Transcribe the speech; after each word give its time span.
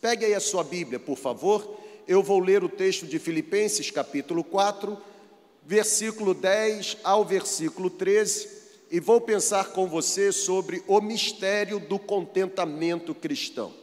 Pegue 0.00 0.24
aí 0.24 0.34
a 0.34 0.40
sua 0.40 0.64
Bíblia, 0.64 0.98
por 0.98 1.18
favor. 1.18 1.78
Eu 2.08 2.22
vou 2.22 2.40
ler 2.40 2.64
o 2.64 2.70
texto 2.70 3.06
de 3.06 3.18
Filipenses, 3.18 3.90
capítulo 3.90 4.42
4, 4.42 4.96
versículo 5.62 6.32
10 6.32 6.98
ao 7.04 7.22
versículo 7.22 7.90
13, 7.90 8.48
e 8.90 8.98
vou 8.98 9.20
pensar 9.20 9.72
com 9.72 9.86
você 9.86 10.32
sobre 10.32 10.82
o 10.86 11.02
mistério 11.02 11.78
do 11.78 11.98
contentamento 11.98 13.14
cristão. 13.14 13.74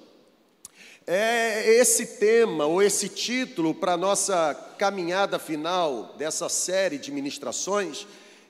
É 1.05 1.69
esse 1.75 2.17
tema 2.17 2.65
ou 2.65 2.81
esse 2.81 3.09
título 3.09 3.75
para 3.75 3.93
a 3.93 3.97
nossa 3.97 4.55
caminhada 4.79 5.37
final 5.37 6.15
dessa 6.17 6.49
série 6.49 6.97
de 6.97 7.11
ministrações. 7.11 8.07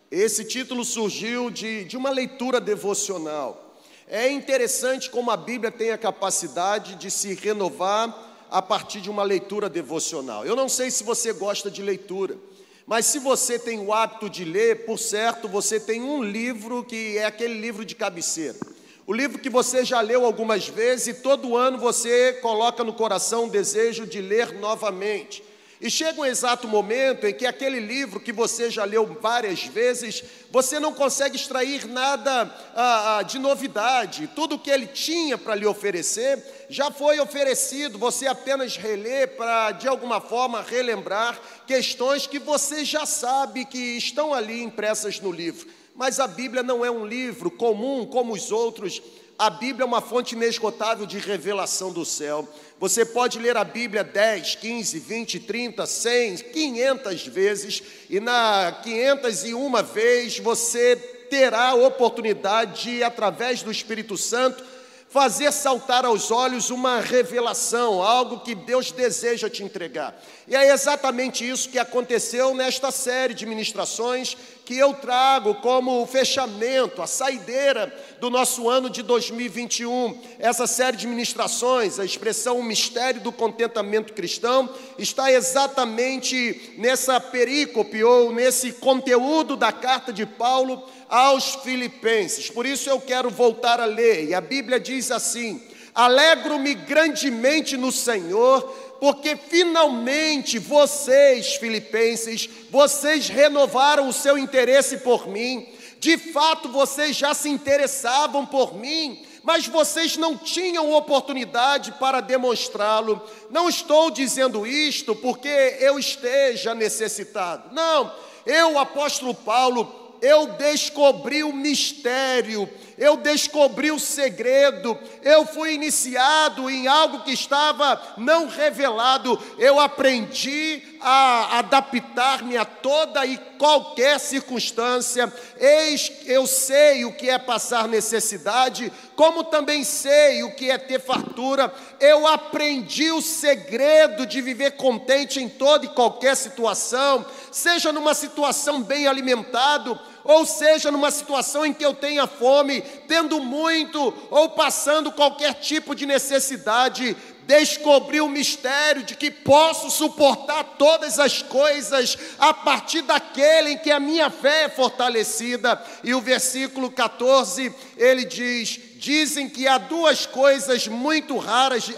Esse 0.10 0.46
título 0.46 0.86
surgiu 0.86 1.50
de, 1.50 1.84
de 1.84 1.98
uma 1.98 2.12
leitura 2.12 2.62
devocional 2.62 3.67
é 4.08 4.30
interessante 4.32 5.10
como 5.10 5.30
a 5.30 5.38
Bíblia 5.38 5.70
tem 5.70 5.92
a 5.92 5.98
capacidade 5.98 6.96
de 6.96 7.12
se 7.12 7.34
renovar 7.34 8.48
a 8.50 8.62
partir 8.62 9.02
de 9.02 9.10
uma 9.10 9.24
leitura 9.24 9.70
devocional. 9.70 10.46
Eu 10.46 10.56
não 10.56 10.70
sei 10.70 10.90
se 10.90 11.04
você 11.04 11.34
gosta 11.34 11.70
de 11.70 11.82
leitura, 11.82 12.38
mas 12.86 13.06
se 13.06 13.20
você 13.20 13.60
tem 13.60 13.80
o 13.80 13.92
hábito 13.92 14.30
de 14.30 14.46
ler, 14.46 14.86
por 14.86 14.98
certo, 14.98 15.50
você 15.50 15.78
tem 15.78 16.02
um 16.02 16.24
livro 16.24 16.86
que 16.86 17.18
é 17.18 17.26
aquele 17.26 17.60
livro 17.60 17.84
de 17.84 17.96
cabeceira. 17.96 18.58
O 19.06 19.14
livro 19.14 19.40
que 19.40 19.50
você 19.50 19.84
já 19.84 20.00
leu 20.00 20.26
algumas 20.26 20.70
vezes 20.70 21.08
e 21.08 21.14
todo 21.16 21.58
ano 21.58 21.78
você 21.78 22.34
coloca 22.42 22.86
no 22.86 22.94
coração 22.94 23.46
o 23.46 23.50
desejo 23.50 24.08
de 24.08 24.22
ler 24.22 24.54
novamente. 24.54 25.44
E 25.80 25.92
chega 25.92 26.20
um 26.20 26.26
exato 26.26 26.68
momento 26.68 27.28
em 27.28 27.34
que 27.34 27.46
aquele 27.46 27.80
livro 27.80 28.20
que 28.20 28.34
você 28.34 28.72
já 28.72 28.84
leu 28.84 29.06
várias 29.22 29.66
vezes, 29.66 30.24
você 30.50 30.80
não 30.80 30.92
consegue 30.92 31.36
extrair 31.36 31.86
nada 31.86 32.52
ah, 32.76 33.18
ah, 33.18 33.22
de 33.22 33.38
novidade. 33.38 34.28
Tudo 34.36 34.58
que 34.58 34.72
ele 34.72 34.88
tinha 34.88 35.38
para 35.38 35.54
lhe 35.54 35.68
oferecer 35.68 36.44
já 36.68 36.90
foi 36.90 37.20
oferecido. 37.20 38.00
Você 38.00 38.26
apenas 38.26 38.76
relê 38.76 39.28
para, 39.28 39.72
de 39.72 39.88
alguma 39.88 40.20
forma, 40.20 40.64
relembrar 40.64 41.40
questões 41.68 42.26
que 42.26 42.40
você 42.40 42.84
já 42.84 43.06
sabe 43.06 43.64
que 43.64 43.78
estão 43.78 44.34
ali 44.34 44.64
impressas 44.64 45.20
no 45.20 45.32
livro. 45.32 45.68
Mas 45.94 46.20
a 46.20 46.28
Bíblia 46.28 46.64
não 46.64 46.84
é 46.84 46.90
um 46.90 47.06
livro 47.06 47.52
comum 47.52 48.04
como 48.04 48.34
os 48.34 48.52
outros. 48.52 49.00
A 49.40 49.52
Bíblia 49.52 49.84
é 49.84 49.86
uma 49.86 50.02
fonte 50.02 50.34
inesgotável 50.34 51.06
de 51.06 51.20
revelação 51.20 51.92
do 51.92 52.04
céu. 52.04 52.48
Você 52.80 53.06
pode 53.06 53.38
ler 53.38 53.56
a 53.56 53.64
Bíblia 53.64 54.04
10, 54.04 54.56
15, 54.56 54.98
20, 54.98 55.40
30, 55.42 55.86
100, 55.86 56.38
500 56.38 57.28
vezes, 57.28 57.84
e 58.10 58.20
na 58.20 58.80
501 58.84 59.84
vez 59.84 60.40
você 60.40 60.96
terá 61.30 61.70
a 61.70 61.76
oportunidade 61.76 62.86
de, 62.86 63.04
através 63.04 63.62
do 63.62 63.70
Espírito 63.70 64.18
Santo, 64.18 64.64
fazer 65.08 65.52
saltar 65.52 66.04
aos 66.04 66.32
olhos 66.32 66.72
uma 66.72 67.00
revelação, 67.00 68.02
algo 68.02 68.40
que 68.40 68.56
Deus 68.56 68.92
deseja 68.92 69.50
te 69.50 69.64
entregar. 69.64 70.20
E 70.48 70.56
é 70.56 70.72
exatamente 70.72 71.48
isso 71.48 71.68
que 71.68 71.78
aconteceu 71.78 72.56
nesta 72.56 72.90
série 72.90 73.34
de 73.34 73.46
ministrações 73.46 74.38
que 74.64 74.78
eu 74.78 74.94
trago 74.94 75.56
como 75.56 76.06
fechamento, 76.06 77.02
a 77.02 77.08
saideira 77.08 77.94
do 78.20 78.30
nosso 78.30 78.70
ano 78.70 78.90
de 78.90 79.02
2021. 79.02 80.18
Essa 80.40 80.66
série 80.66 80.96
de 80.96 81.06
ministrações, 81.06 82.00
a 82.00 82.06
expressão 82.06 82.60
o 82.60 82.64
mistério 82.64 83.20
do 83.20 83.32
contentamento 83.32 84.14
cristão, 84.14 84.70
está 84.98 85.32
exatamente 85.32 86.76
nessa 86.78 87.20
perícope 87.20 88.02
ou 88.02 88.32
nesse 88.32 88.72
conteúdo 88.74 89.58
da 89.58 89.74
carta 89.74 90.14
de 90.14 90.26
Paulo 90.26 90.82
aos 91.10 91.56
Filipenses. 91.56 92.50
Por 92.50 92.66
isso 92.66 92.90
eu 92.90 93.02
quero 93.02 93.30
voltar 93.30 93.82
a 93.82 93.86
ler, 93.86 94.30
e 94.30 94.34
a 94.34 94.40
Bíblia 94.40 94.80
diz 94.80 95.12
assim: 95.12 95.62
Alegro-me 95.98 96.76
grandemente 96.76 97.76
no 97.76 97.92
Senhor, 97.92 98.87
porque 99.00 99.36
finalmente 99.36 100.60
vocês, 100.60 101.56
filipenses, 101.56 102.50
vocês 102.70 103.28
renovaram 103.30 104.08
o 104.08 104.14
seu 104.14 104.38
interesse 104.38 104.98
por 104.98 105.28
mim. 105.28 105.68
De 106.00 106.18
fato, 106.18 106.70
vocês 106.70 107.16
já 107.16 107.34
se 107.34 107.50
interessavam 107.50 108.46
por 108.46 108.76
mim, 108.76 109.26
mas 109.44 109.68
vocês 109.68 110.18
não 110.18 110.38
tinham 110.38 110.94
oportunidade 110.94 111.92
para 111.94 112.22
demonstrá-lo. 112.22 113.22
Não 113.50 113.70
estou 113.70 114.12
dizendo 114.12 114.68
isto 114.68 115.16
porque 115.16 115.78
eu 115.80 115.98
esteja 115.98 116.76
necessitado. 116.76 117.74
Não, 117.74 118.14
eu, 118.46 118.78
apóstolo 118.78 119.34
Paulo, 119.34 120.18
eu 120.22 120.48
descobri 120.48 121.44
o 121.44 121.54
mistério, 121.54 122.70
eu 122.98 123.18
descobri 123.18 123.92
o 123.92 124.00
segredo, 124.00 124.98
eu 125.22 125.46
fui 125.46 125.74
iniciado 125.74 126.70
em 126.70 126.88
algo 126.88 127.24
que 127.24 127.32
estava 127.32 128.02
não 128.18 128.48
revelado, 128.48 129.40
eu 129.60 129.80
aprendi 129.80 130.82
a 131.00 131.60
adaptar-me 131.60 132.58
a 132.58 132.66
toda 132.66 133.26
e 133.26 133.38
qualquer 133.58 134.20
circunstância. 134.20 135.32
Eis, 135.60 136.12
eu 136.26 136.48
sei 136.48 137.06
o 137.06 137.14
que 137.14 137.30
é 137.30 137.38
passar 137.38 137.88
necessidade, 137.88 138.92
como 139.16 139.44
também 139.44 139.84
sei 139.84 140.44
o 140.44 140.56
que 140.56 140.70
é 140.70 140.78
ter 140.78 141.00
fartura. 141.00 141.74
Eu 142.00 142.26
aprendi 142.28 143.12
o 143.12 143.22
segredo 143.22 144.26
de 144.26 144.42
viver 144.42 144.72
contente 144.72 145.42
em 145.42 145.50
toda 145.50 145.86
e 145.86 145.90
qualquer 145.90 146.36
situação, 146.36 147.26
seja 147.52 147.92
numa 147.92 148.14
situação 148.14 148.82
bem 148.82 149.08
alimentado, 149.08 150.00
ou 150.28 150.46
seja, 150.46 150.92
numa 150.92 151.10
situação 151.10 151.66
em 151.66 151.74
que 151.74 151.86
eu 151.86 151.94
tenha 151.94 152.28
fome, 152.28 152.82
tendo 153.08 153.40
muito 153.40 154.14
ou 154.30 154.50
passando 154.50 155.10
qualquer 155.10 155.54
tipo 155.54 155.96
de 155.96 156.06
necessidade, 156.06 157.16
descobri 157.46 158.20
o 158.20 158.28
mistério 158.28 159.04
de 159.04 159.16
que 159.16 159.32
posso 159.32 159.90
suportar 159.90 160.76
todas 160.78 161.18
as 161.18 161.42
coisas 161.42 162.18
a 162.38 162.54
partir 162.54 163.04
daquele 163.04 163.72
em 163.72 163.78
que 163.78 163.90
a 163.90 164.02
minha 164.02 164.30
fé 164.30 164.64
é 164.64 164.70
fortalecida. 164.70 165.82
E 166.04 166.14
o 166.14 166.20
versículo 166.20 166.92
14, 166.92 167.74
ele 167.96 168.26
diz: 168.26 168.78
Dizem 168.96 169.50
que 169.50 169.66
há 169.66 169.78
duas 169.78 170.26
coisas 170.26 170.90
muito 170.90 171.38
raras. 171.38 171.90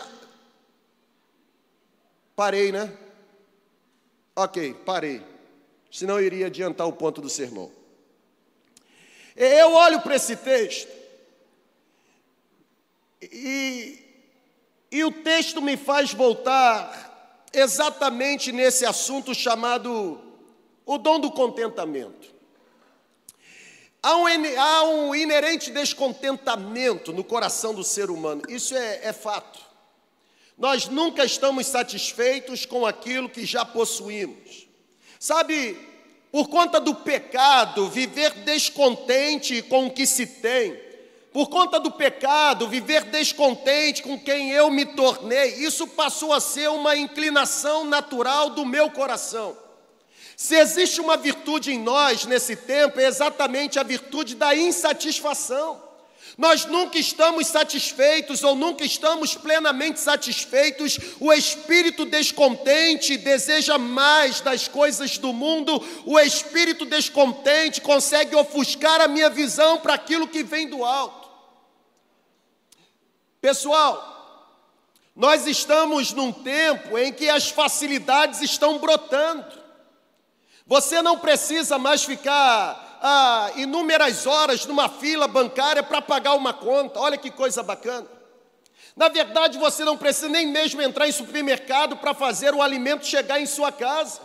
Parei, 2.35 2.72
né? 2.72 2.94
Ok, 4.35 4.75
parei. 4.85 5.23
Senão 5.91 6.19
eu 6.19 6.25
iria 6.28 6.46
adiantar 6.46 6.88
o 6.88 6.94
ponto 6.94 7.22
do 7.22 7.29
sermão. 7.29 7.78
Eu 9.42 9.74
olho 9.74 10.02
para 10.02 10.18
esse 10.18 10.36
texto 10.36 10.92
e, 13.22 13.98
e 14.92 15.02
o 15.06 15.14
texto 15.14 15.62
me 15.62 15.78
faz 15.78 16.14
voltar 16.14 17.46
exatamente 17.54 18.52
nesse 18.52 18.86
assunto 18.86 19.34
chamado 19.34 20.20
o 20.86 20.98
dom 20.98 21.22
do 21.22 21.32
contentamento. 21.32 22.36
Há 24.04 24.18
um, 24.18 24.26
há 24.58 24.84
um 24.84 25.16
inerente 25.16 25.72
descontentamento 25.72 27.14
no 27.14 27.24
coração 27.24 27.74
do 27.74 27.84
ser 27.84 28.10
humano, 28.12 28.42
isso 28.50 28.76
é, 28.76 29.06
é 29.06 29.14
fato. 29.14 29.58
Nós 30.58 30.90
nunca 30.90 31.24
estamos 31.24 31.66
satisfeitos 31.66 32.66
com 32.66 32.86
aquilo 32.86 33.30
que 33.30 33.46
já 33.46 33.64
possuímos. 33.64 34.68
Sabe, 35.18 35.89
por 36.31 36.47
conta 36.47 36.79
do 36.79 36.94
pecado, 36.94 37.90
viver 37.90 38.31
descontente 38.45 39.62
com 39.63 39.88
o 39.88 39.91
que 39.91 40.06
se 40.06 40.25
tem, 40.25 40.79
por 41.31 41.50
conta 41.50 41.79
do 41.79 41.91
pecado, 41.91 42.67
viver 42.67 43.03
descontente 43.06 44.01
com 44.01 44.19
quem 44.19 44.51
eu 44.51 44.69
me 44.72 44.85
tornei, 44.85 45.56
isso 45.56 45.88
passou 45.88 46.34
a 46.34 46.40
ser 46.40 46.69
uma 46.69 46.95
inclinação 46.95 47.84
natural 47.84 48.50
do 48.50 48.66
meu 48.66 48.90
coração. 48.90 49.56
Se 50.35 50.56
existe 50.56 51.01
uma 51.01 51.17
virtude 51.17 51.72
em 51.72 51.79
nós 51.79 52.25
nesse 52.25 52.56
tempo, 52.56 53.00
é 53.00 53.06
exatamente 53.06 53.78
a 53.78 53.84
virtude 53.84 54.35
da 54.35 54.56
insatisfação. 54.56 55.89
Nós 56.40 56.64
nunca 56.64 56.98
estamos 56.98 57.48
satisfeitos 57.48 58.46
ou 58.46 58.56
nunca 58.56 58.86
estamos 58.86 59.36
plenamente 59.36 60.00
satisfeitos. 60.00 60.98
O 61.20 61.34
espírito 61.34 62.06
descontente 62.06 63.18
deseja 63.18 63.78
mais 63.78 64.40
das 64.40 64.66
coisas 64.66 65.18
do 65.18 65.34
mundo. 65.34 65.86
O 66.06 66.18
espírito 66.18 66.86
descontente 66.86 67.82
consegue 67.82 68.38
ofuscar 68.38 69.02
a 69.02 69.08
minha 69.09 69.30
visão 69.30 69.80
para 69.80 69.96
aquilo 69.96 70.30
que 70.30 70.41
vem 70.41 70.70
do 70.70 70.86
alto. 70.86 71.30
Pessoal, 73.42 74.64
nós 75.14 75.46
estamos 75.46 76.14
num 76.14 76.32
tempo 76.32 76.97
em 76.97 77.12
que 77.12 77.28
as 77.28 77.50
facilidades 77.50 78.42
estão 78.42 78.78
brotando. 78.78 79.46
Você 80.66 81.02
não 81.02 81.20
precisa 81.20 81.78
mais 81.78 82.06
ficar 82.06 82.89
ah, 83.01 83.51
inúmeras 83.55 84.25
horas 84.28 84.66
numa 84.66 84.90
fila 84.90 85.28
bancária 85.28 85.81
para 85.81 86.01
pagar 86.01 86.35
uma 86.35 86.53
conta. 86.53 86.99
Olha 86.99 87.17
que 87.17 87.31
coisa 87.31 87.63
bacana. 87.63 88.07
Na 88.96 89.07
verdade, 89.07 89.57
você 89.57 89.85
não 89.85 89.97
precisa 89.97 90.28
nem 90.28 90.47
mesmo 90.47 90.81
entrar 90.81 91.07
em 91.07 91.11
supermercado 91.11 91.97
para 91.97 92.13
fazer 92.13 92.53
o 92.53 92.61
alimento 92.61 93.05
chegar 93.05 93.40
em 93.40 93.46
sua 93.46 93.72
casa. 93.72 94.19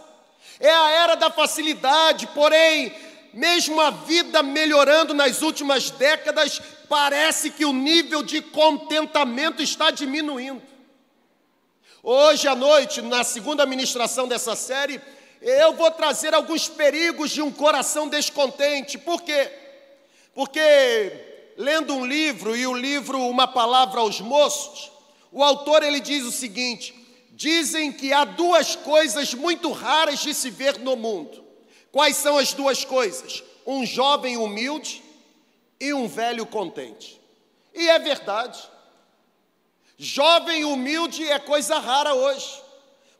É 0.58 0.70
a 0.70 0.90
era 0.90 1.14
da 1.14 1.30
facilidade, 1.30 2.26
porém, 2.28 2.92
mesmo 3.32 3.80
a 3.80 3.90
vida 3.90 4.42
melhorando 4.42 5.14
nas 5.14 5.42
últimas 5.42 5.90
décadas, 5.90 6.60
parece 6.88 7.50
que 7.50 7.64
o 7.64 7.72
nível 7.72 8.22
de 8.22 8.40
contentamento 8.40 9.62
está 9.62 9.90
diminuindo. 9.90 10.62
Hoje 12.02 12.46
à 12.46 12.54
noite, 12.54 13.00
na 13.00 13.24
segunda 13.24 13.64
ministração 13.64 14.28
dessa 14.28 14.54
série, 14.54 15.00
eu 15.44 15.74
vou 15.74 15.90
trazer 15.90 16.32
alguns 16.32 16.68
perigos 16.68 17.30
de 17.30 17.42
um 17.42 17.52
coração 17.52 18.08
descontente. 18.08 18.96
Por 18.96 19.20
quê? 19.20 19.52
Porque 20.34 21.52
lendo 21.56 21.94
um 21.94 22.06
livro 22.06 22.56
e 22.56 22.66
o 22.66 22.74
livro 22.74 23.20
Uma 23.20 23.46
Palavra 23.46 24.00
aos 24.00 24.20
Moços, 24.22 24.90
o 25.30 25.44
autor 25.44 25.82
ele 25.82 26.00
diz 26.00 26.24
o 26.24 26.32
seguinte: 26.32 26.94
dizem 27.32 27.92
que 27.92 28.10
há 28.10 28.24
duas 28.24 28.74
coisas 28.74 29.34
muito 29.34 29.70
raras 29.70 30.20
de 30.20 30.32
se 30.32 30.48
ver 30.48 30.78
no 30.78 30.96
mundo. 30.96 31.44
Quais 31.92 32.16
são 32.16 32.38
as 32.38 32.54
duas 32.54 32.82
coisas? 32.82 33.44
Um 33.66 33.84
jovem 33.84 34.38
humilde 34.38 35.02
e 35.78 35.92
um 35.92 36.08
velho 36.08 36.46
contente. 36.46 37.20
E 37.74 37.86
é 37.88 37.98
verdade. 37.98 38.58
Jovem 39.98 40.64
humilde 40.64 41.28
é 41.30 41.38
coisa 41.38 41.78
rara 41.78 42.14
hoje, 42.14 42.62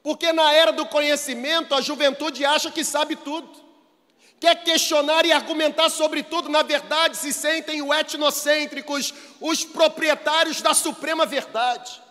porque 0.04 0.34
na 0.34 0.52
era 0.52 0.70
do 0.70 0.84
conhecimento 0.84 1.74
a 1.74 1.80
juventude 1.80 2.44
acha 2.44 2.70
que 2.70 2.84
sabe 2.84 3.16
tudo, 3.16 3.48
quer 4.38 4.62
questionar 4.62 5.24
e 5.24 5.32
argumentar 5.32 5.88
sobre 5.88 6.22
tudo, 6.22 6.50
na 6.50 6.62
verdade 6.62 7.16
se 7.16 7.32
sentem 7.32 7.80
o 7.80 7.92
etnocêntricos, 7.92 9.14
os 9.40 9.64
proprietários 9.64 10.60
da 10.60 10.74
suprema 10.74 11.24
verdade. 11.24 12.02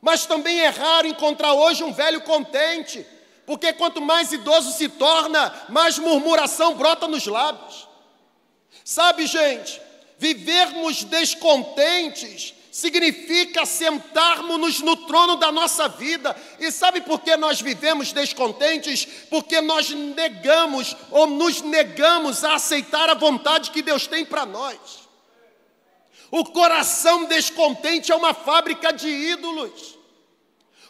Mas 0.00 0.26
também 0.26 0.58
é 0.58 0.68
raro 0.68 1.06
encontrar 1.06 1.54
hoje 1.54 1.84
um 1.84 1.92
velho 1.92 2.22
contente, 2.22 3.06
porque 3.46 3.72
quanto 3.72 4.00
mais 4.00 4.32
idoso 4.32 4.72
se 4.72 4.88
torna, 4.88 5.54
mais 5.68 5.96
murmuração 5.96 6.74
brota 6.74 7.06
nos 7.06 7.24
lábios. 7.24 7.86
Sabe, 8.84 9.26
gente, 9.26 9.80
vivermos 10.18 11.04
descontentes 11.04 12.52
significa 12.78 13.66
sentarmos-nos 13.66 14.80
no 14.80 14.94
trono 14.94 15.34
da 15.34 15.50
nossa 15.50 15.88
vida. 15.88 16.36
E 16.60 16.70
sabe 16.70 17.00
por 17.00 17.18
que 17.18 17.36
nós 17.36 17.60
vivemos 17.60 18.12
descontentes? 18.12 19.04
Porque 19.28 19.60
nós 19.60 19.90
negamos 19.90 20.94
ou 21.10 21.26
nos 21.26 21.60
negamos 21.60 22.44
a 22.44 22.54
aceitar 22.54 23.10
a 23.10 23.14
vontade 23.14 23.72
que 23.72 23.82
Deus 23.82 24.06
tem 24.06 24.24
para 24.24 24.46
nós. 24.46 24.78
O 26.30 26.44
coração 26.44 27.24
descontente 27.24 28.12
é 28.12 28.14
uma 28.14 28.32
fábrica 28.32 28.92
de 28.92 29.08
ídolos. 29.08 29.98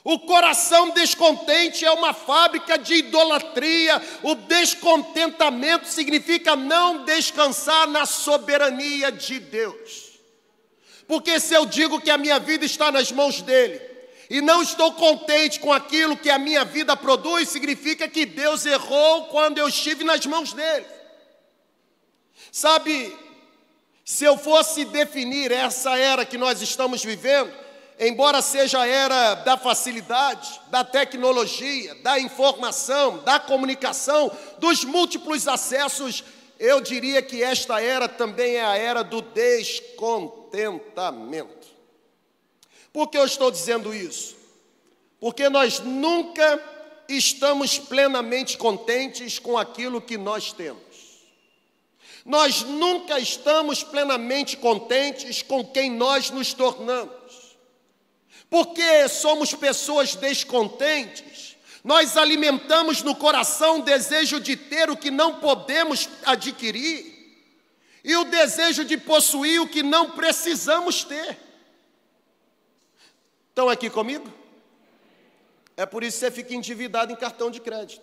O 0.04 0.18
coração 0.18 0.90
descontente 0.90 1.86
é 1.86 1.90
uma 1.90 2.12
fábrica 2.12 2.76
de 2.76 2.96
idolatria. 2.96 4.02
O 4.22 4.34
descontentamento 4.34 5.88
significa 5.88 6.54
não 6.54 7.06
descansar 7.06 7.88
na 7.88 8.04
soberania 8.04 9.10
de 9.10 9.38
Deus. 9.40 10.07
Porque 11.08 11.40
se 11.40 11.54
eu 11.54 11.64
digo 11.64 12.00
que 12.00 12.10
a 12.10 12.18
minha 12.18 12.38
vida 12.38 12.66
está 12.66 12.92
nas 12.92 13.10
mãos 13.10 13.40
dele, 13.40 13.80
e 14.28 14.42
não 14.42 14.62
estou 14.62 14.92
contente 14.92 15.58
com 15.58 15.72
aquilo 15.72 16.16
que 16.16 16.28
a 16.28 16.38
minha 16.38 16.64
vida 16.64 16.94
produz, 16.94 17.48
significa 17.48 18.06
que 18.06 18.26
Deus 18.26 18.66
errou 18.66 19.24
quando 19.28 19.56
eu 19.56 19.66
estive 19.68 20.04
nas 20.04 20.24
mãos 20.26 20.52
dele. 20.52 20.84
Sabe, 22.52 23.16
se 24.04 24.24
eu 24.24 24.36
fosse 24.36 24.84
definir 24.84 25.50
essa 25.50 25.96
era 25.98 26.26
que 26.26 26.36
nós 26.36 26.60
estamos 26.60 27.02
vivendo, 27.02 27.50
embora 27.98 28.42
seja 28.42 28.80
a 28.80 28.86
era 28.86 29.34
da 29.36 29.56
facilidade, 29.56 30.60
da 30.68 30.84
tecnologia, 30.84 31.94
da 31.96 32.20
informação, 32.20 33.18
da 33.24 33.40
comunicação, 33.40 34.30
dos 34.58 34.84
múltiplos 34.84 35.48
acessos, 35.48 36.22
eu 36.58 36.82
diria 36.82 37.22
que 37.22 37.42
esta 37.42 37.80
era 37.80 38.06
também 38.08 38.56
é 38.56 38.64
a 38.64 38.76
era 38.76 39.02
do 39.02 39.22
descontentamento. 40.50 41.68
Por 42.92 43.08
que 43.08 43.18
eu 43.18 43.24
estou 43.24 43.50
dizendo 43.50 43.94
isso? 43.94 44.36
Porque 45.20 45.48
nós 45.48 45.80
nunca 45.80 46.62
estamos 47.08 47.78
plenamente 47.78 48.56
contentes 48.56 49.38
com 49.38 49.56
aquilo 49.58 50.00
que 50.00 50.16
nós 50.16 50.52
temos. 50.52 50.82
Nós 52.24 52.62
nunca 52.62 53.18
estamos 53.18 53.82
plenamente 53.82 54.56
contentes 54.56 55.42
com 55.42 55.64
quem 55.64 55.90
nós 55.90 56.30
nos 56.30 56.52
tornamos. 56.52 57.56
Porque 58.50 59.08
somos 59.08 59.54
pessoas 59.54 60.14
descontentes, 60.14 61.56
nós 61.84 62.16
alimentamos 62.16 63.02
no 63.02 63.14
coração 63.14 63.80
o 63.80 63.82
desejo 63.82 64.40
de 64.40 64.56
ter 64.56 64.90
o 64.90 64.96
que 64.96 65.10
não 65.10 65.38
podemos 65.40 66.08
adquirir 66.24 67.17
e 68.08 68.16
o 68.16 68.24
desejo 68.24 68.86
de 68.86 68.96
possuir 68.96 69.60
o 69.60 69.68
que 69.68 69.82
não 69.82 70.12
precisamos 70.12 71.04
ter. 71.04 71.36
Estão 73.50 73.68
aqui 73.68 73.90
comigo? 73.90 74.32
É 75.76 75.84
por 75.84 76.02
isso 76.02 76.18
que 76.18 76.24
você 76.24 76.30
fica 76.30 76.54
endividado 76.54 77.12
em 77.12 77.16
cartão 77.16 77.50
de 77.50 77.60
crédito. 77.60 78.02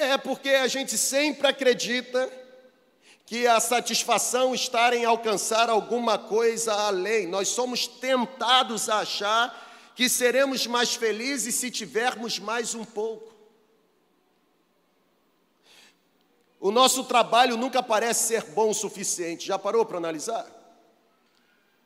É 0.00 0.18
porque 0.18 0.50
a 0.50 0.68
gente 0.68 0.98
sempre 0.98 1.46
acredita 1.46 2.30
que 3.24 3.46
a 3.46 3.58
satisfação 3.58 4.54
está 4.54 4.94
em 4.94 5.06
alcançar 5.06 5.70
alguma 5.70 6.18
coisa 6.18 6.74
além. 6.74 7.26
Nós 7.26 7.48
somos 7.48 7.86
tentados 7.86 8.90
a 8.90 8.98
achar 8.98 9.92
que 9.94 10.10
seremos 10.10 10.66
mais 10.66 10.94
felizes 10.94 11.54
se 11.54 11.70
tivermos 11.70 12.38
mais 12.38 12.74
um 12.74 12.84
pouco. 12.84 13.35
O 16.60 16.70
nosso 16.70 17.04
trabalho 17.04 17.56
nunca 17.56 17.82
parece 17.82 18.28
ser 18.28 18.44
bom 18.44 18.70
o 18.70 18.74
suficiente. 18.74 19.46
Já 19.46 19.58
parou 19.58 19.84
para 19.84 19.98
analisar? 19.98 20.46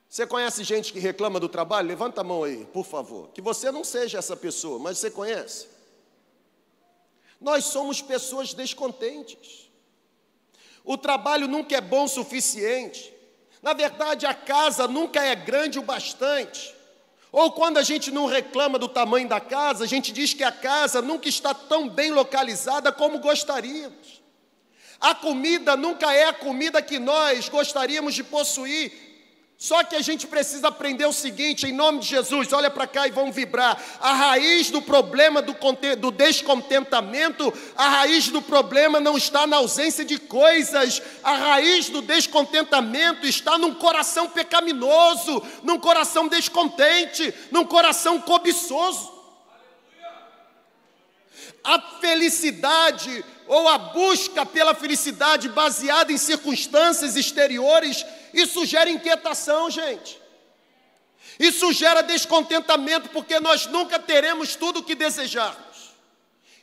Você 0.09 0.27
conhece 0.27 0.65
gente 0.65 0.93
que 0.93 0.99
reclama 0.99 1.39
do 1.39 1.49
trabalho? 1.49 1.89
Levanta 1.89 2.21
a 2.21 2.25
mão 2.25 2.43
aí, 2.43 2.65
por 2.67 2.85
favor. 2.85 3.29
Que 3.29 3.41
você 3.41 3.71
não 3.71 3.85
seja 3.85 4.19
essa 4.19 4.37
pessoa, 4.37 4.79
mas 4.79 4.99
você 4.99 5.11
conhece. 5.11 5.69
Nós 7.41 7.65
somos 7.65 8.03
pessoas 8.03 8.53
descontentes. 8.53 9.71
O 10.85 10.99
trabalho 10.99 11.47
nunca 11.47 11.77
é 11.77 11.81
bom 11.81 12.05
o 12.05 12.09
suficiente. 12.09 13.15
Na 13.63 13.73
verdade, 13.73 14.27
a 14.27 14.35
casa 14.35 14.89
nunca 14.89 15.23
é 15.23 15.35
grande 15.35 15.79
o 15.79 15.83
bastante. 15.83 16.75
Ou 17.31 17.53
quando 17.53 17.79
a 17.79 17.83
gente 17.83 18.11
não 18.11 18.27
reclama 18.27 18.79
do 18.79 18.89
tamanho 18.89 19.29
da 19.29 19.41
casa, 19.41 19.85
a 19.85 19.87
gente 19.87 20.11
diz 20.11 20.35
que 20.35 20.43
a 20.43 20.51
casa 20.51 21.01
nunca 21.01 21.29
está 21.29 21.55
tão 21.55 21.89
bem 21.89 22.11
localizada 22.11 22.91
como 22.91 23.21
gostaríamos. 23.21 24.20
A 25.01 25.15
comida 25.15 25.77
nunca 25.77 26.13
é 26.13 26.25
a 26.25 26.33
comida 26.33 26.83
que 26.83 26.99
nós 26.99 27.49
gostaríamos 27.49 28.15
de 28.15 28.23
possuir. 28.23 29.11
Só 29.57 29.85
que 29.85 29.95
a 29.95 30.01
gente 30.01 30.27
precisa 30.27 30.69
aprender 30.69 31.05
o 31.05 31.13
seguinte, 31.13 31.67
em 31.67 31.73
nome 31.73 31.99
de 31.99 32.07
Jesus, 32.07 32.51
olha 32.51 32.71
para 32.71 32.87
cá 32.87 33.07
e 33.07 33.11
vamos 33.11 33.37
vibrar. 33.37 33.79
A 34.01 34.15
raiz 34.15 34.71
do 34.71 34.81
problema 34.81 35.43
do, 35.43 35.55
do, 35.99 36.11
descontentamento, 36.11 37.53
a 37.77 37.87
raiz 37.87 38.31
do 38.31 38.41
problema 38.41 38.99
não 39.01 39.19
está 39.19 39.47
na 39.47 39.59
ausência 39.59 40.03
de 40.03 40.19
coisas, 40.19 41.03
a 41.23 41.33
raiz 41.35 41.91
do 41.91 42.01
descontentamento 42.01 43.27
está 43.27 43.59
num 43.59 43.75
coração 43.75 44.31
pecaminoso, 44.31 45.43
num 45.63 45.79
coração 45.79 46.27
descontente, 46.27 47.35
num 47.51 47.67
coração 47.67 48.19
cobiçoso. 48.19 49.13
A 51.63 51.79
felicidade 52.01 53.23
ou 53.51 53.67
a 53.67 53.77
busca 53.77 54.47
pela 54.47 54.77
felicidade 54.77 55.49
baseada 55.49 56.13
em 56.13 56.17
circunstâncias 56.17 57.17
exteriores 57.17 58.07
isso 58.33 58.65
gera 58.65 58.89
inquietação, 58.89 59.69
gente. 59.69 60.21
Isso 61.37 61.73
gera 61.73 62.01
descontentamento, 62.01 63.09
porque 63.09 63.41
nós 63.41 63.67
nunca 63.67 63.99
teremos 63.99 64.55
tudo 64.55 64.79
o 64.79 64.85
que 64.85 64.95
desejamos. 64.95 65.97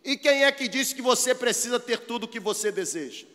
E 0.01 0.15
quem 0.15 0.45
é 0.45 0.51
que 0.53 0.69
disse 0.69 0.95
que 0.95 1.01
você 1.01 1.35
precisa 1.35 1.77
ter 1.77 1.99
tudo 2.05 2.23
o 2.23 2.27
que 2.27 2.39
você 2.39 2.71
deseja? 2.71 3.25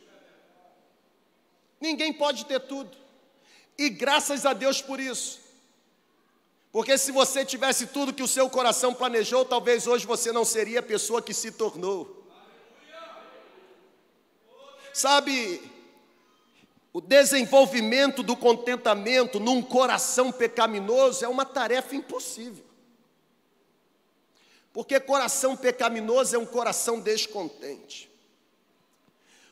Ninguém 1.78 2.10
pode 2.10 2.46
ter 2.46 2.60
tudo. 2.60 2.96
E 3.76 3.90
graças 3.90 4.46
a 4.46 4.54
Deus 4.54 4.80
por 4.80 4.98
isso. 4.98 5.40
Porque 6.70 6.96
se 6.96 7.12
você 7.12 7.44
tivesse 7.44 7.88
tudo 7.88 8.14
que 8.14 8.22
o 8.22 8.28
seu 8.28 8.48
coração 8.48 8.94
planejou, 8.94 9.44
talvez 9.44 9.86
hoje 9.86 10.06
você 10.06 10.32
não 10.32 10.46
seria 10.46 10.80
a 10.80 10.82
pessoa 10.82 11.20
que 11.20 11.34
se 11.34 11.52
tornou. 11.52 12.21
Sabe, 14.92 15.62
o 16.92 17.00
desenvolvimento 17.00 18.22
do 18.22 18.36
contentamento 18.36 19.40
num 19.40 19.62
coração 19.62 20.30
pecaminoso 20.30 21.24
é 21.24 21.28
uma 21.28 21.44
tarefa 21.44 21.96
impossível. 21.96 22.64
Porque 24.72 25.00
coração 25.00 25.56
pecaminoso 25.56 26.36
é 26.36 26.38
um 26.38 26.46
coração 26.46 27.00
descontente. 27.00 28.10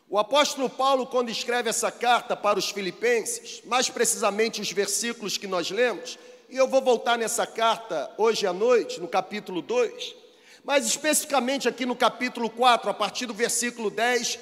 O 0.08 0.18
apóstolo 0.18 0.68
Paulo, 0.68 1.06
quando 1.06 1.30
escreve 1.30 1.70
essa 1.70 1.90
carta 1.90 2.36
para 2.36 2.58
os 2.58 2.70
Filipenses, 2.70 3.62
mais 3.64 3.88
precisamente 3.88 4.60
os 4.60 4.72
versículos 4.72 5.38
que 5.38 5.46
nós 5.46 5.70
lemos, 5.70 6.18
e 6.48 6.56
eu 6.56 6.66
vou 6.66 6.82
voltar 6.82 7.16
nessa 7.16 7.46
carta 7.46 8.12
hoje 8.18 8.46
à 8.46 8.52
noite, 8.52 9.00
no 9.00 9.06
capítulo 9.06 9.62
2, 9.62 10.16
mas 10.64 10.84
especificamente 10.84 11.68
aqui 11.68 11.86
no 11.86 11.94
capítulo 11.94 12.50
4, 12.50 12.90
a 12.90 12.94
partir 12.94 13.26
do 13.26 13.32
versículo 13.32 13.88
10, 13.88 14.38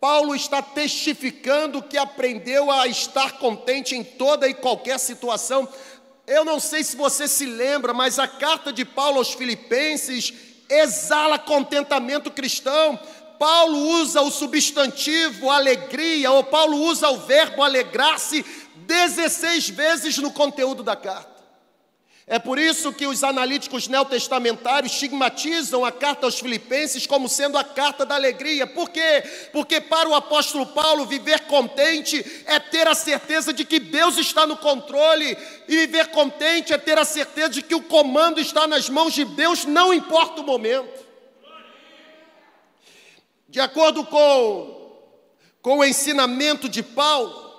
Paulo 0.00 0.34
está 0.34 0.62
testificando 0.62 1.82
que 1.82 1.98
aprendeu 1.98 2.70
a 2.70 2.88
estar 2.88 3.32
contente 3.32 3.94
em 3.94 4.02
toda 4.02 4.48
e 4.48 4.54
qualquer 4.54 4.98
situação. 4.98 5.68
Eu 6.26 6.42
não 6.42 6.58
sei 6.58 6.82
se 6.82 6.96
você 6.96 7.28
se 7.28 7.44
lembra, 7.44 7.92
mas 7.92 8.18
a 8.18 8.26
carta 8.26 8.72
de 8.72 8.84
Paulo 8.84 9.18
aos 9.18 9.34
Filipenses 9.34 10.32
exala 10.70 11.38
contentamento 11.38 12.30
cristão. 12.30 12.98
Paulo 13.38 13.78
usa 14.00 14.22
o 14.22 14.30
substantivo 14.30 15.50
alegria, 15.50 16.30
ou 16.30 16.44
Paulo 16.44 16.78
usa 16.78 17.10
o 17.10 17.18
verbo 17.18 17.62
alegrar-se 17.62 18.44
16 18.76 19.68
vezes 19.68 20.16
no 20.18 20.32
conteúdo 20.32 20.82
da 20.82 20.96
carta. 20.96 21.39
É 22.32 22.38
por 22.38 22.60
isso 22.60 22.92
que 22.92 23.08
os 23.08 23.24
analíticos 23.24 23.88
neotestamentários 23.88 24.92
estigmatizam 24.92 25.84
a 25.84 25.90
carta 25.90 26.28
aos 26.28 26.38
Filipenses 26.38 27.04
como 27.04 27.28
sendo 27.28 27.58
a 27.58 27.64
carta 27.64 28.06
da 28.06 28.14
alegria. 28.14 28.68
Por 28.68 28.88
quê? 28.88 29.24
Porque 29.52 29.80
para 29.80 30.08
o 30.08 30.14
apóstolo 30.14 30.64
Paulo, 30.66 31.04
viver 31.06 31.40
contente 31.46 32.24
é 32.46 32.60
ter 32.60 32.86
a 32.86 32.94
certeza 32.94 33.52
de 33.52 33.64
que 33.64 33.80
Deus 33.80 34.16
está 34.16 34.46
no 34.46 34.56
controle, 34.56 35.36
e 35.66 35.74
viver 35.74 36.06
contente 36.12 36.72
é 36.72 36.78
ter 36.78 36.96
a 36.98 37.04
certeza 37.04 37.48
de 37.48 37.62
que 37.62 37.74
o 37.74 37.82
comando 37.82 38.40
está 38.40 38.64
nas 38.64 38.88
mãos 38.88 39.12
de 39.12 39.24
Deus, 39.24 39.64
não 39.64 39.92
importa 39.92 40.40
o 40.40 40.44
momento. 40.44 41.04
De 43.48 43.58
acordo 43.58 44.04
com, 44.04 45.02
com 45.60 45.78
o 45.78 45.84
ensinamento 45.84 46.68
de 46.68 46.80
Paulo, 46.80 47.49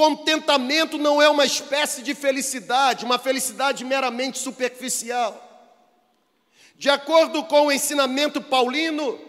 Contentamento 0.00 0.96
não 0.96 1.20
é 1.20 1.28
uma 1.28 1.44
espécie 1.44 2.00
de 2.00 2.14
felicidade, 2.14 3.04
uma 3.04 3.18
felicidade 3.18 3.84
meramente 3.84 4.38
superficial. 4.38 5.46
De 6.74 6.88
acordo 6.88 7.44
com 7.44 7.66
o 7.66 7.70
ensinamento 7.70 8.40
paulino, 8.40 9.20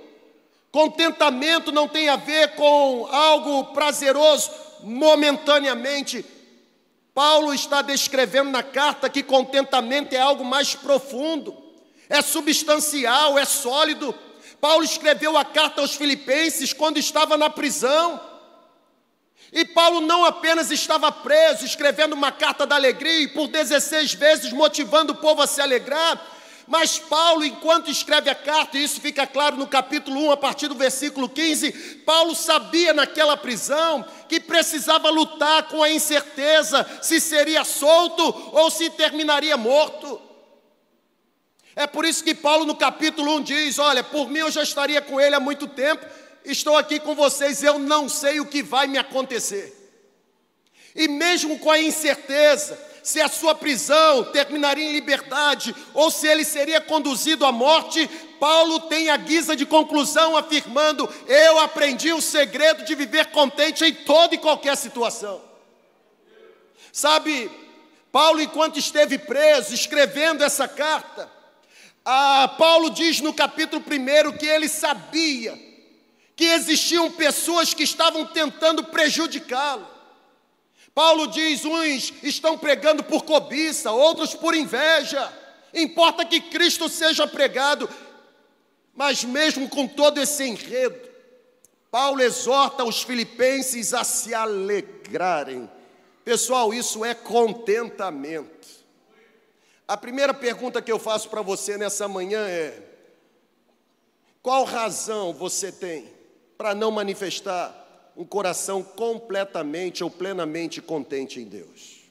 contentamento 0.72 1.74
não 1.74 1.90
tem 1.90 2.08
a 2.08 2.16
ver 2.16 2.56
com 2.56 3.06
algo 3.12 3.74
prazeroso 3.74 4.50
momentaneamente. 4.82 6.26
Paulo 7.14 7.54
está 7.54 7.82
descrevendo 7.82 8.50
na 8.50 8.64
carta 8.64 9.10
que 9.10 9.22
contentamento 9.22 10.14
é 10.14 10.22
algo 10.22 10.46
mais 10.46 10.74
profundo, 10.74 11.54
é 12.08 12.22
substancial, 12.22 13.38
é 13.38 13.44
sólido. 13.44 14.16
Paulo 14.62 14.86
escreveu 14.86 15.36
a 15.36 15.44
carta 15.44 15.82
aos 15.82 15.96
Filipenses 15.96 16.72
quando 16.72 16.98
estava 16.98 17.36
na 17.36 17.50
prisão. 17.50 18.31
E 19.52 19.66
Paulo 19.66 20.00
não 20.00 20.24
apenas 20.24 20.72
estava 20.72 21.12
preso, 21.12 21.66
escrevendo 21.66 22.14
uma 22.14 22.32
carta 22.32 22.66
da 22.66 22.76
alegria 22.76 23.22
e 23.22 23.28
por 23.28 23.48
16 23.48 24.14
vezes 24.14 24.54
motivando 24.54 25.12
o 25.12 25.18
povo 25.18 25.42
a 25.42 25.48
se 25.48 25.60
alegrar, 25.60 26.22
mas 26.72 26.98
Paulo, 26.98 27.44
enquanto 27.44 27.92
escreve 27.92 28.30
a 28.30 28.36
carta, 28.36 28.78
e 28.78 28.84
isso 28.86 29.02
fica 29.02 29.28
claro 29.28 29.58
no 29.58 29.68
capítulo 29.68 30.28
1, 30.28 30.32
a 30.32 30.38
partir 30.38 30.70
do 30.70 30.76
versículo 30.76 31.28
15, 31.28 31.70
Paulo 32.06 32.34
sabia 32.34 32.94
naquela 32.94 33.36
prisão 33.36 34.06
que 34.30 34.40
precisava 34.40 35.10
lutar 35.10 35.64
com 35.64 35.84
a 35.84 35.92
incerteza 35.92 36.88
se 37.02 37.20
seria 37.20 37.66
solto 37.66 38.24
ou 38.54 38.72
se 38.72 38.90
terminaria 38.92 39.58
morto. 39.58 40.22
É 41.76 41.88
por 41.88 42.06
isso 42.06 42.24
que 42.24 42.34
Paulo, 42.34 42.66
no 42.66 42.76
capítulo 42.76 43.36
1, 43.38 43.42
diz: 43.44 43.80
Olha, 43.80 44.04
por 44.04 44.30
mim 44.30 44.40
eu 44.40 44.52
já 44.52 44.64
estaria 44.64 45.02
com 45.02 45.20
ele 45.20 45.36
há 45.36 45.40
muito 45.40 45.68
tempo, 45.68 46.06
estou 46.46 46.78
aqui 46.78 47.00
com 47.00 47.16
vocês, 47.16 47.64
eu 47.64 47.80
não 47.80 48.10
sei 48.10 48.40
o 48.40 48.46
que 48.46 48.64
vai 48.64 48.88
me 48.88 48.98
acontecer. 48.98 49.78
E 50.96 51.08
mesmo 51.08 51.60
com 51.60 51.72
a 51.72 51.80
incerteza, 51.80 52.78
se 53.04 53.20
a 53.20 53.28
sua 53.28 53.56
prisão 53.56 54.26
terminaria 54.26 54.86
em 54.86 54.92
liberdade 54.92 55.76
ou 55.94 56.12
se 56.12 56.28
ele 56.28 56.44
seria 56.44 56.80
conduzido 56.80 57.46
à 57.46 57.52
morte, 57.52 58.08
Paulo 58.40 58.82
tem 58.82 59.10
a 59.10 59.18
guisa 59.18 59.56
de 59.56 59.66
conclusão 59.66 60.38
afirmando: 60.38 61.10
Eu 61.28 61.60
aprendi 61.60 62.12
o 62.14 62.22
segredo 62.22 62.84
de 62.84 62.96
viver 62.96 63.28
contente 63.28 63.86
em 63.86 63.94
toda 63.94 64.36
e 64.36 64.40
qualquer 64.40 64.76
situação. 64.78 65.42
Sabe, 66.92 67.50
Paulo, 68.12 68.42
enquanto 68.42 68.78
esteve 68.78 69.18
preso, 69.18 69.74
escrevendo 69.74 70.44
essa 70.44 70.68
carta, 70.68 71.32
ah, 72.04 72.54
Paulo 72.58 72.90
diz 72.90 73.22
no 73.22 73.34
capítulo 73.34 73.82
1 73.82 74.38
que 74.38 74.46
ele 74.46 74.68
sabia 74.68 75.71
que 76.36 76.46
existiam 76.46 77.12
pessoas 77.12 77.74
que 77.74 77.84
estavam 77.84 78.26
tentando 78.26 78.84
prejudicá-lo. 78.84 79.88
Paulo 80.94 81.28
diz: 81.28 81.64
uns 81.66 82.14
estão 82.24 82.58
pregando 82.58 83.04
por 83.04 83.24
cobiça, 83.24 83.92
outros 83.92 84.34
por 84.34 84.56
inveja. 84.56 85.32
Importa 85.74 86.26
que 86.26 86.42
Cristo 86.42 86.90
seja 86.90 87.26
pregado, 87.26 87.90
mas 88.94 89.24
mesmo 89.24 89.70
com 89.70 89.88
todo 89.88 90.20
esse 90.20 90.44
enredo, 90.44 91.10
Paulo 91.90 92.22
exorta 92.22 92.84
os 92.84 93.04
filipenses 93.04 93.94
a 93.94 94.04
se 94.04 94.34
alegrarem. 94.34 95.70
Pessoal, 96.26 96.74
isso 96.74 97.06
é 97.06 97.14
contentamento. 97.14 98.68
A 99.88 99.98
primeira 99.98 100.34
pergunta 100.34 100.82
que 100.82 100.92
eu 100.92 101.00
faço 101.00 101.30
para 101.30 101.42
você 101.42 101.78
nessa 101.78 102.08
manhã 102.08 102.48
é: 102.48 102.82
qual 104.42 104.64
razão 104.66 105.34
você 105.34 105.72
tem 105.72 106.21
para 106.62 106.76
não 106.76 106.92
manifestar 106.92 108.14
um 108.16 108.24
coração 108.24 108.84
completamente 108.84 110.04
ou 110.04 110.12
plenamente 110.12 110.80
contente 110.80 111.40
em 111.40 111.46
Deus. 111.46 112.02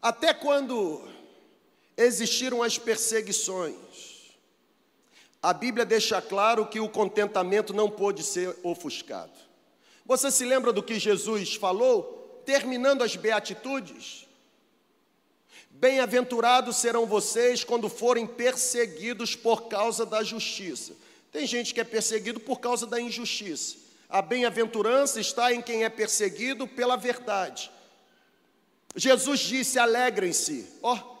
Até 0.00 0.32
quando 0.32 1.06
existiram 1.94 2.62
as 2.62 2.78
perseguições, 2.78 4.32
a 5.42 5.52
Bíblia 5.52 5.84
deixa 5.84 6.22
claro 6.22 6.64
que 6.64 6.80
o 6.80 6.88
contentamento 6.88 7.74
não 7.74 7.90
pôde 7.90 8.22
ser 8.22 8.56
ofuscado. 8.62 9.38
Você 10.06 10.30
se 10.30 10.46
lembra 10.46 10.72
do 10.72 10.82
que 10.82 10.98
Jesus 10.98 11.54
falou, 11.54 12.40
terminando 12.46 13.02
as 13.02 13.14
beatitudes? 13.14 14.26
Bem-aventurados 15.78 16.74
serão 16.78 17.06
vocês 17.06 17.62
quando 17.62 17.88
forem 17.88 18.26
perseguidos 18.26 19.36
por 19.36 19.68
causa 19.68 20.04
da 20.04 20.24
justiça. 20.24 20.92
Tem 21.30 21.46
gente 21.46 21.72
que 21.72 21.80
é 21.80 21.84
perseguido 21.84 22.40
por 22.40 22.58
causa 22.58 22.84
da 22.84 23.00
injustiça. 23.00 23.76
A 24.08 24.20
bem-aventurança 24.20 25.20
está 25.20 25.54
em 25.54 25.62
quem 25.62 25.84
é 25.84 25.88
perseguido 25.88 26.66
pela 26.66 26.96
verdade. 26.96 27.70
Jesus 28.96 29.38
disse: 29.38 29.78
alegrem-se, 29.78 30.66
ó, 30.82 30.96
oh, 30.96 31.16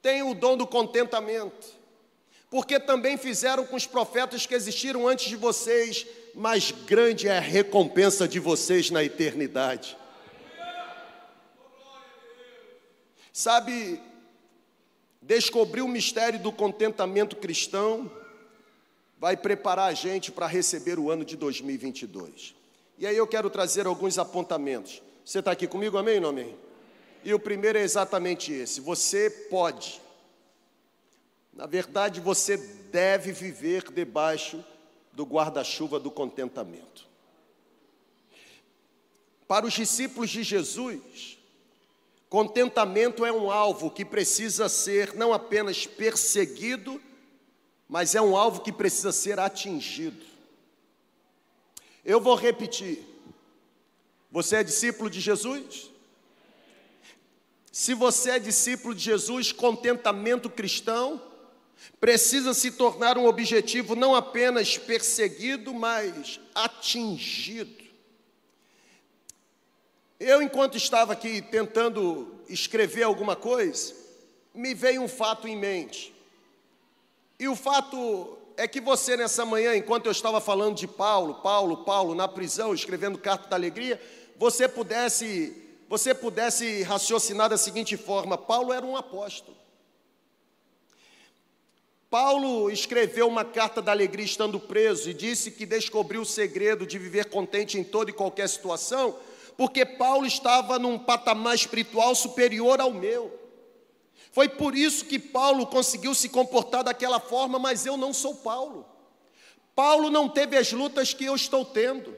tenham 0.00 0.30
o 0.30 0.34
dom 0.34 0.56
do 0.56 0.66
contentamento, 0.66 1.68
porque 2.48 2.80
também 2.80 3.18
fizeram 3.18 3.66
com 3.66 3.76
os 3.76 3.86
profetas 3.86 4.46
que 4.46 4.54
existiram 4.54 5.06
antes 5.06 5.28
de 5.28 5.36
vocês, 5.36 6.06
mas 6.34 6.70
grande 6.70 7.28
é 7.28 7.36
a 7.36 7.40
recompensa 7.40 8.26
de 8.26 8.40
vocês 8.40 8.90
na 8.90 9.04
eternidade. 9.04 9.99
Sabe, 13.32 14.00
descobrir 15.22 15.82
o 15.82 15.88
mistério 15.88 16.38
do 16.38 16.50
contentamento 16.50 17.36
cristão 17.36 18.10
vai 19.18 19.36
preparar 19.36 19.88
a 19.88 19.94
gente 19.94 20.32
para 20.32 20.46
receber 20.46 20.98
o 20.98 21.10
ano 21.10 21.24
de 21.24 21.36
2022. 21.36 22.54
E 22.98 23.06
aí 23.06 23.16
eu 23.16 23.26
quero 23.26 23.50
trazer 23.50 23.86
alguns 23.86 24.18
apontamentos. 24.18 25.02
Você 25.24 25.38
está 25.38 25.52
aqui 25.52 25.66
comigo, 25.66 25.96
amém 25.96 26.16
ou 26.16 26.20
não 26.22 26.28
amém? 26.30 26.56
E 27.22 27.34
o 27.34 27.38
primeiro 27.38 27.78
é 27.78 27.82
exatamente 27.82 28.52
esse: 28.52 28.80
você 28.80 29.30
pode, 29.30 30.00
na 31.52 31.66
verdade, 31.66 32.20
você 32.20 32.56
deve 32.56 33.30
viver 33.30 33.90
debaixo 33.90 34.64
do 35.12 35.24
guarda-chuva 35.24 36.00
do 36.00 36.10
contentamento. 36.10 37.06
Para 39.46 39.66
os 39.66 39.74
discípulos 39.74 40.30
de 40.30 40.42
Jesus, 40.42 41.38
Contentamento 42.30 43.26
é 43.26 43.32
um 43.32 43.50
alvo 43.50 43.90
que 43.90 44.04
precisa 44.04 44.68
ser 44.68 45.14
não 45.14 45.32
apenas 45.32 45.84
perseguido, 45.84 47.02
mas 47.88 48.14
é 48.14 48.22
um 48.22 48.36
alvo 48.36 48.60
que 48.60 48.70
precisa 48.70 49.10
ser 49.10 49.40
atingido. 49.40 50.24
Eu 52.04 52.20
vou 52.20 52.36
repetir. 52.36 53.04
Você 54.30 54.54
é 54.54 54.62
discípulo 54.62 55.10
de 55.10 55.20
Jesus? 55.20 55.90
Se 57.72 57.94
você 57.94 58.30
é 58.30 58.38
discípulo 58.38 58.94
de 58.94 59.02
Jesus, 59.02 59.50
contentamento 59.50 60.48
cristão 60.48 61.20
precisa 61.98 62.54
se 62.54 62.70
tornar 62.70 63.18
um 63.18 63.26
objetivo 63.26 63.96
não 63.96 64.14
apenas 64.14 64.78
perseguido, 64.78 65.74
mas 65.74 66.38
atingido. 66.54 67.79
Eu, 70.20 70.42
enquanto 70.42 70.76
estava 70.76 71.14
aqui 71.14 71.40
tentando 71.40 72.30
escrever 72.46 73.04
alguma 73.04 73.34
coisa, 73.34 73.94
me 74.54 74.74
veio 74.74 75.00
um 75.00 75.08
fato 75.08 75.48
em 75.48 75.56
mente. 75.56 76.14
E 77.38 77.48
o 77.48 77.56
fato 77.56 78.36
é 78.54 78.68
que 78.68 78.82
você, 78.82 79.16
nessa 79.16 79.46
manhã, 79.46 79.74
enquanto 79.74 80.04
eu 80.04 80.12
estava 80.12 80.38
falando 80.38 80.76
de 80.76 80.86
Paulo, 80.86 81.36
Paulo, 81.36 81.78
Paulo, 81.84 82.14
na 82.14 82.28
prisão, 82.28 82.74
escrevendo 82.74 83.16
carta 83.16 83.48
da 83.48 83.56
alegria, 83.56 83.98
você 84.36 84.68
pudesse, 84.68 85.56
você 85.88 86.12
pudesse 86.12 86.82
raciocinar 86.82 87.48
da 87.48 87.56
seguinte 87.56 87.96
forma: 87.96 88.36
Paulo 88.36 88.74
era 88.74 88.84
um 88.84 88.98
apóstolo. 88.98 89.56
Paulo 92.10 92.70
escreveu 92.70 93.26
uma 93.26 93.44
carta 93.44 93.80
da 93.80 93.90
alegria 93.90 94.26
estando 94.26 94.60
preso 94.60 95.08
e 95.08 95.14
disse 95.14 95.50
que 95.50 95.64
descobriu 95.64 96.20
o 96.20 96.26
segredo 96.26 96.86
de 96.86 96.98
viver 96.98 97.30
contente 97.30 97.78
em 97.78 97.84
toda 97.84 98.10
e 98.10 98.12
qualquer 98.12 98.50
situação 98.50 99.16
porque 99.60 99.84
Paulo 99.84 100.24
estava 100.24 100.78
num 100.78 100.98
patamar 100.98 101.54
espiritual 101.54 102.14
superior 102.14 102.80
ao 102.80 102.94
meu. 102.94 103.38
Foi 104.32 104.48
por 104.48 104.74
isso 104.74 105.04
que 105.04 105.18
Paulo 105.18 105.66
conseguiu 105.66 106.14
se 106.14 106.30
comportar 106.30 106.82
daquela 106.82 107.20
forma, 107.20 107.58
mas 107.58 107.84
eu 107.84 107.94
não 107.94 108.10
sou 108.10 108.36
Paulo. 108.36 108.86
Paulo 109.74 110.08
não 110.08 110.30
teve 110.30 110.56
as 110.56 110.72
lutas 110.72 111.12
que 111.12 111.26
eu 111.26 111.34
estou 111.34 111.62
tendo. 111.62 112.16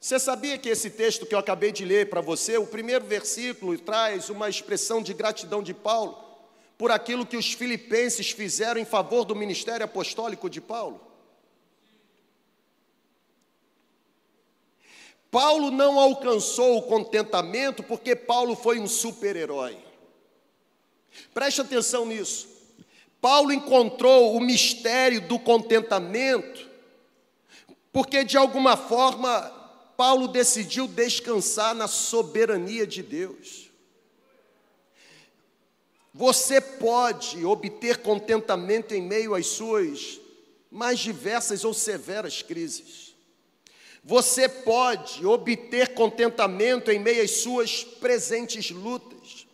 Você 0.00 0.18
sabia 0.18 0.56
que 0.56 0.70
esse 0.70 0.88
texto 0.88 1.26
que 1.26 1.34
eu 1.34 1.38
acabei 1.38 1.70
de 1.70 1.84
ler 1.84 2.08
para 2.08 2.22
você, 2.22 2.56
o 2.56 2.66
primeiro 2.66 3.04
versículo 3.04 3.78
traz 3.78 4.30
uma 4.30 4.48
expressão 4.48 5.02
de 5.02 5.12
gratidão 5.12 5.62
de 5.62 5.74
Paulo 5.74 6.16
por 6.78 6.90
aquilo 6.90 7.26
que 7.26 7.36
os 7.36 7.52
filipenses 7.52 8.30
fizeram 8.30 8.80
em 8.80 8.86
favor 8.86 9.26
do 9.26 9.36
ministério 9.36 9.84
apostólico 9.84 10.48
de 10.48 10.62
Paulo? 10.62 11.02
Paulo 15.36 15.70
não 15.70 16.00
alcançou 16.00 16.78
o 16.78 16.82
contentamento 16.84 17.82
porque 17.82 18.16
Paulo 18.16 18.56
foi 18.56 18.80
um 18.80 18.88
super-herói. 18.88 19.76
Preste 21.34 21.60
atenção 21.60 22.06
nisso. 22.06 22.48
Paulo 23.20 23.52
encontrou 23.52 24.34
o 24.34 24.40
mistério 24.40 25.20
do 25.28 25.38
contentamento, 25.38 26.66
porque 27.92 28.24
de 28.24 28.38
alguma 28.38 28.78
forma 28.78 29.42
Paulo 29.94 30.26
decidiu 30.26 30.88
descansar 30.88 31.74
na 31.74 31.86
soberania 31.86 32.86
de 32.86 33.02
Deus. 33.02 33.70
Você 36.14 36.62
pode 36.62 37.44
obter 37.44 37.98
contentamento 37.98 38.94
em 38.94 39.02
meio 39.02 39.34
às 39.34 39.48
suas 39.48 40.18
mais 40.70 40.98
diversas 40.98 41.62
ou 41.62 41.74
severas 41.74 42.40
crises. 42.40 43.05
Você 44.08 44.48
pode 44.48 45.26
obter 45.26 45.92
contentamento 45.92 46.92
em 46.92 46.98
meio 47.00 47.24
às 47.24 47.42
suas 47.42 47.82
presentes 47.82 48.70
lutas. 48.70 49.48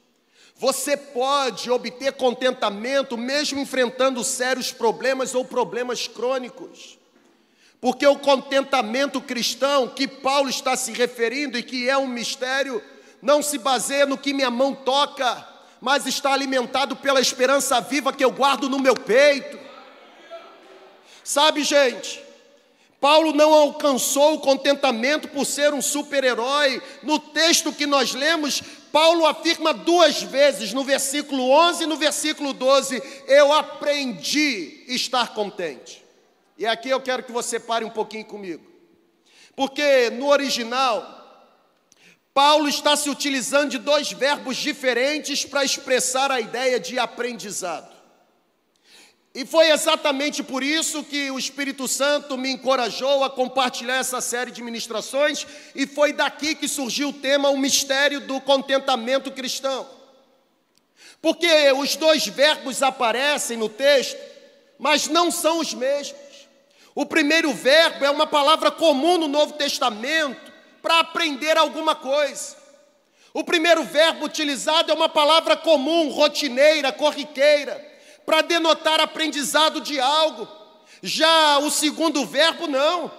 Você 0.55 0.95
pode 0.95 1.71
obter 1.71 2.13
contentamento 2.13 3.17
mesmo 3.17 3.61
enfrentando 3.61 4.23
sérios 4.23 4.71
problemas 4.71 5.35
ou 5.35 5.43
problemas 5.43 6.07
crônicos. 6.07 6.99
Porque 7.81 8.07
o 8.07 8.19
contentamento 8.19 9.23
cristão 9.23 9.89
que 9.89 10.07
Paulo 10.07 10.51
está 10.51 10.77
se 10.77 10.93
referindo 10.93 11.57
e 11.57 11.63
que 11.63 11.89
é 11.89 11.97
um 11.97 12.07
mistério, 12.07 12.83
não 13.23 13.41
se 13.41 13.57
baseia 13.57 14.05
no 14.05 14.19
que 14.19 14.35
minha 14.35 14.51
mão 14.51 14.75
toca, 14.75 15.49
mas 15.81 16.07
está 16.07 16.31
alimentado 16.31 16.95
pela 16.95 17.23
esperança 17.23 17.81
viva 17.81 18.13
que 18.13 18.23
eu 18.23 18.31
guardo 18.31 18.69
no 18.69 18.79
meu 18.79 18.95
peito. 18.95 19.59
Sabe, 21.25 21.65
gente, 21.65 22.23
Paulo 23.03 23.33
não 23.33 23.53
alcançou 23.53 24.35
o 24.35 24.39
contentamento 24.39 25.27
por 25.27 25.45
ser 25.45 25.75
um 25.75 25.83
super-herói. 25.83 26.81
No 27.03 27.19
texto 27.19 27.73
que 27.73 27.85
nós 27.85 28.15
lemos, 28.15 28.63
Paulo 28.93 29.27
afirma 29.27 29.75
duas 29.75 30.23
vezes, 30.23 30.73
no 30.73 30.85
versículo 30.85 31.51
11 31.51 31.83
e 31.83 31.87
no 31.89 31.97
versículo 31.97 32.53
12: 32.53 33.03
Eu 33.27 33.53
aprendi 33.53 34.85
estar 34.87 35.35
contente. 35.35 36.01
E 36.57 36.65
aqui 36.65 36.91
eu 36.91 37.01
quero 37.01 37.25
que 37.25 37.33
você 37.33 37.59
pare 37.59 37.85
um 37.85 37.91
pouquinho 37.91 38.25
comigo, 38.25 38.65
porque 39.57 40.09
no 40.11 40.29
original, 40.29 41.51
Paulo 42.33 42.69
está 42.69 42.97
se 42.97 43.11
utilizando 43.11 43.71
de 43.71 43.79
dois 43.79 44.13
verbos 44.13 44.57
diferentes 44.57 45.45
para 45.45 45.65
expressar 45.65 46.31
a 46.31 46.39
ideia 46.39 46.79
de 46.79 47.01
aprendizado. 47.01 47.92
E 49.35 49.47
foi 49.47 49.71
exatamente 49.71 50.43
por 50.43 50.63
isso 50.63 51.03
que 51.03 51.31
o 51.31 51.39
Espírito 51.39 51.89
Santo 51.89 52.37
me 52.37 52.51
encorajou 52.51 53.25
a 53.25 53.31
compartilhar 53.31 53.97
essa 53.97 54.21
série 54.21 54.51
de 54.51 54.63
ministrações, 54.63 55.47
e 55.75 55.87
foi 55.87 56.13
daqui 56.13 56.55
que 56.55 56.69
surgiu 56.69 57.09
o 57.09 57.13
tema 57.15 57.49
O 57.49 57.57
Mistério 57.57 58.21
do 58.21 58.39
Contentamento 58.43 59.31
Cristão. 59.31 59.89
Porque 61.23 61.73
os 61.73 61.97
dois 61.97 62.27
verbos 62.27 62.83
aparecem 62.83 63.57
no 63.57 63.71
texto, 63.71 64.19
mas 64.79 65.09
não 65.09 65.31
são 65.31 65.61
os 65.61 65.73
mesmos. 65.73 66.21
O 66.95 67.07
primeiro 67.07 67.55
verbo 67.55 68.05
é 68.05 68.11
uma 68.11 68.27
palavra 68.27 68.71
comum 68.71 69.17
no 69.17 69.29
Novo 69.29 69.55
Testamento 69.55 70.53
para 70.83 71.01
aprender 71.01 71.57
alguma 71.57 71.95
coisa. 71.95 72.55
O 73.33 73.43
primeiro 73.43 73.83
verbo 73.83 74.27
utilizado 74.27 74.93
é 74.93 74.95
uma 74.95 75.09
palavra 75.09 75.57
comum, 75.57 76.11
rotineira, 76.11 76.93
corriqueira 76.93 77.92
para 78.25 78.43
denotar 78.43 79.01
aprendizado 79.01 79.81
de 79.81 79.99
algo. 79.99 80.49
Já 81.03 81.59
o 81.59 81.71
segundo 81.71 82.25
verbo, 82.25 82.67
não. 82.67 83.11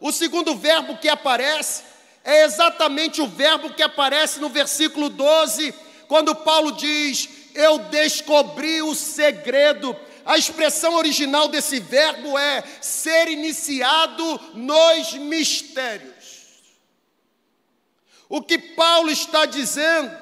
O 0.00 0.12
segundo 0.12 0.54
verbo 0.54 0.96
que 0.98 1.08
aparece 1.08 1.82
é 2.24 2.44
exatamente 2.44 3.20
o 3.20 3.26
verbo 3.26 3.72
que 3.72 3.82
aparece 3.82 4.40
no 4.40 4.48
versículo 4.48 5.08
12, 5.08 5.72
quando 6.06 6.34
Paulo 6.34 6.72
diz: 6.72 7.28
Eu 7.54 7.78
descobri 7.78 8.82
o 8.82 8.94
segredo. 8.94 9.96
A 10.24 10.36
expressão 10.36 10.94
original 10.94 11.48
desse 11.48 11.80
verbo 11.80 12.38
é 12.38 12.62
ser 12.82 13.28
iniciado 13.28 14.38
nos 14.52 15.14
mistérios. 15.14 16.18
O 18.28 18.42
que 18.42 18.58
Paulo 18.58 19.10
está 19.10 19.46
dizendo 19.46 20.14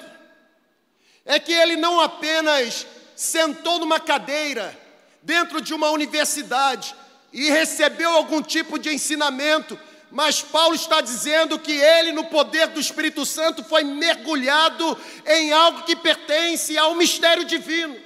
é 1.25 1.37
que 1.39 1.51
ele 1.51 1.75
não 1.75 1.99
apenas 1.99 2.87
sentou 3.17 3.79
numa 3.79 3.99
cadeira 3.99 4.79
dentro 5.23 5.59
de 5.59 5.73
uma 5.73 5.89
universidade 5.89 6.95
e 7.33 7.49
recebeu 7.49 8.11
algum 8.11 8.43
tipo 8.43 8.77
de 8.77 8.93
ensinamento, 8.93 9.77
mas 10.11 10.41
Paulo 10.41 10.75
está 10.75 11.01
dizendo 11.01 11.57
que 11.57 11.71
ele, 11.71 12.11
no 12.11 12.25
poder 12.25 12.67
do 12.67 12.79
Espírito 12.79 13.25
Santo, 13.25 13.63
foi 13.63 13.83
mergulhado 13.83 14.97
em 15.25 15.51
algo 15.51 15.83
que 15.83 15.95
pertence 15.95 16.77
ao 16.77 16.93
mistério 16.93 17.43
divino. 17.43 17.97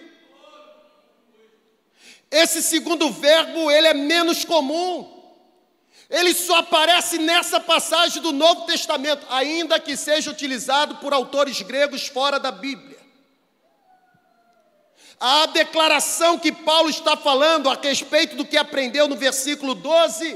Esse 2.32 2.64
segundo 2.64 3.12
verbo, 3.12 3.70
ele 3.70 3.88
é 3.88 3.94
menos 3.94 4.46
comum. 4.46 5.20
Ele 6.10 6.34
só 6.34 6.58
aparece 6.58 7.18
nessa 7.18 7.60
passagem 7.60 8.22
do 8.22 8.32
Novo 8.32 8.66
Testamento, 8.66 9.26
ainda 9.30 9.80
que 9.80 9.98
seja 9.98 10.32
utilizado 10.32 10.96
por 10.96 11.14
autores 11.14 11.62
gregos 11.62 12.08
fora 12.08 12.40
da 12.40 12.52
Bíblia. 12.52 12.91
A 15.24 15.46
declaração 15.46 16.40
que 16.40 16.52
Paulo 16.52 16.90
está 16.90 17.16
falando 17.16 17.70
a 17.70 17.76
respeito 17.76 18.36
do 18.36 18.44
que 18.44 18.58
aprendeu 18.58 19.08
no 19.08 19.16
versículo 19.16 19.76
12 19.76 20.36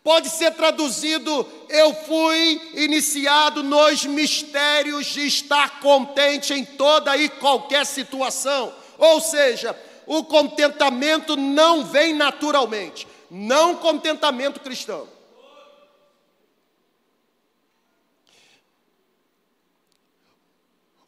pode 0.00 0.28
ser 0.28 0.52
traduzido: 0.52 1.44
Eu 1.68 1.92
fui 1.92 2.70
iniciado 2.74 3.64
nos 3.64 4.04
mistérios 4.04 5.06
de 5.06 5.26
estar 5.26 5.80
contente 5.80 6.54
em 6.54 6.64
toda 6.64 7.16
e 7.16 7.28
qualquer 7.28 7.84
situação. 7.84 8.72
Ou 8.96 9.20
seja, 9.20 9.76
o 10.06 10.22
contentamento 10.22 11.36
não 11.36 11.84
vem 11.84 12.14
naturalmente, 12.14 13.08
não 13.28 13.74
contentamento 13.74 14.60
cristão. 14.60 15.08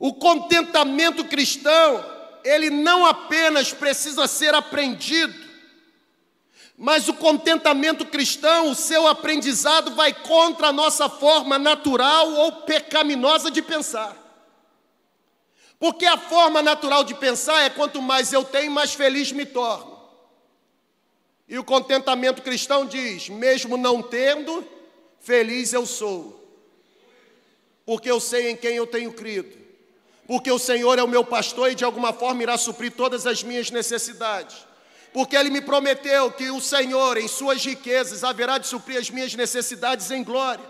O 0.01 0.13
contentamento 0.15 1.25
cristão 1.27 2.16
ele 2.47 2.71
não 2.71 3.05
apenas 3.05 3.73
precisa 3.73 4.27
ser 4.29 4.55
aprendido, 4.55 5.35
mas 6.79 7.09
o 7.09 7.15
contentamento 7.15 8.07
cristão, 8.07 8.71
o 8.71 8.75
seu 8.75 9.07
aprendizado 9.07 9.95
vai 9.95 10.13
contra 10.13 10.69
a 10.69 10.73
nossa 10.73 11.09
forma 11.09 11.59
natural 11.59 12.31
ou 12.33 12.53
pecaminosa 12.63 13.51
de 13.51 13.63
pensar. 13.63 14.17
Porque 15.79 16.07
a 16.07 16.17
forma 16.17 16.63
natural 16.63 17.03
de 17.03 17.15
pensar 17.15 17.63
é 17.63 17.71
quanto 17.71 18.01
mais 18.01 18.33
eu 18.33 18.45
tenho, 18.45 18.71
mais 18.71 18.95
feliz 18.95 19.33
me 19.33 19.45
torno. 19.45 19.97
E 21.49 21.59
o 21.59 21.65
contentamento 21.65 22.43
cristão 22.43 22.87
diz: 22.87 23.29
mesmo 23.29 23.77
não 23.77 24.03
tendo, 24.03 24.67
feliz 25.21 25.73
eu 25.73 25.85
sou, 25.85 26.43
porque 27.85 28.11
eu 28.11 28.21
sei 28.21 28.51
em 28.51 28.57
quem 28.57 28.77
eu 28.77 28.87
tenho 28.87 29.13
crido 29.13 29.66
porque 30.27 30.51
o 30.51 30.59
Senhor 30.59 30.99
é 30.99 31.03
o 31.03 31.09
meu 31.09 31.25
pastor 31.25 31.71
e 31.71 31.75
de 31.75 31.85
alguma 31.85 32.13
forma 32.13 32.43
irá 32.43 32.57
suprir 32.59 32.93
todas 32.93 33.27
as 33.27 33.43
minhas 33.43 33.71
necessidades. 33.71 34.57
Porque 35.13 35.37
Ele 35.37 35.51
me 35.51 35.61
prometeu 35.61 36.31
que 36.33 36.51
o 36.51 36.61
Senhor, 36.61 37.17
em 37.17 37.29
Suas 37.29 37.65
riquezas, 37.65 38.25
haverá 38.25 38.59
de 38.59 38.67
suprir 38.67 38.99
as 38.99 39.09
minhas 39.09 39.35
necessidades 39.35 40.11
em 40.11 40.25
glória. 40.25 40.65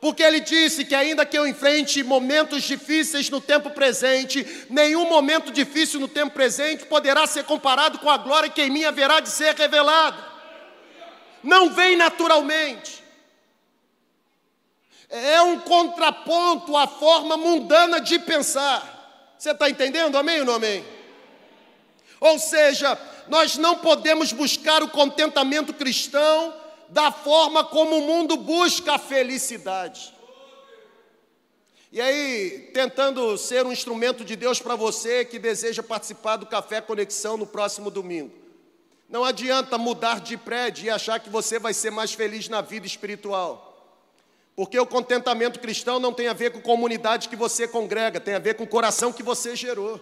Porque 0.00 0.22
Ele 0.22 0.40
disse 0.40 0.84
que, 0.84 0.94
ainda 0.94 1.26
que 1.26 1.36
eu 1.36 1.46
enfrente 1.46 2.02
momentos 2.02 2.62
difíceis 2.62 3.28
no 3.28 3.40
tempo 3.40 3.70
presente, 3.70 4.66
nenhum 4.70 5.08
momento 5.08 5.52
difícil 5.52 6.00
no 6.00 6.08
tempo 6.08 6.32
presente 6.32 6.86
poderá 6.86 7.26
ser 7.26 7.44
comparado 7.44 7.98
com 7.98 8.08
a 8.08 8.16
glória 8.16 8.50
que 8.50 8.62
em 8.62 8.70
mim 8.70 8.84
haverá 8.84 9.20
de 9.20 9.28
ser 9.28 9.54
revelada. 9.54 10.32
Não 11.42 11.70
vem 11.70 11.96
naturalmente 11.96 13.02
é 15.12 15.42
um 15.42 15.60
contraponto 15.60 16.74
à 16.74 16.86
forma 16.86 17.36
mundana 17.36 18.00
de 18.00 18.18
pensar. 18.18 18.91
Você 19.42 19.50
está 19.50 19.68
entendendo? 19.68 20.16
Amém 20.16 20.38
ou 20.38 20.46
não 20.46 20.54
amém? 20.54 20.84
Ou 22.20 22.38
seja, 22.38 22.96
nós 23.26 23.56
não 23.56 23.76
podemos 23.76 24.32
buscar 24.32 24.84
o 24.84 24.88
contentamento 24.88 25.74
cristão 25.74 26.54
da 26.88 27.10
forma 27.10 27.64
como 27.64 27.96
o 27.96 28.02
mundo 28.02 28.36
busca 28.36 28.92
a 28.92 28.98
felicidade. 28.98 30.14
E 31.90 32.00
aí, 32.00 32.70
tentando 32.72 33.36
ser 33.36 33.66
um 33.66 33.72
instrumento 33.72 34.24
de 34.24 34.36
Deus 34.36 34.60
para 34.60 34.76
você 34.76 35.24
que 35.24 35.40
deseja 35.40 35.82
participar 35.82 36.36
do 36.36 36.46
Café 36.46 36.80
Conexão 36.80 37.36
no 37.36 37.44
próximo 37.44 37.90
domingo. 37.90 38.32
Não 39.08 39.24
adianta 39.24 39.76
mudar 39.76 40.20
de 40.20 40.36
prédio 40.36 40.84
e 40.84 40.90
achar 40.90 41.18
que 41.18 41.28
você 41.28 41.58
vai 41.58 41.74
ser 41.74 41.90
mais 41.90 42.12
feliz 42.12 42.48
na 42.48 42.60
vida 42.60 42.86
espiritual. 42.86 43.71
Porque 44.54 44.78
o 44.78 44.86
contentamento 44.86 45.60
cristão 45.60 45.98
não 45.98 46.12
tem 46.12 46.28
a 46.28 46.34
ver 46.34 46.52
com 46.52 46.60
comunidade 46.60 47.28
que 47.28 47.36
você 47.36 47.66
congrega, 47.66 48.20
tem 48.20 48.34
a 48.34 48.38
ver 48.38 48.54
com 48.54 48.64
o 48.64 48.68
coração 48.68 49.12
que 49.12 49.22
você 49.22 49.56
gerou. 49.56 50.00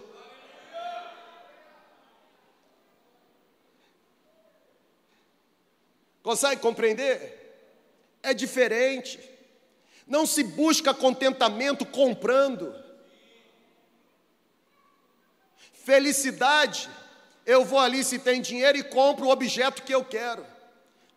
Consegue 6.21 6.61
compreender? 6.61 7.39
É 8.21 8.33
diferente. 8.33 9.19
Não 10.05 10.25
se 10.25 10.43
busca 10.43 10.93
contentamento 10.93 11.85
comprando. 11.85 12.75
Felicidade, 15.73 16.89
eu 17.45 17.65
vou 17.65 17.79
ali 17.79 18.03
se 18.03 18.19
tem 18.19 18.41
dinheiro 18.41 18.77
e 18.77 18.83
compro 18.83 19.25
o 19.25 19.31
objeto 19.31 19.81
que 19.81 19.93
eu 19.93 20.05
quero. 20.05 20.45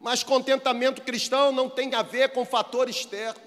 Mas 0.04 0.22
contentamento 0.22 1.00
cristão 1.00 1.50
não 1.50 1.66
tem 1.70 1.94
a 1.94 2.02
ver 2.02 2.28
com 2.34 2.44
fator 2.44 2.90
externo. 2.90 3.40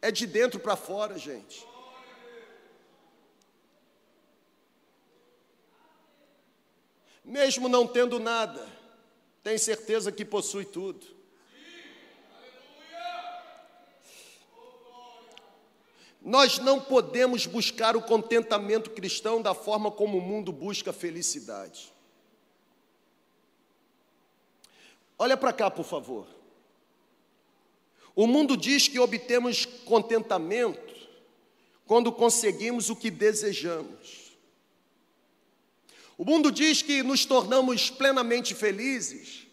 É 0.00 0.10
de 0.10 0.26
dentro 0.26 0.58
para 0.58 0.74
fora, 0.74 1.16
gente. 1.16 1.64
Mesmo 7.24 7.68
não 7.68 7.86
tendo 7.86 8.18
nada, 8.18 8.68
tem 9.44 9.56
certeza 9.56 10.10
que 10.10 10.24
possui 10.24 10.64
tudo. 10.64 11.06
Nós 16.20 16.58
não 16.58 16.80
podemos 16.80 17.46
buscar 17.46 17.94
o 17.94 18.02
contentamento 18.02 18.90
cristão 18.90 19.40
da 19.40 19.54
forma 19.54 19.92
como 19.92 20.18
o 20.18 20.20
mundo 20.20 20.50
busca 20.50 20.90
a 20.90 20.92
felicidade. 20.92 21.92
Olha 25.22 25.36
para 25.36 25.52
cá, 25.52 25.70
por 25.70 25.84
favor. 25.84 26.26
O 28.12 28.26
mundo 28.26 28.56
diz 28.56 28.88
que 28.88 28.98
obtemos 28.98 29.64
contentamento 29.64 30.92
quando 31.86 32.10
conseguimos 32.10 32.90
o 32.90 32.96
que 32.96 33.08
desejamos. 33.08 34.36
O 36.18 36.24
mundo 36.24 36.50
diz 36.50 36.82
que 36.82 37.04
nos 37.04 37.24
tornamos 37.24 37.88
plenamente 37.88 38.52
felizes 38.52 39.46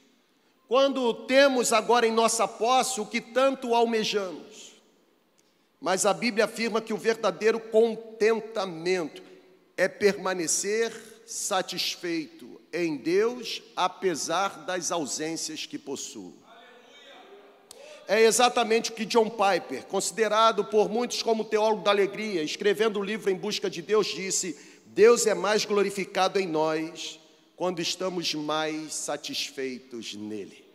quando 0.67 1.13
temos 1.27 1.71
agora 1.71 2.07
em 2.07 2.11
nossa 2.11 2.47
posse 2.47 2.99
o 2.99 3.05
que 3.05 3.21
tanto 3.21 3.75
almejamos. 3.75 4.73
Mas 5.79 6.03
a 6.03 6.15
Bíblia 6.15 6.45
afirma 6.45 6.81
que 6.81 6.93
o 6.93 6.97
verdadeiro 6.97 7.59
contentamento 7.59 9.21
é 9.77 9.87
permanecer 9.87 11.08
satisfeito 11.29 12.59
em 12.73 12.97
Deus, 12.97 13.61
apesar 13.75 14.65
das 14.65 14.91
ausências 14.91 15.63
que 15.63 15.77
possuo. 15.77 16.33
É 18.07 18.23
exatamente 18.23 18.89
o 18.89 18.95
que 18.95 19.05
John 19.05 19.29
Piper, 19.29 19.85
considerado 19.85 20.65
por 20.65 20.89
muitos 20.89 21.21
como 21.21 21.45
teólogo 21.45 21.83
da 21.83 21.91
alegria, 21.91 22.41
escrevendo 22.41 22.99
o 22.99 23.03
livro 23.03 23.29
Em 23.29 23.35
Busca 23.35 23.69
de 23.69 23.83
Deus, 23.83 24.07
disse: 24.07 24.57
Deus 24.87 25.27
é 25.27 25.35
mais 25.35 25.65
glorificado 25.65 26.39
em 26.39 26.47
nós 26.47 27.19
quando 27.55 27.79
estamos 27.79 28.33
mais 28.33 28.95
satisfeitos 28.95 30.15
nele. 30.15 30.65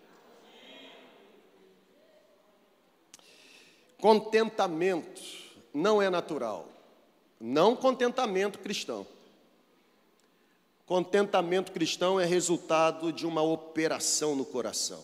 Contentamento 3.98 5.20
não 5.74 6.00
é 6.00 6.08
natural, 6.08 6.68
não 7.40 7.74
contentamento 7.74 8.60
cristão. 8.60 9.13
Contentamento 10.86 11.72
cristão 11.72 12.20
é 12.20 12.26
resultado 12.26 13.10
de 13.10 13.26
uma 13.26 13.40
operação 13.40 14.36
no 14.36 14.44
coração. 14.44 15.02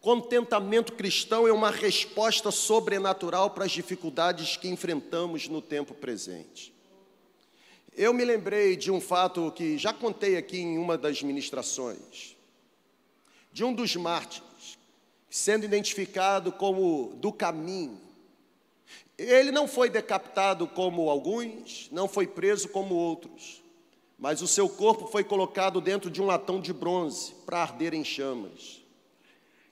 Contentamento 0.00 0.92
cristão 0.92 1.48
é 1.48 1.52
uma 1.52 1.72
resposta 1.72 2.52
sobrenatural 2.52 3.50
para 3.50 3.64
as 3.64 3.72
dificuldades 3.72 4.56
que 4.56 4.68
enfrentamos 4.68 5.48
no 5.48 5.60
tempo 5.60 5.94
presente. 5.94 6.72
Eu 7.92 8.14
me 8.14 8.24
lembrei 8.24 8.76
de 8.76 8.92
um 8.92 9.00
fato 9.00 9.50
que 9.50 9.76
já 9.76 9.92
contei 9.92 10.36
aqui 10.36 10.58
em 10.58 10.78
uma 10.78 10.96
das 10.96 11.20
ministrações, 11.22 12.36
de 13.52 13.64
um 13.64 13.72
dos 13.72 13.96
mártires, 13.96 14.78
sendo 15.28 15.64
identificado 15.64 16.52
como 16.52 17.14
do 17.16 17.32
caminho. 17.32 18.05
Ele 19.18 19.50
não 19.50 19.66
foi 19.66 19.88
decapitado 19.88 20.66
como 20.66 21.08
alguns, 21.08 21.88
não 21.90 22.06
foi 22.06 22.26
preso 22.26 22.68
como 22.68 22.94
outros, 22.94 23.62
mas 24.18 24.42
o 24.42 24.46
seu 24.46 24.68
corpo 24.68 25.06
foi 25.06 25.24
colocado 25.24 25.80
dentro 25.80 26.10
de 26.10 26.20
um 26.20 26.26
latão 26.26 26.60
de 26.60 26.72
bronze 26.72 27.34
para 27.44 27.62
arder 27.62 27.94
em 27.94 28.04
chamas. 28.04 28.82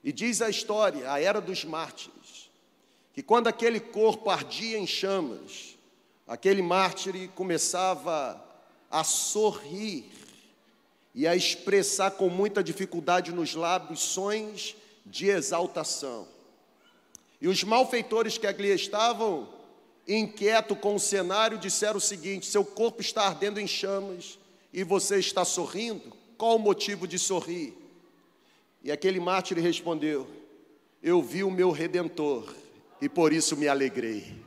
E 0.03 0.13
diz 0.13 0.43
a 0.43 0.51
história, 0.51 1.11
a 1.11 1.21
era 1.21 1.41
dos 1.41 1.65
mártires, 1.65 2.51
que 3.13 3.23
quando 3.23 3.47
aquele 3.47 3.81
corpo 3.81 4.29
ardia 4.31 4.79
em 4.79 4.87
chamas, 4.87 5.79
aquele 6.27 6.63
mártir 6.63 7.31
começava 7.35 8.43
a 8.91 9.05
sorrir 9.05 10.11
e 11.15 11.27
a 11.27 11.37
expressar 11.37 12.13
com 12.13 12.29
muita 12.29 12.63
dificuldade 12.63 13.33
nos 13.33 13.55
lábios 13.55 14.01
sons 14.01 14.77
de 15.07 15.29
exaltação. 15.29 16.34
E 17.45 17.47
os 17.47 17.63
malfeitores 17.63 18.39
que 18.39 18.47
ali 18.47 18.71
estavam, 18.71 19.47
inquietos 20.09 20.79
com 20.79 20.95
o 20.95 20.99
cenário, 20.99 21.59
disseram 21.59 21.99
o 21.99 22.01
seguinte: 22.01 22.47
seu 22.47 22.65
corpo 22.65 23.03
está 23.03 23.27
ardendo 23.27 23.61
em 23.61 23.67
chamas 23.67 24.39
e 24.73 24.83
você 24.83 25.19
está 25.19 25.45
sorrindo? 25.45 26.11
Qual 26.39 26.57
o 26.57 26.59
motivo 26.59 27.07
de 27.07 27.19
sorrir? 27.19 27.75
E 28.83 28.91
aquele 28.91 29.21
mártir 29.21 29.59
respondeu: 29.59 30.27
Eu 31.03 31.21
vi 31.21 31.45
o 31.45 31.51
meu 31.51 31.71
redentor 31.71 32.51
e 32.99 33.11
por 33.11 33.31
isso 33.31 33.59
me 33.59 33.69
alegrei. 33.69 34.43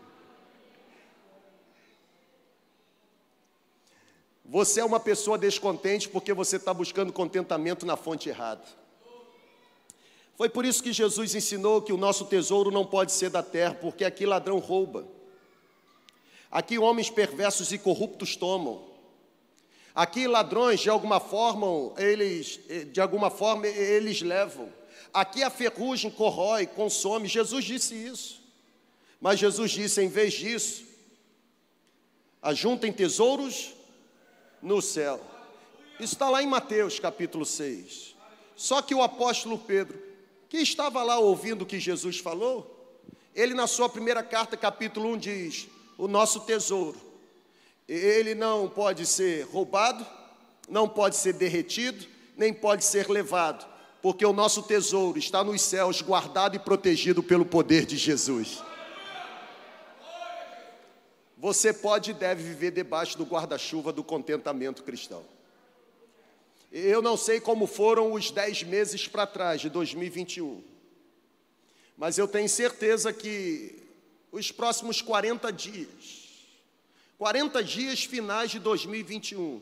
Você 4.44 4.80
é 4.80 4.84
uma 4.86 5.00
pessoa 5.00 5.38
descontente 5.38 6.10
porque 6.10 6.34
você 6.34 6.56
está 6.56 6.74
buscando 6.74 7.14
contentamento 7.14 7.86
na 7.86 7.96
fonte 7.96 8.28
errada. 8.28 8.66
Foi 10.38 10.48
por 10.48 10.66
isso 10.66 10.84
que 10.84 10.94
Jesus 10.94 11.34
ensinou 11.34 11.82
que 11.82 11.92
o 11.92 11.98
nosso 11.98 12.26
tesouro 12.26 12.70
não 12.70 12.86
pode 12.86 13.12
ser 13.12 13.32
da 13.32 13.42
terra, 13.42 13.74
porque 13.74 14.06
aqui 14.06 14.24
ladrão 14.24 14.60
rouba. 14.60 15.08
Aqui 16.52 16.78
homens 16.78 17.10
perversos 17.10 17.72
e 17.72 17.78
corruptos 17.80 18.36
tomam. 18.36 18.86
Aqui 19.96 20.28
ladrões 20.28 20.80
de 20.80 20.92
alguma 20.92 21.20
forma 21.20 21.92
eles 21.98 22.60
de 22.94 23.02
alguma 23.02 23.32
forma 23.32 23.66
eles 23.66 24.22
levam. 24.22 24.72
Aqui 25.12 25.42
a 25.42 25.50
ferrugem 25.50 26.12
corrói, 26.12 26.68
consome. 26.68 27.28
Jesus 27.28 27.66
disse 27.66 27.96
isso. 27.96 28.40
Mas 29.20 29.40
Jesus 29.40 29.72
disse 29.72 30.04
em 30.04 30.08
vez 30.08 30.36
disso, 30.36 30.86
ajuntem 32.44 32.94
tesouros 32.94 33.74
no 34.62 34.84
céu. 34.84 35.20
Isso 36.00 36.14
está 36.14 36.30
lá 36.30 36.44
em 36.44 36.48
Mateus 36.48 37.00
capítulo 37.00 37.44
6. 37.44 38.16
Só 38.56 38.84
que 38.84 38.94
o 38.94 39.02
apóstolo 39.02 39.58
Pedro 39.58 40.07
que 40.50 40.58
estava 40.58 41.04
lá 41.04 41.20
ouvindo 41.20 41.64
o 41.64 41.66
que 41.66 41.80
Jesus 41.80 42.20
falou, 42.20 42.74
ele 43.36 43.54
na 43.54 43.68
sua 43.68 43.88
primeira 43.88 44.24
carta, 44.24 44.58
capítulo 44.58 45.10
1, 45.14 45.18
diz: 45.18 45.68
O 45.98 46.08
nosso 46.08 46.42
tesouro, 46.42 47.00
ele 47.88 48.34
não 48.34 48.68
pode 48.68 49.06
ser 49.06 49.46
roubado, 49.46 50.06
não 50.68 50.88
pode 50.88 51.16
ser 51.16 51.34
derretido, 51.34 52.06
nem 52.36 52.54
pode 52.54 52.84
ser 52.84 53.10
levado, 53.10 53.68
porque 54.02 54.26
o 54.26 54.34
nosso 54.34 54.64
tesouro 54.64 55.18
está 55.18 55.44
nos 55.44 55.62
céus, 55.62 56.02
guardado 56.02 56.56
e 56.56 56.60
protegido 56.60 57.22
pelo 57.22 57.46
poder 57.46 57.86
de 57.86 57.98
Jesus. 57.98 58.64
Você 61.38 61.72
pode 61.72 62.12
e 62.12 62.14
deve 62.16 62.42
viver 62.42 62.72
debaixo 62.72 63.18
do 63.18 63.24
guarda-chuva 63.24 63.94
do 63.94 64.04
contentamento 64.04 64.84
cristão. 64.84 65.24
Eu 66.72 67.02
não 67.02 67.16
sei 67.16 67.40
como 67.40 67.66
foram 67.66 68.14
os 68.14 68.30
dez 68.30 68.64
meses 68.64 69.08
para 69.08 69.26
trás 69.26 69.62
de 69.62 69.70
2021, 69.70 70.62
mas 71.98 72.18
eu 72.18 72.28
tenho 72.28 72.50
certeza 72.50 73.14
que 73.14 73.76
os 74.32 74.52
próximos 74.52 75.02
40 75.02 75.52
dias, 75.52 76.28
40 77.18 77.64
dias 77.64 78.04
finais 78.04 78.52
de 78.52 78.60
2021, 78.60 79.62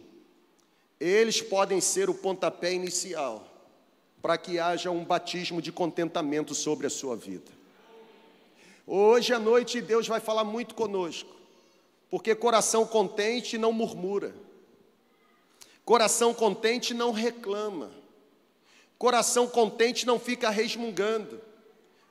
eles 0.99 1.41
podem 1.41 1.79
ser 1.79 2.09
o 2.09 2.13
pontapé 2.13 2.73
inicial 2.73 3.47
para 4.21 4.37
que 4.37 4.57
haja 4.57 4.89
um 4.89 5.05
batismo 5.05 5.61
de 5.61 5.71
contentamento 5.71 6.55
sobre 6.55 6.87
a 6.87 6.89
sua 6.89 7.15
vida. 7.15 7.51
Hoje 8.87 9.33
à 9.33 9.39
noite 9.39 9.79
Deus 9.79 10.07
vai 10.07 10.19
falar 10.19 10.43
muito 10.43 10.73
conosco, 10.73 11.29
porque 12.09 12.33
coração 12.33 12.87
contente 12.87 13.57
não 13.57 13.71
murmura. 13.71 14.33
Coração 15.85 16.33
contente 16.33 16.95
não 16.95 17.11
reclama. 17.11 17.91
Coração 18.97 19.47
contente 19.47 20.03
não 20.05 20.19
fica 20.19 20.49
resmungando. 20.49 21.39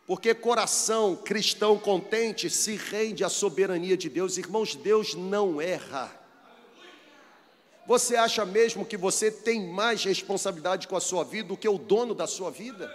Porque 0.07 0.33
coração 0.33 1.17
cristão 1.17 1.77
contente 1.77 2.49
se 2.49 2.77
rende 2.77 3.25
à 3.25 3.29
soberania 3.29 3.97
de 3.97 4.09
Deus. 4.09 4.39
Irmãos, 4.39 4.77
Deus 4.77 5.15
não 5.15 5.61
erra. 5.61 6.21
Você 7.87 8.15
acha 8.15 8.45
mesmo 8.45 8.87
que 8.87 8.97
você 8.97 9.31
tem 9.31 9.67
mais 9.67 10.05
responsabilidade 10.05 10.87
com 10.87 10.97
a 10.97 11.01
sua 11.01 11.25
vida 11.25 11.49
do 11.49 11.57
que 11.57 11.69
o 11.69 11.77
dono 11.77 12.15
da 12.15 12.29
sua 12.29 12.51
vida? 12.51 12.89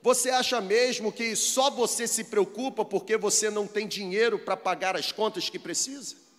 Você 0.00 0.30
acha 0.30 0.60
mesmo 0.60 1.12
que 1.12 1.34
só 1.34 1.70
você 1.70 2.06
se 2.06 2.24
preocupa 2.24 2.84
porque 2.84 3.16
você 3.16 3.50
não 3.50 3.66
tem 3.66 3.86
dinheiro 3.86 4.38
para 4.38 4.56
pagar 4.56 4.96
as 4.96 5.10
contas 5.10 5.50
que 5.50 5.58
precisa? 5.58 6.29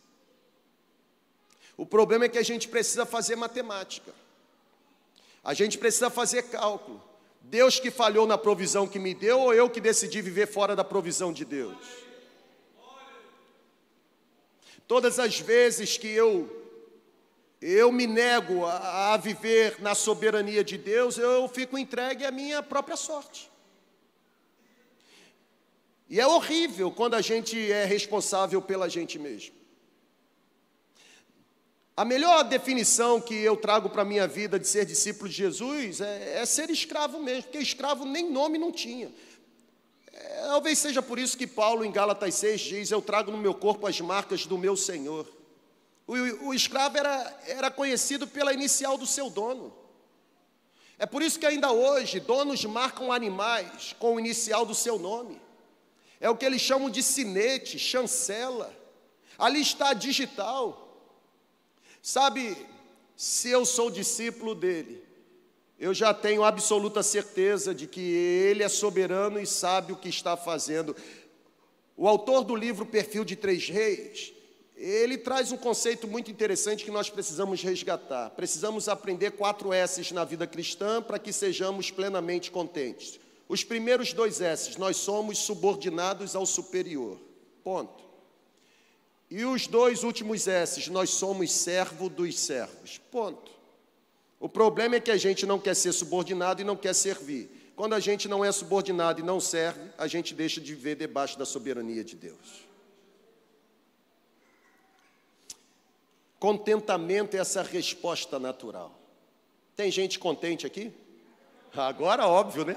O 1.81 1.85
problema 1.87 2.25
é 2.25 2.29
que 2.29 2.37
a 2.37 2.43
gente 2.43 2.67
precisa 2.67 3.07
fazer 3.07 3.35
matemática, 3.35 4.13
a 5.43 5.51
gente 5.51 5.79
precisa 5.79 6.11
fazer 6.11 6.43
cálculo. 6.43 7.01
Deus 7.41 7.79
que 7.79 7.89
falhou 7.89 8.27
na 8.27 8.37
provisão 8.37 8.87
que 8.87 8.99
me 8.99 9.15
deu 9.15 9.39
ou 9.39 9.51
eu 9.51 9.67
que 9.67 9.81
decidi 9.81 10.21
viver 10.21 10.45
fora 10.45 10.75
da 10.75 10.83
provisão 10.83 11.33
de 11.33 11.43
Deus? 11.43 11.75
Todas 14.87 15.17
as 15.17 15.39
vezes 15.39 15.97
que 15.97 16.07
eu 16.07 16.47
eu 17.59 17.91
me 17.91 18.05
nego 18.05 18.63
a, 18.63 19.13
a, 19.13 19.17
viver 19.17 19.81
na 19.81 19.95
soberania 19.95 20.63
de 20.63 20.77
Deus, 20.77 21.17
eu 21.17 21.47
fico 21.47 21.79
entregue 21.79 22.25
à 22.25 22.29
minha 22.29 22.61
própria 22.61 22.95
sorte. 22.95 23.51
E 26.07 26.19
é 26.19 26.27
horrível 26.27 26.91
quando 26.91 27.15
a 27.15 27.21
gente 27.21 27.71
é 27.71 27.85
responsável 27.85 28.61
pela 28.61 28.87
gente 28.87 29.17
mesmo. 29.17 29.60
A 32.01 32.05
melhor 32.05 32.43
definição 32.43 33.21
que 33.21 33.35
eu 33.35 33.55
trago 33.55 33.87
para 33.87 34.01
a 34.01 34.05
minha 34.05 34.27
vida 34.27 34.57
de 34.57 34.67
ser 34.67 34.87
discípulo 34.87 35.29
de 35.29 35.35
Jesus 35.35 36.01
é, 36.01 36.41
é 36.41 36.45
ser 36.47 36.71
escravo 36.71 37.21
mesmo, 37.21 37.43
porque 37.43 37.59
escravo 37.59 38.05
nem 38.05 38.27
nome 38.27 38.57
não 38.57 38.71
tinha. 38.71 39.11
É, 40.11 40.41
talvez 40.47 40.79
seja 40.79 40.99
por 40.99 41.19
isso 41.19 41.37
que 41.37 41.45
Paulo, 41.45 41.85
em 41.85 41.91
Gálatas 41.91 42.33
6, 42.33 42.59
diz: 42.59 42.89
Eu 42.89 43.03
trago 43.03 43.29
no 43.29 43.37
meu 43.37 43.53
corpo 43.53 43.85
as 43.85 44.01
marcas 44.01 44.47
do 44.47 44.57
meu 44.57 44.75
Senhor. 44.75 45.31
O, 46.07 46.47
o 46.47 46.53
escravo 46.55 46.97
era, 46.97 47.39
era 47.45 47.69
conhecido 47.69 48.25
pela 48.25 48.51
inicial 48.51 48.97
do 48.97 49.05
seu 49.05 49.29
dono. 49.29 49.71
É 50.97 51.05
por 51.05 51.21
isso 51.21 51.37
que 51.37 51.45
ainda 51.45 51.71
hoje 51.71 52.19
donos 52.19 52.65
marcam 52.65 53.11
animais 53.11 53.95
com 53.99 54.15
o 54.15 54.19
inicial 54.19 54.65
do 54.65 54.73
seu 54.73 54.97
nome. 54.97 55.39
É 56.19 56.27
o 56.27 56.35
que 56.35 56.47
eles 56.47 56.61
chamam 56.63 56.89
de 56.89 57.03
sinete, 57.03 57.77
chancela. 57.77 58.75
Ali 59.37 59.61
está 59.61 59.93
digital. 59.93 60.87
Sabe, 62.01 62.57
se 63.15 63.49
eu 63.49 63.65
sou 63.65 63.91
discípulo 63.91 64.55
dele, 64.55 65.03
eu 65.79 65.93
já 65.93 66.13
tenho 66.13 66.43
absoluta 66.43 67.03
certeza 67.03 67.73
de 67.73 67.87
que 67.87 68.01
ele 68.01 68.63
é 68.63 68.69
soberano 68.69 69.39
e 69.39 69.45
sabe 69.45 69.93
o 69.93 69.97
que 69.97 70.09
está 70.09 70.35
fazendo. 70.35 70.95
O 71.95 72.07
autor 72.07 72.43
do 72.43 72.55
livro 72.55 72.85
Perfil 72.85 73.23
de 73.23 73.35
Três 73.35 73.67
Reis, 73.69 74.33
ele 74.75 75.17
traz 75.17 75.51
um 75.51 75.57
conceito 75.57 76.07
muito 76.07 76.31
interessante 76.31 76.83
que 76.83 76.89
nós 76.89 77.09
precisamos 77.09 77.61
resgatar. 77.61 78.31
Precisamos 78.31 78.89
aprender 78.89 79.31
quatro 79.31 79.71
S's 79.71 80.11
na 80.11 80.25
vida 80.25 80.47
cristã 80.47 81.01
para 81.01 81.19
que 81.19 81.31
sejamos 81.31 81.91
plenamente 81.91 82.49
contentes. 82.49 83.19
Os 83.47 83.63
primeiros 83.63 84.13
dois 84.13 84.41
S's, 84.41 84.77
nós 84.77 84.97
somos 84.97 85.37
subordinados 85.37 86.35
ao 86.35 86.45
superior. 86.45 87.19
Ponto. 87.63 88.10
E 89.31 89.45
os 89.45 89.65
dois 89.65 90.03
últimos 90.03 90.45
S's, 90.45 90.89
nós 90.89 91.09
somos 91.09 91.53
servo 91.53 92.09
dos 92.09 92.37
servos. 92.37 92.97
Ponto. 93.09 93.49
O 94.37 94.49
problema 94.49 94.97
é 94.97 94.99
que 94.99 95.09
a 95.09 95.15
gente 95.15 95.45
não 95.45 95.57
quer 95.57 95.73
ser 95.73 95.93
subordinado 95.93 96.61
e 96.61 96.65
não 96.65 96.75
quer 96.75 96.93
servir. 96.93 97.49
Quando 97.73 97.93
a 97.93 97.99
gente 98.01 98.27
não 98.27 98.43
é 98.43 98.51
subordinado 98.51 99.21
e 99.21 99.23
não 99.23 99.39
serve, 99.39 99.89
a 99.97 100.05
gente 100.05 100.35
deixa 100.35 100.59
de 100.59 100.75
viver 100.75 100.95
debaixo 100.95 101.39
da 101.39 101.45
soberania 101.45 102.03
de 102.03 102.17
Deus. 102.17 102.67
Contentamento 106.37 107.37
é 107.37 107.39
essa 107.39 107.61
resposta 107.61 108.37
natural. 108.37 108.99
Tem 109.77 109.89
gente 109.89 110.19
contente 110.19 110.67
aqui? 110.67 110.91
Agora, 111.73 112.27
óbvio, 112.27 112.65
né? 112.65 112.75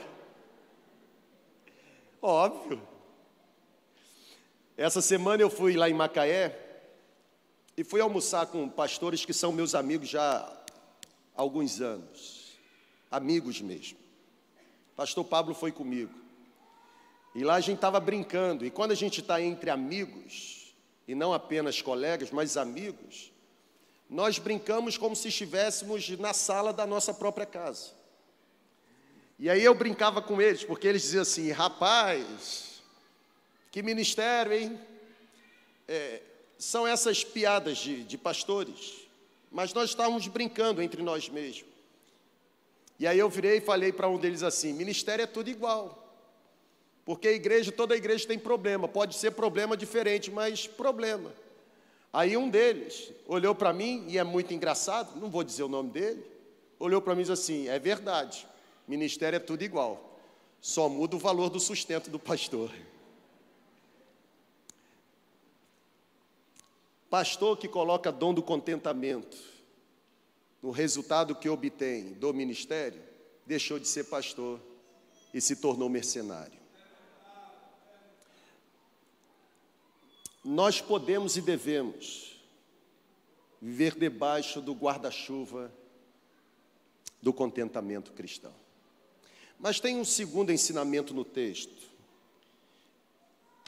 Óbvio. 2.23 2.94
Essa 4.77 5.01
semana 5.01 5.41
eu 5.41 5.49
fui 5.49 5.77
lá 5.77 5.89
em 5.89 5.95
Macaé 5.95 6.59
e 7.77 7.85
fui 7.85 8.01
almoçar 8.01 8.47
com 8.47 8.69
pastores 8.69 9.25
que 9.25 9.33
são 9.33 9.53
meus 9.53 9.73
amigos 9.73 10.09
já 10.09 10.39
há 10.39 10.53
alguns 11.37 11.81
anos. 11.81 12.59
Amigos 13.09 13.61
mesmo. 13.61 13.99
Pastor 14.97 15.25
Pablo 15.25 15.55
foi 15.55 15.71
comigo. 15.71 16.13
E 17.37 17.45
lá 17.45 17.55
a 17.55 17.61
gente 17.61 17.77
estava 17.77 18.01
brincando. 18.01 18.67
E 18.67 18.71
quando 18.71 18.91
a 18.91 18.97
gente 18.97 19.21
está 19.21 19.41
entre 19.41 19.71
amigos, 19.71 20.75
e 21.07 21.15
não 21.15 21.33
apenas 21.33 21.81
colegas, 21.81 22.33
mas 22.33 22.57
amigos, 22.57 23.33
nós 24.11 24.39
brincamos 24.41 24.99
como 24.99 25.15
se 25.15 25.29
estivéssemos 25.29 26.09
na 26.19 26.33
sala 26.33 26.73
da 26.73 26.85
nossa 26.85 27.15
própria 27.15 27.47
casa. 27.47 27.93
E 29.39 29.49
aí 29.49 29.63
eu 29.63 29.75
brincava 29.75 30.21
com 30.21 30.41
eles, 30.41 30.65
porque 30.65 30.87
eles 30.87 31.03
diziam 31.03 31.23
assim: 31.23 31.51
rapaz, 31.51 32.74
que 33.75 33.83
ministério, 33.83 34.53
hein? 34.53 34.79
É, 35.89 36.23
são 36.57 36.87
essas 36.87 37.25
piadas 37.25 37.79
de, 37.79 38.05
de 38.05 38.17
pastores, 38.17 39.09
mas 39.51 39.73
nós 39.73 39.91
estávamos 39.91 40.29
brincando 40.29 40.81
entre 40.81 41.03
nós 41.03 41.29
mesmos. 41.29 41.65
E 43.01 43.05
aí 43.05 43.19
eu 43.19 43.29
virei 43.29 43.57
e 43.57 43.61
falei 43.61 43.93
para 43.93 44.09
um 44.09 44.17
deles 44.17 44.45
assim: 44.45 44.73
ministério 44.73 45.25
é 45.25 45.27
tudo 45.27 45.51
igual. 45.51 46.09
Porque 47.05 47.27
a 47.27 47.33
igreja, 47.33 47.73
toda 47.73 47.95
a 47.95 47.97
igreja 47.97 48.29
tem 48.29 48.39
problema, 48.39 48.87
pode 48.87 49.17
ser 49.17 49.33
problema 49.33 49.77
diferente, 49.77 50.31
mas 50.31 50.69
problema. 50.69 51.35
Aí 52.13 52.37
um 52.37 52.49
deles 52.49 53.11
olhou 53.27 53.57
para 53.57 53.73
mim, 53.73 54.05
e 54.07 54.19
é 54.19 54.23
muito 54.23 54.55
engraçado, 54.55 55.19
não 55.19 55.29
vou 55.29 55.43
dizer 55.43 55.65
o 55.65 55.69
nome 55.69 55.91
dele, 55.91 56.25
olhou 56.79 57.03
para 57.03 57.13
mim 57.17 57.23
e 57.23 57.25
disse 57.25 57.33
assim: 57.33 57.69
é 57.69 57.81
verdade. 57.81 58.47
Ministério 58.87 59.39
é 59.39 59.41
tudo 59.41 59.65
igual, 59.65 60.17
só 60.61 60.89
muda 60.89 61.17
o 61.17 61.19
valor 61.19 61.51
do 61.51 61.59
sustento 61.59 62.09
do 62.09 62.21
pastor. 62.21 62.71
Pastor 67.15 67.57
que 67.57 67.69
coloca 67.69 68.11
dom 68.11 68.35
do 68.35 68.43
contentamento 68.43 69.39
no 70.61 70.73
resultado 70.73 71.33
que 71.37 71.49
obtém 71.49 72.13
do 72.15 72.35
ministério, 72.35 73.01
deixou 73.47 73.79
de 73.79 73.87
ser 73.87 74.03
pastor 74.07 74.61
e 75.33 75.41
se 75.41 75.55
tornou 75.55 75.89
mercenário. 75.89 76.59
Nós 80.45 80.81
podemos 80.81 81.37
e 81.37 81.41
devemos 81.41 82.37
viver 83.63 83.95
debaixo 83.95 84.61
do 84.61 84.73
guarda-chuva 84.73 85.73
do 87.23 87.33
contentamento 87.33 88.13
cristão. 88.13 88.57
Mas 89.57 89.79
tem 89.79 89.95
um 89.99 90.05
segundo 90.05 90.51
ensinamento 90.51 91.15
no 91.15 91.25
texto. 91.25 91.89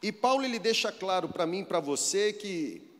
E 0.02 0.10
Paulo 0.10 0.44
ele 0.44 0.58
deixa 0.58 0.90
claro 0.90 1.28
para 1.28 1.46
mim 1.46 1.60
e 1.60 1.64
para 1.64 1.78
você 1.78 2.32
que 2.32 2.95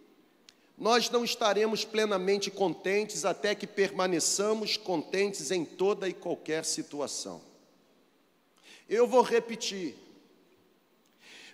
nós 0.77 1.09
não 1.09 1.25
estaremos 1.25 1.85
plenamente 1.85 2.51
contentes 2.51 3.25
até 3.25 3.55
que 3.55 3.67
permaneçamos 3.67 4.77
contentes 4.77 5.51
em 5.51 5.65
toda 5.65 6.07
e 6.07 6.13
qualquer 6.13 6.65
situação. 6.65 7.41
Eu 8.89 9.07
vou 9.07 9.23
repetir. 9.23 9.95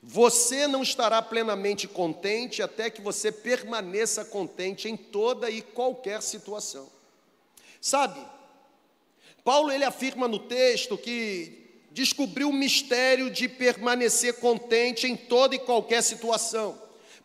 Você 0.02 0.66
não 0.66 0.82
estará 0.82 1.22
plenamente 1.22 1.86
contente 1.86 2.60
até 2.60 2.90
que 2.90 3.00
você 3.00 3.30
permaneça 3.30 4.24
contente 4.24 4.88
em 4.88 4.96
toda 4.96 5.48
e 5.48 5.62
qualquer 5.62 6.20
situação. 6.20 6.90
Sabe, 7.80 8.20
Paulo 9.44 9.70
ele 9.70 9.84
afirma 9.84 10.26
no 10.26 10.40
texto 10.40 10.98
que 10.98 11.62
descobriu 11.92 12.48
o 12.48 12.52
mistério 12.52 13.30
de 13.30 13.48
permanecer 13.48 14.40
contente 14.40 15.06
em 15.06 15.16
toda 15.16 15.54
e 15.54 15.60
qualquer 15.60 16.02
situação. 16.02 16.81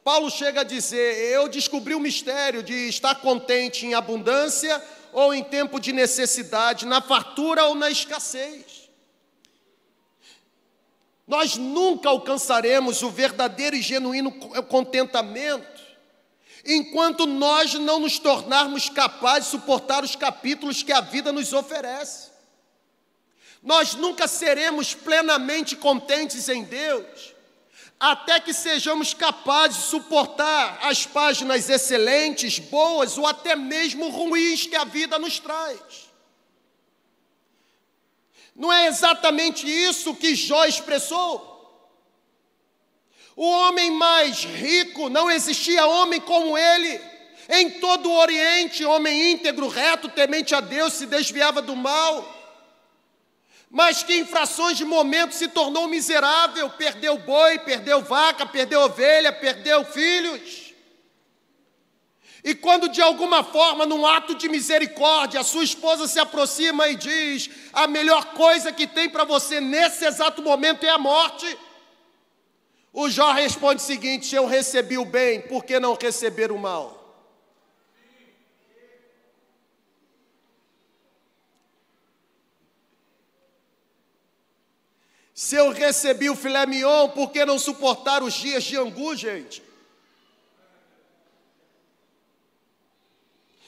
Paulo 0.07 0.31
chega 0.31 0.61
a 0.61 0.63
dizer: 0.63 1.33
Eu 1.33 1.49
descobri 1.49 1.93
o 1.93 1.99
mistério 1.99 2.63
de 2.63 2.87
estar 2.87 3.15
contente 3.15 3.85
em 3.85 3.93
abundância 3.93 4.81
ou 5.11 5.33
em 5.33 5.43
tempo 5.43 5.81
de 5.81 5.91
necessidade, 5.91 6.85
na 6.85 7.01
fartura 7.01 7.65
ou 7.65 7.75
na 7.75 7.91
escassez. 7.91 8.89
Nós 11.27 11.57
nunca 11.57 12.07
alcançaremos 12.07 13.01
o 13.01 13.09
verdadeiro 13.09 13.75
e 13.75 13.81
genuíno 13.81 14.31
contentamento 14.69 15.81
enquanto 16.63 17.25
nós 17.25 17.73
não 17.73 17.99
nos 17.99 18.17
tornarmos 18.17 18.87
capazes 18.87 19.51
de 19.51 19.51
suportar 19.51 20.05
os 20.05 20.15
capítulos 20.15 20.81
que 20.83 20.93
a 20.93 21.01
vida 21.01 21.33
nos 21.33 21.51
oferece. 21.51 22.29
Nós 23.61 23.93
nunca 23.93 24.25
seremos 24.25 24.95
plenamente 24.95 25.75
contentes 25.75 26.47
em 26.47 26.63
Deus, 26.63 27.35
até 27.99 28.39
que 28.39 28.53
sejamos 28.53 29.13
capazes 29.13 29.77
de 29.77 29.83
suportar 29.83 30.79
as 30.83 31.05
páginas 31.05 31.69
excelentes, 31.69 32.59
boas 32.59 33.17
ou 33.17 33.25
até 33.25 33.55
mesmo 33.55 34.09
ruins 34.09 34.67
que 34.67 34.75
a 34.75 34.83
vida 34.83 35.17
nos 35.17 35.39
traz. 35.39 35.79
Não 38.55 38.71
é 38.71 38.87
exatamente 38.87 39.67
isso 39.67 40.15
que 40.15 40.35
Jó 40.35 40.65
expressou? 40.65 41.55
O 43.35 43.47
homem 43.47 43.91
mais 43.91 44.43
rico, 44.43 45.09
não 45.09 45.29
existia 45.29 45.85
homem 45.85 46.19
como 46.19 46.57
ele. 46.57 46.99
Em 47.49 47.79
todo 47.79 48.09
o 48.09 48.17
Oriente, 48.17 48.83
homem 48.83 49.31
íntegro, 49.31 49.67
reto, 49.67 50.09
temente 50.09 50.53
a 50.53 50.59
Deus, 50.59 50.93
se 50.93 51.05
desviava 51.05 51.61
do 51.61 51.75
mal. 51.75 52.36
Mas 53.69 54.01
que 54.01 54.13
em 54.13 54.25
frações 54.25 54.77
de 54.77 54.85
momento 54.85 55.35
se 55.35 55.47
tornou 55.47 55.87
miserável, 55.87 56.69
perdeu 56.69 57.17
boi, 57.17 57.59
perdeu 57.59 58.01
vaca, 58.01 58.45
perdeu 58.45 58.81
ovelha, 58.81 59.31
perdeu 59.33 59.83
filhos. 59.83 60.73
E 62.43 62.55
quando 62.55 62.87
de 62.87 63.01
alguma 63.01 63.43
forma, 63.43 63.85
num 63.85 64.05
ato 64.05 64.33
de 64.33 64.47
misericórdia, 64.47 65.41
a 65.41 65.43
sua 65.43 65.65
esposa 65.65 66.07
se 66.07 66.17
aproxima 66.17 66.87
e 66.87 66.95
diz: 66.95 67.49
A 67.73 67.87
melhor 67.87 68.23
coisa 68.33 68.71
que 68.71 68.87
tem 68.87 69.09
para 69.09 69.25
você 69.25 69.59
nesse 69.59 70.05
exato 70.05 70.41
momento 70.41 70.85
é 70.85 70.89
a 70.89 70.97
morte. 70.97 71.57
O 72.93 73.09
Jó 73.09 73.33
responde 73.33 73.81
o 73.81 73.85
seguinte: 73.85 74.27
Se 74.27 74.35
eu 74.35 74.45
recebi 74.45 74.97
o 74.97 75.03
bem, 75.03 75.41
por 75.41 75.65
que 75.65 75.77
não 75.77 75.97
receber 76.01 76.51
o 76.51 76.57
mal? 76.57 76.96
Se 85.37 85.55
eu 85.55 85.69
recebi 85.69 86.31
o 86.31 86.35
filé 86.35 86.65
mignon, 86.65 87.09
por 87.09 87.29
que 87.29 87.45
não 87.45 87.59
suportar 87.59 88.23
os 88.23 88.33
dias 88.33 88.63
de 88.63 88.75
angu, 88.75 89.15
gente? 89.15 89.61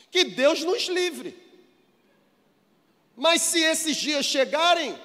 Que 0.10 0.24
Deus 0.24 0.64
nos 0.64 0.88
livre. 0.88 1.38
Mas 3.16 3.44
se 3.44 3.60
esses 3.60 3.96
dias 3.98 4.26
chegarem, 4.26 5.00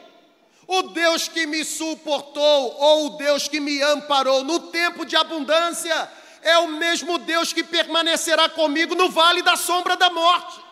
o 0.67 0.85
Deus 0.85 1.29
que 1.29 1.47
me 1.47 1.63
suportou 1.67 2.75
ou 2.81 3.07
o 3.09 3.11
Deus 3.19 3.47
que 3.47 3.61
me 3.61 3.83
amparou 3.83 4.43
no 4.43 4.59
tempo 4.71 5.05
de 5.05 5.17
abundância 5.17 6.11
é 6.41 6.57
o 6.57 6.69
mesmo 6.69 7.19
Deus 7.19 7.53
que 7.53 7.63
permanecerá 7.63 8.49
comigo 8.49 8.95
no 8.95 9.11
vale 9.11 9.43
da 9.43 9.55
sombra 9.55 9.99
da 9.99 10.09
morte. 10.09 10.65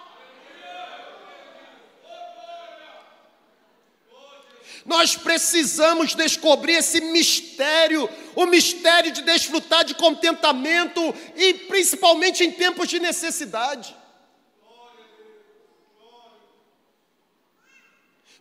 Nós 4.85 5.16
precisamos 5.16 6.14
descobrir 6.14 6.75
esse 6.75 7.01
mistério, 7.01 8.09
o 8.35 8.47
mistério 8.47 9.12
de 9.12 9.23
desfrutar 9.23 9.85
de 9.85 9.95
contentamento 9.95 11.01
e 11.37 11.55
principalmente 11.55 12.42
em 12.42 12.51
tempos 12.51 12.88
de 12.88 12.99
necessidade. 12.99 13.97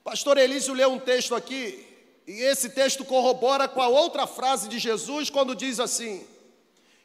Pastor 0.03 0.39
Elísio 0.39 0.73
leu 0.73 0.91
um 0.91 0.99
texto 0.99 1.35
aqui, 1.35 1.85
e 2.25 2.41
esse 2.41 2.71
texto 2.71 3.05
corrobora 3.05 3.67
com 3.67 3.81
a 3.81 3.87
outra 3.87 4.25
frase 4.25 4.67
de 4.67 4.79
Jesus 4.79 5.29
quando 5.29 5.55
diz 5.55 5.79
assim: 5.79 6.25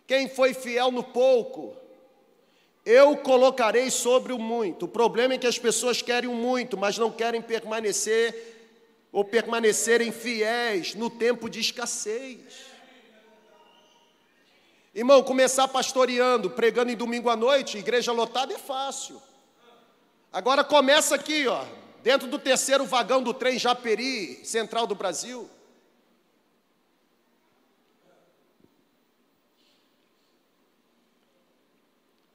Quem 0.07 0.31
foi 0.31 0.55
fiel 0.55 0.91
no 0.91 1.03
pouco, 1.03 1.77
eu 2.87 3.15
colocarei 3.19 3.91
sobre 3.91 4.33
o 4.33 4.39
muito. 4.39 4.87
O 4.87 4.89
problema 4.89 5.35
é 5.35 5.39
que 5.39 5.47
as 5.47 5.59
pessoas 5.59 6.01
querem 6.01 6.31
o 6.31 6.35
muito, 6.35 6.79
mas 6.79 6.97
não 6.97 7.11
querem 7.11 7.43
permanecer 7.43 8.56
ou 9.17 9.25
permanecerem 9.25 10.13
fiéis 10.13 10.95
no 10.95 11.09
tempo 11.09 11.49
de 11.49 11.59
escassez. 11.59 12.39
Irmão, 14.95 15.23
começar 15.23 15.67
pastoreando, 15.69 16.51
pregando 16.51 16.91
em 16.91 16.97
domingo 16.97 17.31
à 17.31 17.35
noite, 17.35 17.79
igreja 17.79 18.13
lotada 18.13 18.53
é 18.53 18.59
fácil. 18.59 19.23
Agora 20.31 20.63
começa 20.63 21.15
aqui, 21.15 21.49
ó, 21.49 21.65
dentro 22.03 22.29
do 22.29 22.39
terceiro 22.39 22.85
vagão 22.85 23.23
do 23.23 23.33
trem 23.33 23.59
Japeri, 23.59 24.45
central 24.45 24.87
do 24.87 24.95
Brasil. 24.95 25.49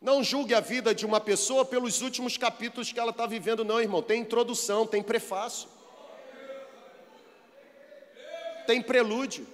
Não 0.02 0.24
julgue 0.24 0.56
a 0.56 0.60
vida 0.60 0.96
de 0.96 1.06
uma 1.06 1.22
pessoa 1.22 1.64
pelos 1.64 2.02
últimos 2.02 2.38
capítulos 2.38 2.92
que 2.92 3.00
ela 3.00 3.12
está 3.12 3.28
vivendo, 3.28 3.64
não, 3.64 3.80
irmão. 3.80 4.02
Tem 4.02 4.22
introdução, 4.22 4.88
tem 4.88 5.04
prefácio, 5.04 5.70
tem 8.66 8.82
prelúdio. 8.82 9.46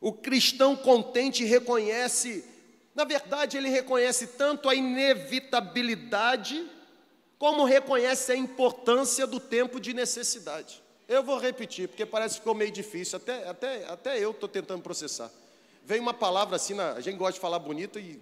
O 0.00 0.12
cristão 0.12 0.76
contente 0.76 1.44
reconhece, 1.44 2.44
na 2.94 3.04
verdade, 3.04 3.56
ele 3.56 3.68
reconhece 3.68 4.28
tanto 4.28 4.68
a 4.68 4.74
inevitabilidade, 4.74 6.64
como 7.38 7.64
reconhece 7.64 8.30
a 8.32 8.36
importância 8.36 9.26
do 9.26 9.40
tempo 9.40 9.80
de 9.80 9.92
necessidade. 9.92 10.80
Eu 11.08 11.22
vou 11.22 11.38
repetir, 11.38 11.88
porque 11.88 12.06
parece 12.06 12.34
que 12.34 12.40
ficou 12.40 12.54
meio 12.54 12.70
difícil, 12.70 13.16
até, 13.16 13.48
até, 13.48 13.84
até 13.86 14.18
eu 14.18 14.30
estou 14.30 14.48
tentando 14.48 14.82
processar. 14.82 15.30
Vem 15.84 16.00
uma 16.00 16.14
palavra 16.14 16.56
assim, 16.56 16.74
na, 16.74 16.92
a 16.92 17.00
gente 17.00 17.16
gosta 17.16 17.34
de 17.34 17.40
falar 17.40 17.58
bonito 17.58 17.98
e 17.98 18.20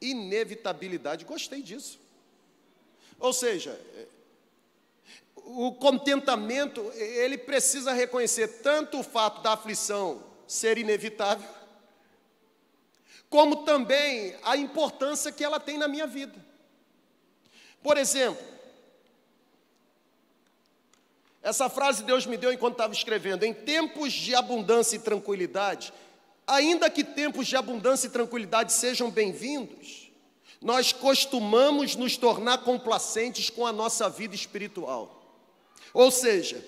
inevitabilidade, 0.00 1.24
gostei 1.24 1.62
disso. 1.62 1.98
Ou 3.18 3.32
seja, 3.32 3.78
o 5.36 5.72
contentamento, 5.72 6.80
ele 6.94 7.38
precisa 7.38 7.92
reconhecer 7.92 8.48
tanto 8.62 8.98
o 8.98 9.04
fato 9.04 9.42
da 9.42 9.52
aflição 9.52 10.22
ser 10.46 10.78
inevitável, 10.78 11.48
como 13.30 13.64
também 13.64 14.36
a 14.42 14.56
importância 14.56 15.32
que 15.32 15.44
ela 15.44 15.58
tem 15.58 15.78
na 15.78 15.88
minha 15.88 16.06
vida. 16.06 16.34
Por 17.82 17.96
exemplo, 17.96 18.44
essa 21.42 21.68
frase 21.68 22.02
Deus 22.02 22.26
me 22.26 22.36
deu 22.36 22.52
enquanto 22.52 22.74
estava 22.74 22.92
escrevendo: 22.92 23.44
em 23.44 23.54
tempos 23.54 24.12
de 24.12 24.34
abundância 24.34 24.96
e 24.96 25.00
tranquilidade, 25.00 25.92
ainda 26.44 26.90
que 26.90 27.04
tempos 27.04 27.46
de 27.46 27.56
abundância 27.56 28.08
e 28.08 28.10
tranquilidade 28.10 28.72
sejam 28.72 29.10
bem-vindos, 29.10 30.05
nós 30.60 30.92
costumamos 30.92 31.96
nos 31.96 32.16
tornar 32.16 32.58
complacentes 32.58 33.50
com 33.50 33.66
a 33.66 33.72
nossa 33.72 34.08
vida 34.08 34.34
espiritual. 34.34 35.22
Ou 35.92 36.10
seja, 36.10 36.64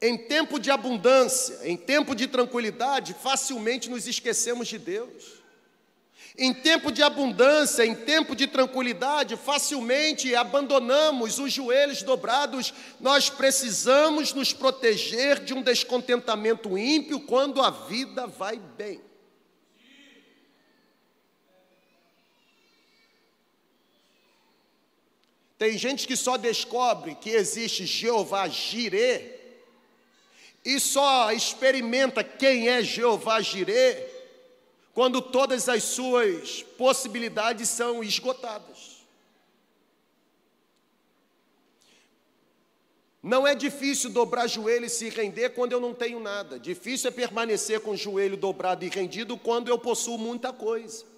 em 0.00 0.16
tempo 0.16 0.58
de 0.58 0.70
abundância, 0.70 1.58
em 1.62 1.76
tempo 1.76 2.14
de 2.14 2.26
tranquilidade, 2.26 3.14
facilmente 3.14 3.90
nos 3.90 4.06
esquecemos 4.06 4.68
de 4.68 4.78
Deus. 4.78 5.40
Em 6.38 6.54
tempo 6.54 6.90
de 6.90 7.02
abundância, 7.02 7.84
em 7.84 7.94
tempo 7.94 8.34
de 8.34 8.46
tranquilidade, 8.46 9.36
facilmente 9.36 10.34
abandonamos 10.34 11.38
os 11.38 11.52
joelhos 11.52 12.02
dobrados. 12.02 12.72
Nós 12.98 13.28
precisamos 13.28 14.32
nos 14.32 14.52
proteger 14.52 15.40
de 15.44 15.52
um 15.52 15.60
descontentamento 15.60 16.78
ímpio 16.78 17.20
quando 17.20 17.60
a 17.60 17.70
vida 17.70 18.26
vai 18.26 18.58
bem. 18.58 19.09
Tem 25.60 25.76
gente 25.76 26.08
que 26.08 26.16
só 26.16 26.38
descobre 26.38 27.14
que 27.16 27.28
existe 27.28 27.84
Jeová 27.84 28.48
Jireh 28.48 29.38
e 30.64 30.80
só 30.80 31.30
experimenta 31.32 32.24
quem 32.24 32.70
é 32.70 32.82
Jeová 32.82 33.42
Jireh 33.42 34.08
quando 34.94 35.20
todas 35.20 35.68
as 35.68 35.82
suas 35.82 36.62
possibilidades 36.78 37.68
são 37.68 38.02
esgotadas. 38.02 39.04
Não 43.22 43.46
é 43.46 43.54
difícil 43.54 44.08
dobrar 44.08 44.46
joelho 44.46 44.86
e 44.86 44.88
se 44.88 45.10
render 45.10 45.50
quando 45.50 45.72
eu 45.72 45.80
não 45.80 45.92
tenho 45.92 46.20
nada. 46.20 46.58
Difícil 46.58 47.08
é 47.08 47.12
permanecer 47.12 47.80
com 47.80 47.90
o 47.90 47.96
joelho 47.98 48.38
dobrado 48.38 48.82
e 48.82 48.88
rendido 48.88 49.36
quando 49.36 49.68
eu 49.68 49.78
possuo 49.78 50.16
muita 50.16 50.54
coisa. 50.54 51.09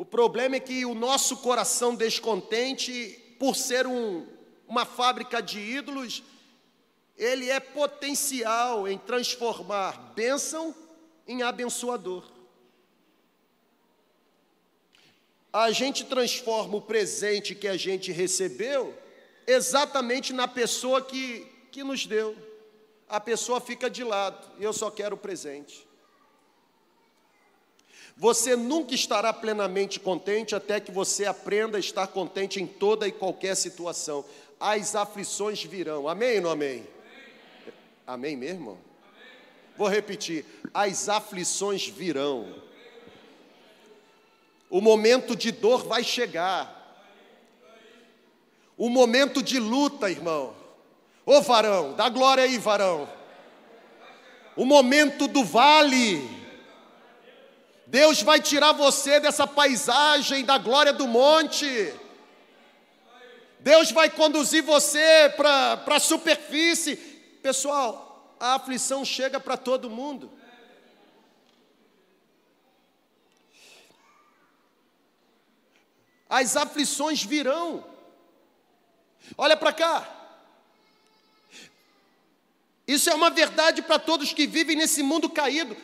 O 0.00 0.04
problema 0.06 0.56
é 0.56 0.60
que 0.60 0.86
o 0.86 0.94
nosso 0.94 1.36
coração 1.36 1.94
descontente, 1.94 3.22
por 3.38 3.54
ser 3.54 3.86
um 3.86 4.26
uma 4.66 4.86
fábrica 4.86 5.42
de 5.42 5.60
ídolos, 5.60 6.22
ele 7.18 7.50
é 7.50 7.60
potencial 7.60 8.88
em 8.88 8.96
transformar 8.96 10.14
bênção 10.14 10.74
em 11.28 11.42
abençoador. 11.42 12.24
A 15.52 15.70
gente 15.70 16.06
transforma 16.06 16.78
o 16.78 16.80
presente 16.80 17.54
que 17.54 17.68
a 17.68 17.76
gente 17.76 18.10
recebeu 18.10 18.96
exatamente 19.46 20.32
na 20.32 20.48
pessoa 20.48 21.02
que, 21.02 21.46
que 21.70 21.84
nos 21.84 22.06
deu. 22.06 22.34
A 23.06 23.20
pessoa 23.20 23.60
fica 23.60 23.90
de 23.90 24.02
lado, 24.02 24.50
eu 24.58 24.72
só 24.72 24.90
quero 24.90 25.16
o 25.16 25.18
presente. 25.18 25.89
Você 28.16 28.54
nunca 28.56 28.94
estará 28.94 29.32
plenamente 29.32 29.98
contente 29.98 30.54
até 30.54 30.78
que 30.78 30.90
você 30.92 31.24
aprenda 31.24 31.76
a 31.76 31.80
estar 31.80 32.06
contente 32.08 32.60
em 32.60 32.66
toda 32.66 33.08
e 33.08 33.12
qualquer 33.12 33.54
situação 33.54 34.24
as 34.60 34.94
aflições 34.94 35.64
virão. 35.64 36.06
Amém 36.06 36.36
ou 36.36 36.42
não 36.42 36.50
amém? 36.50 36.86
Amém, 38.06 38.36
mesmo? 38.36 38.78
Vou 39.76 39.88
repetir: 39.88 40.44
as 40.74 41.08
aflições 41.08 41.88
virão. 41.88 42.62
O 44.68 44.80
momento 44.80 45.34
de 45.34 45.50
dor 45.50 45.84
vai 45.84 46.04
chegar. 46.04 46.76
O 48.76 48.88
momento 48.88 49.42
de 49.42 49.58
luta, 49.58 50.10
irmão. 50.10 50.54
Ô 51.24 51.40
varão, 51.40 51.94
dá 51.94 52.08
glória 52.08 52.44
aí, 52.44 52.58
varão. 52.58 53.08
O 54.54 54.64
momento 54.64 55.26
do 55.26 55.42
vale. 55.42 56.39
Deus 57.90 58.22
vai 58.22 58.40
tirar 58.40 58.70
você 58.70 59.18
dessa 59.18 59.48
paisagem 59.48 60.44
da 60.44 60.56
glória 60.58 60.92
do 60.92 61.08
monte. 61.08 61.92
Deus 63.58 63.90
vai 63.90 64.08
conduzir 64.08 64.62
você 64.62 65.28
para 65.36 65.82
a 65.84 65.98
superfície. 65.98 66.94
Pessoal, 67.42 68.36
a 68.38 68.54
aflição 68.54 69.04
chega 69.04 69.40
para 69.40 69.56
todo 69.56 69.90
mundo. 69.90 70.30
As 76.28 76.56
aflições 76.56 77.24
virão. 77.24 77.84
Olha 79.36 79.56
para 79.56 79.72
cá. 79.72 80.08
Isso 82.86 83.10
é 83.10 83.14
uma 83.14 83.30
verdade 83.30 83.82
para 83.82 83.98
todos 83.98 84.32
que 84.32 84.46
vivem 84.46 84.76
nesse 84.76 85.02
mundo 85.02 85.28
caído. 85.28 85.76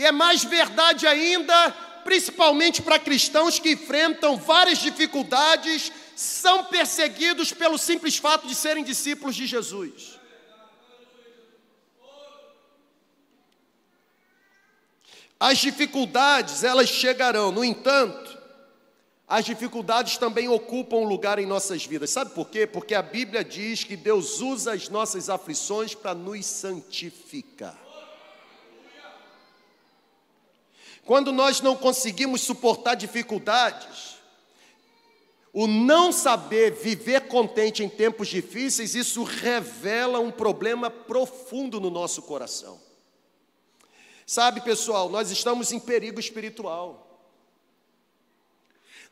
E 0.00 0.04
é 0.06 0.10
mais 0.10 0.42
verdade 0.42 1.06
ainda, 1.06 1.70
principalmente 2.04 2.80
para 2.80 2.98
cristãos 2.98 3.58
que 3.58 3.72
enfrentam 3.72 4.34
várias 4.34 4.78
dificuldades, 4.78 5.92
são 6.16 6.64
perseguidos 6.64 7.52
pelo 7.52 7.76
simples 7.76 8.16
fato 8.16 8.46
de 8.46 8.54
serem 8.54 8.82
discípulos 8.82 9.36
de 9.36 9.46
Jesus. 9.46 10.18
As 15.38 15.58
dificuldades, 15.58 16.64
elas 16.64 16.88
chegarão, 16.88 17.52
no 17.52 17.62
entanto, 17.62 18.38
as 19.28 19.44
dificuldades 19.44 20.16
também 20.16 20.48
ocupam 20.48 20.96
um 20.96 21.04
lugar 21.04 21.38
em 21.38 21.44
nossas 21.44 21.84
vidas. 21.84 22.08
Sabe 22.08 22.30
por 22.34 22.48
quê? 22.48 22.66
Porque 22.66 22.94
a 22.94 23.02
Bíblia 23.02 23.44
diz 23.44 23.84
que 23.84 23.96
Deus 23.98 24.40
usa 24.40 24.72
as 24.72 24.88
nossas 24.88 25.28
aflições 25.28 25.94
para 25.94 26.14
nos 26.14 26.46
santificar. 26.46 27.89
Quando 31.10 31.32
nós 31.32 31.60
não 31.60 31.74
conseguimos 31.74 32.40
suportar 32.40 32.94
dificuldades, 32.94 34.14
o 35.52 35.66
não 35.66 36.12
saber 36.12 36.70
viver 36.70 37.26
contente 37.26 37.82
em 37.82 37.88
tempos 37.88 38.28
difíceis, 38.28 38.94
isso 38.94 39.24
revela 39.24 40.20
um 40.20 40.30
problema 40.30 40.88
profundo 40.88 41.80
no 41.80 41.90
nosso 41.90 42.22
coração. 42.22 42.80
Sabe, 44.24 44.60
pessoal, 44.60 45.08
nós 45.08 45.32
estamos 45.32 45.72
em 45.72 45.80
perigo 45.80 46.20
espiritual. 46.20 47.20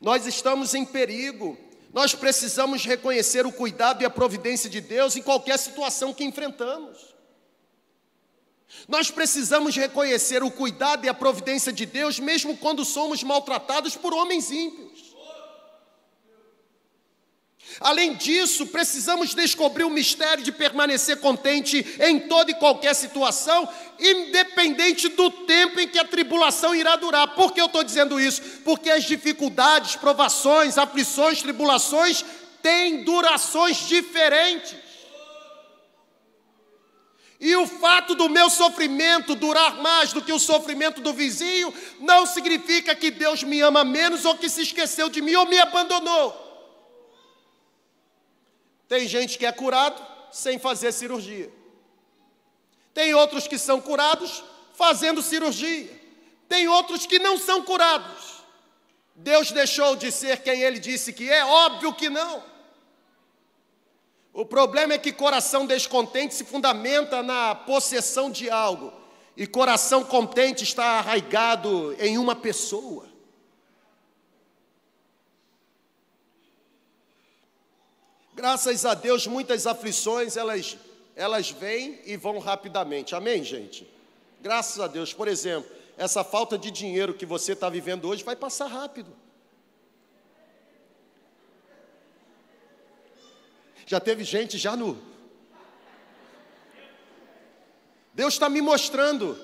Nós 0.01 0.25
estamos 0.25 0.75
em 0.75 0.85
perigo. 0.85 1.59
Nós 1.93 2.15
precisamos 2.15 2.85
reconhecer 2.85 3.45
o 3.45 3.51
cuidado 3.51 4.03
e 4.03 4.07
a 4.07 4.11
providência 4.11 4.71
de 4.71 4.81
Deus 4.81 5.17
em 5.17 5.23
qualquer 5.23 5.59
situação 5.59 6.15
que 6.15 6.23
enfrentamos. 6.23 7.18
Nós 8.87 9.11
precisamos 9.11 9.77
reconhecer 9.77 10.43
o 10.43 10.51
cuidado 10.51 11.05
e 11.05 11.09
a 11.09 11.15
providência 11.15 11.73
de 11.73 11.87
Deus, 11.87 12.19
mesmo 12.19 12.57
quando 12.57 12.85
somos 12.85 13.23
maltratados 13.23 13.97
por 13.97 14.15
homens 14.15 14.51
ímpios. 14.51 15.09
Além 17.81 18.15
disso, 18.15 18.67
precisamos 18.67 19.35
descobrir 19.35 19.85
o 19.85 19.91
mistério 19.91 20.43
de 20.43 20.51
permanecer 20.51 21.19
contente 21.21 21.87
em 22.01 22.19
toda 22.21 22.51
e 22.51 22.55
qualquer 22.55 22.95
situação, 22.95 23.69
independente 24.01 25.09
do 25.09 25.31
tempo 25.31 25.79
em 25.79 25.87
que 25.87 25.99
a 25.99 26.05
tribulação 26.05 26.75
irá 26.75 26.97
durar. 26.97 27.35
Por 27.35 27.53
que 27.53 27.61
eu 27.61 27.67
estou 27.67 27.85
dizendo 27.85 28.19
isso? 28.19 28.43
Porque 28.65 28.91
as 28.91 29.05
dificuldades, 29.05 29.97
provações, 29.97 30.77
aflições, 30.77 31.43
tribulações 31.43 32.25
têm 32.63 33.05
durações 33.05 33.87
diferentes. 33.87 34.88
E 37.41 37.55
o 37.55 37.67
fato 37.67 38.17
do 38.17 38.29
meu 38.29 38.51
sofrimento 38.51 39.37
durar 39.37 39.77
mais 39.81 40.13
do 40.13 40.21
que 40.21 40.33
o 40.33 40.41
sofrimento 40.41 41.01
do 41.01 41.13
vizinho 41.13 41.73
não 42.01 42.27
significa 42.27 42.97
que 42.97 43.11
Deus 43.13 43.45
me 43.45 43.61
ama 43.61 43.85
menos 43.85 44.25
ou 44.25 44.37
que 44.37 44.49
se 44.49 44.63
esqueceu 44.63 45.09
de 45.09 45.21
mim 45.21 45.35
ou 45.35 45.47
me 45.47 45.59
abandonou. 45.59 46.47
Tem 48.89 49.07
gente 49.07 49.39
que 49.39 49.47
é 49.47 49.53
curado 49.53 50.05
sem 50.33 50.59
fazer 50.59 50.93
cirurgia. 50.93 51.53
Tem 52.93 53.15
outros 53.15 53.47
que 53.47 53.57
são 53.57 53.81
curados 53.81 54.43
fazendo 54.75 55.23
cirurgia. 55.23 55.97
Tem 56.49 56.67
outros 56.67 57.07
que 57.07 57.21
não 57.21 57.39
são 57.39 57.63
curados. 57.63 58.43
Deus 59.15 59.53
deixou 59.53 59.95
de 59.95 60.11
ser 60.11 60.43
quem 60.43 60.63
ele 60.63 60.81
disse 60.81 61.13
que 61.13 61.31
é? 61.31 61.45
Óbvio 61.45 61.95
que 61.95 62.09
não. 62.09 62.43
O 64.33 64.45
problema 64.45 64.95
é 64.95 64.99
que 64.99 65.13
coração 65.13 65.67
descontente 65.67 66.35
se 66.35 66.45
fundamenta 66.45 67.23
na 67.23 67.55
possessão 67.55 68.31
de 68.31 68.49
algo, 68.49 68.93
e 69.37 69.47
coração 69.47 70.05
contente 70.05 70.65
está 70.65 70.99
arraigado 70.99 71.95
em 71.99 72.19
uma 72.19 72.37
pessoa. 72.37 73.09
Graças 78.35 78.85
a 78.85 78.95
Deus, 78.95 79.27
muitas 79.27 79.67
aflições 79.67 80.37
elas, 80.37 80.77
elas 81.17 81.51
vêm 81.51 82.01
e 82.05 82.17
vão 82.17 82.39
rapidamente. 82.39 83.15
Amém, 83.17 83.43
gente? 83.43 83.85
Graças 84.41 84.79
a 84.79 84.87
Deus. 84.87 85.13
Por 85.13 85.27
exemplo, 85.27 85.69
essa 85.97 86.23
falta 86.23 86.57
de 86.57 86.71
dinheiro 86.71 87.15
que 87.15 87.27
você 87.27 87.53
está 87.53 87.69
vivendo 87.69 88.09
hoje 88.09 88.23
vai 88.23 88.37
passar 88.37 88.67
rápido. 88.67 89.13
Já 93.89 93.99
teve 93.99 94.23
gente 94.23 94.59
já 94.59 94.77
no. 94.77 95.01
Deus 98.13 98.35
está 98.35 98.47
me 98.47 98.61
mostrando 98.61 99.35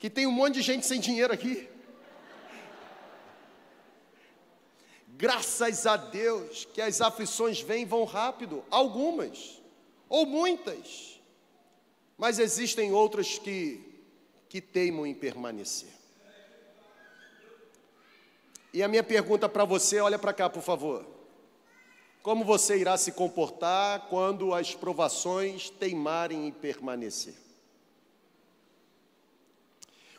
que 0.00 0.10
tem 0.10 0.26
um 0.26 0.32
monte 0.32 0.54
de 0.54 0.62
gente 0.62 0.84
sem 0.84 0.98
dinheiro 0.98 1.32
aqui. 1.32 1.68
Graças 5.06 5.86
a 5.86 5.96
Deus 5.96 6.64
que 6.64 6.82
as 6.82 7.00
aflições 7.00 7.60
vêm 7.60 7.82
e 7.82 7.84
vão 7.84 8.02
rápido, 8.04 8.64
algumas, 8.68 9.62
ou 10.08 10.26
muitas, 10.26 11.20
mas 12.18 12.40
existem 12.40 12.90
outras 12.90 13.38
que, 13.38 14.02
que 14.48 14.60
teimam 14.60 15.06
em 15.06 15.14
permanecer. 15.14 15.92
E 18.74 18.82
a 18.82 18.88
minha 18.88 19.04
pergunta 19.04 19.48
para 19.48 19.64
você, 19.64 20.00
olha 20.00 20.18
para 20.18 20.32
cá, 20.32 20.50
por 20.50 20.64
favor. 20.64 21.19
Como 22.22 22.44
você 22.44 22.76
irá 22.76 22.98
se 22.98 23.12
comportar 23.12 24.08
quando 24.08 24.52
as 24.52 24.74
provações 24.74 25.70
teimarem 25.70 26.46
em 26.46 26.50
permanecer? 26.50 27.34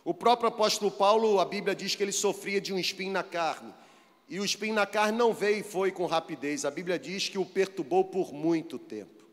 O 0.03 0.13
próprio 0.13 0.49
apóstolo 0.49 0.89
Paulo, 0.89 1.39
a 1.39 1.45
Bíblia 1.45 1.75
diz 1.75 1.93
que 1.93 2.01
ele 2.01 2.11
sofria 2.11 2.59
de 2.59 2.73
um 2.73 2.79
espinho 2.79 3.11
na 3.11 3.21
carne. 3.21 3.71
E 4.27 4.39
o 4.39 4.45
espinho 4.45 4.73
na 4.73 4.87
carne 4.87 5.15
não 5.15 5.31
veio 5.31 5.59
e 5.59 5.63
foi 5.63 5.91
com 5.91 6.07
rapidez. 6.07 6.65
A 6.65 6.71
Bíblia 6.71 6.97
diz 6.97 7.29
que 7.29 7.37
o 7.37 7.45
perturbou 7.45 8.05
por 8.05 8.33
muito 8.33 8.79
tempo. 8.79 9.23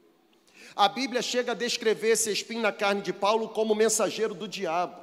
A 0.77 0.89
Bíblia 0.89 1.23
chega 1.23 1.53
a 1.53 1.55
descrever 1.55 2.11
esse 2.11 2.31
espinho 2.31 2.61
na 2.61 2.73
carne 2.73 3.01
de 3.01 3.15
Paulo 3.15 3.49
como 3.49 3.75
mensageiro 3.75 4.35
do 4.35 4.47
diabo. 4.47 5.01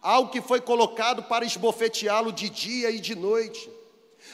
Algo 0.00 0.30
que 0.30 0.40
foi 0.40 0.60
colocado 0.60 1.24
para 1.24 1.44
esbofeteá-lo 1.44 2.32
de 2.32 2.48
dia 2.48 2.90
e 2.90 3.00
de 3.00 3.16
noite. 3.16 3.75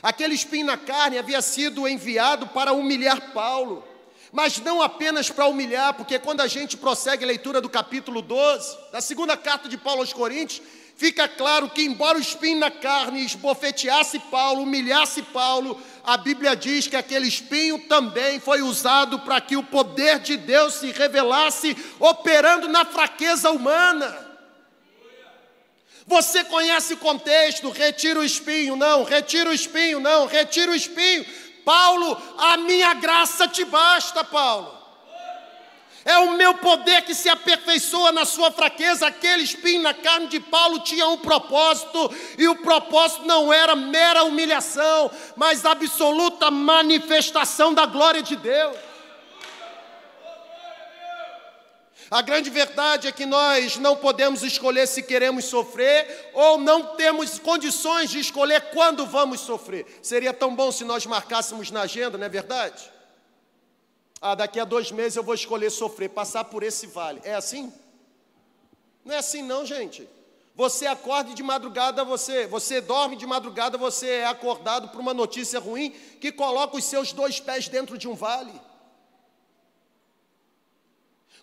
Aquele 0.03 0.34
espinho 0.34 0.66
na 0.66 0.76
carne 0.76 1.18
havia 1.18 1.43
sido 1.43 1.88
enviado 1.88 2.47
para 2.49 2.72
humilhar 2.72 3.32
Paulo, 3.32 3.84
mas 4.32 4.59
não 4.59 4.80
apenas 4.80 5.30
para 5.30 5.47
humilhar, 5.47 5.95
porque 5.95 6.18
quando 6.18 6.40
a 6.40 6.47
gente 6.47 6.76
prossegue 6.76 7.24
a 7.24 7.26
leitura 7.26 7.61
do 7.61 7.68
capítulo 7.68 8.22
12, 8.22 8.78
da 8.90 9.01
segunda 9.01 9.36
carta 9.36 9.68
de 9.68 9.76
Paulo 9.76 10.01
aos 10.01 10.12
Coríntios, 10.12 10.62
fica 10.97 11.28
claro 11.28 11.68
que, 11.68 11.82
embora 11.82 12.16
o 12.16 12.20
espinho 12.20 12.59
na 12.59 12.70
carne 12.70 13.24
esbofeteasse 13.24 14.18
Paulo, 14.30 14.62
humilhasse 14.62 15.22
Paulo, 15.22 15.80
a 16.05 16.16
Bíblia 16.16 16.57
diz 16.57 16.86
que 16.86 16.97
aquele 16.97 17.28
espinho 17.28 17.78
também 17.86 18.40
foi 18.40 18.62
usado 18.62 19.18
para 19.20 19.40
que 19.40 19.57
o 19.57 19.62
poder 19.62 20.18
de 20.18 20.36
Deus 20.36 20.74
se 20.74 20.90
revelasse, 20.90 21.76
operando 22.01 22.68
na 22.68 22.84
fraqueza 22.84 23.51
humana. 23.51 24.32
Você 26.07 26.44
conhece 26.44 26.94
o 26.94 26.98
contexto, 26.98 27.70
retira 27.70 28.18
o 28.18 28.24
espinho, 28.24 28.76
não, 28.76 29.05
retira 29.05 29.50
o 29.50 29.53
espinho, 29.53 30.00
não, 30.00 30.26
retira 30.26 30.72
o 30.72 30.74
espinho. 30.74 31.24
Paulo, 31.64 32.20
a 32.38 32.57
minha 32.57 32.92
graça 32.94 33.46
te 33.46 33.64
basta, 33.64 34.24
Paulo. 34.24 34.82
É 36.05 36.18
o 36.18 36.32
meu 36.32 36.55
poder 36.55 37.03
que 37.03 37.14
se 37.14 37.28
aperfeiçoa 37.28 38.11
na 38.11 38.24
sua 38.24 38.50
fraqueza. 38.50 39.07
Aquele 39.07 39.44
espinho 39.44 39.82
na 39.82 39.94
carne 39.94 40.26
de 40.26 40.40
Paulo 40.40 40.80
tinha 40.80 41.07
um 41.07 41.18
propósito, 41.18 42.12
e 42.36 42.48
o 42.48 42.57
propósito 42.57 43.24
não 43.24 43.53
era 43.53 43.76
mera 43.76 44.24
humilhação, 44.24 45.11
mas 45.36 45.64
absoluta 45.64 46.50
manifestação 46.50 47.72
da 47.72 47.86
glória 47.86 48.22
de 48.22 48.34
Deus. 48.34 48.91
A 52.13 52.21
grande 52.21 52.51
verdade 52.51 53.09
é 53.09 53.13
que 53.13 53.25
nós 53.25 53.79
não 53.79 53.97
podemos 53.97 54.43
escolher 54.43 54.87
se 54.87 55.03
queremos 55.03 55.47
sofrer 55.47 56.31
ou 56.35 56.59
não 56.59 56.95
temos 56.95 57.39
condições 57.39 58.11
de 58.11 58.19
escolher 58.19 58.71
quando 58.71 59.07
vamos 59.07 59.41
sofrer. 59.41 59.87
Seria 60.03 60.35
tão 60.35 60.55
bom 60.55 60.71
se 60.71 60.85
nós 60.85 61.07
marcássemos 61.07 61.71
na 61.71 61.81
agenda, 61.81 62.19
não 62.19 62.27
é 62.27 62.29
verdade? 62.29 62.93
Ah, 64.21 64.35
daqui 64.35 64.61
a 64.61 64.67
dois 64.67 64.93
meses 64.93 65.17
eu 65.17 65.23
vou 65.23 65.35
escolher 65.35 65.71
sofrer, 65.71 66.11
passar 66.11 66.45
por 66.45 66.63
esse 66.63 66.87
vale. 66.87 67.23
É 67.25 67.35
assim? 67.35 67.73
Não 69.03 69.15
é 69.15 69.17
assim, 69.17 69.41
não, 69.41 69.65
gente. 69.65 70.07
Você 70.55 70.87
acorda 70.87 71.33
de 71.33 71.43
madrugada, 71.43 72.05
você, 72.05 72.47
você 72.47 72.83
dorme 72.83 73.17
de 73.17 73.25
madrugada, 73.25 73.79
você 73.79 74.17
é 74.17 74.27
acordado 74.27 74.91
por 74.91 75.01
uma 75.01 75.15
notícia 75.15 75.59
ruim 75.59 75.93
que 76.21 76.31
coloca 76.31 76.77
os 76.77 76.85
seus 76.85 77.11
dois 77.11 77.41
pés 77.41 77.69
dentro 77.69 77.97
de 77.97 78.07
um 78.07 78.15
vale. 78.15 78.53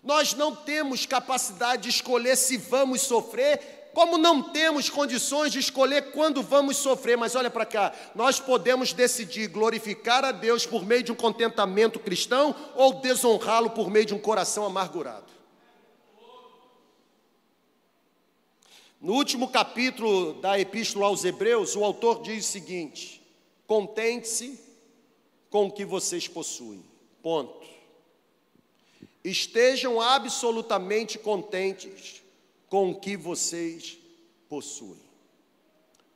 Nós 0.02 0.34
não 0.34 0.54
temos 0.54 1.04
capacidade 1.04 1.82
de 1.82 1.88
escolher 1.90 2.36
se 2.36 2.56
vamos 2.56 3.02
sofrer, 3.02 3.90
como 3.92 4.16
não 4.16 4.42
temos 4.42 4.88
condições 4.88 5.52
de 5.52 5.58
escolher 5.58 6.12
quando 6.12 6.42
vamos 6.42 6.76
sofrer, 6.76 7.18
mas 7.18 7.34
olha 7.34 7.50
para 7.50 7.66
cá, 7.66 7.92
nós 8.14 8.38
podemos 8.38 8.92
decidir 8.92 9.48
glorificar 9.48 10.24
a 10.24 10.32
Deus 10.32 10.64
por 10.64 10.86
meio 10.86 11.02
de 11.02 11.12
um 11.12 11.16
contentamento 11.16 11.98
cristão 11.98 12.54
ou 12.76 12.94
desonrá-lo 12.94 13.70
por 13.70 13.90
meio 13.90 14.06
de 14.06 14.14
um 14.14 14.18
coração 14.18 14.64
amargurado. 14.64 15.30
No 19.00 19.14
último 19.14 19.48
capítulo 19.48 20.34
da 20.34 20.60
Epístola 20.60 21.06
aos 21.06 21.24
Hebreus, 21.24 21.74
o 21.74 21.82
autor 21.82 22.22
diz 22.22 22.46
o 22.46 22.52
seguinte: 22.52 23.22
contente-se 23.66 24.60
com 25.48 25.66
o 25.66 25.72
que 25.72 25.86
vocês 25.86 26.28
possuem. 26.28 26.84
Ponto. 27.22 27.59
Estejam 29.22 30.00
absolutamente 30.00 31.18
contentes 31.18 32.22
com 32.68 32.90
o 32.90 33.00
que 33.00 33.16
vocês 33.16 33.98
possuem. 34.48 35.00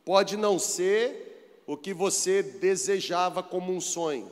Pode 0.05 0.37
não 0.37 0.59
ser 0.59 1.63
o 1.67 1.77
que 1.77 1.93
você 1.93 2.43
desejava 2.43 3.43
como 3.43 3.73
um 3.73 3.81
sonho, 3.81 4.31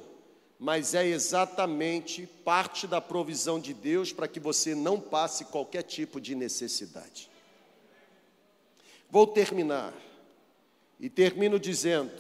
mas 0.58 0.94
é 0.94 1.06
exatamente 1.06 2.26
parte 2.44 2.86
da 2.86 3.00
provisão 3.00 3.58
de 3.58 3.74
Deus 3.74 4.12
para 4.12 4.28
que 4.28 4.38
você 4.38 4.74
não 4.74 5.00
passe 5.00 5.46
qualquer 5.46 5.82
tipo 5.82 6.20
de 6.20 6.34
necessidade. 6.34 7.30
Vou 9.10 9.26
terminar. 9.26 9.92
E 10.98 11.10
termino 11.10 11.58
dizendo: 11.58 12.12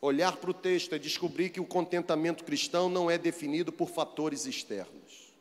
olhar 0.00 0.36
para 0.36 0.50
o 0.50 0.54
texto 0.54 0.94
é 0.94 0.98
descobrir 0.98 1.50
que 1.50 1.60
o 1.60 1.64
contentamento 1.64 2.44
cristão 2.44 2.88
não 2.88 3.10
é 3.10 3.18
definido 3.18 3.72
por 3.72 3.88
fatores 3.88 4.46
externos. 4.46 5.32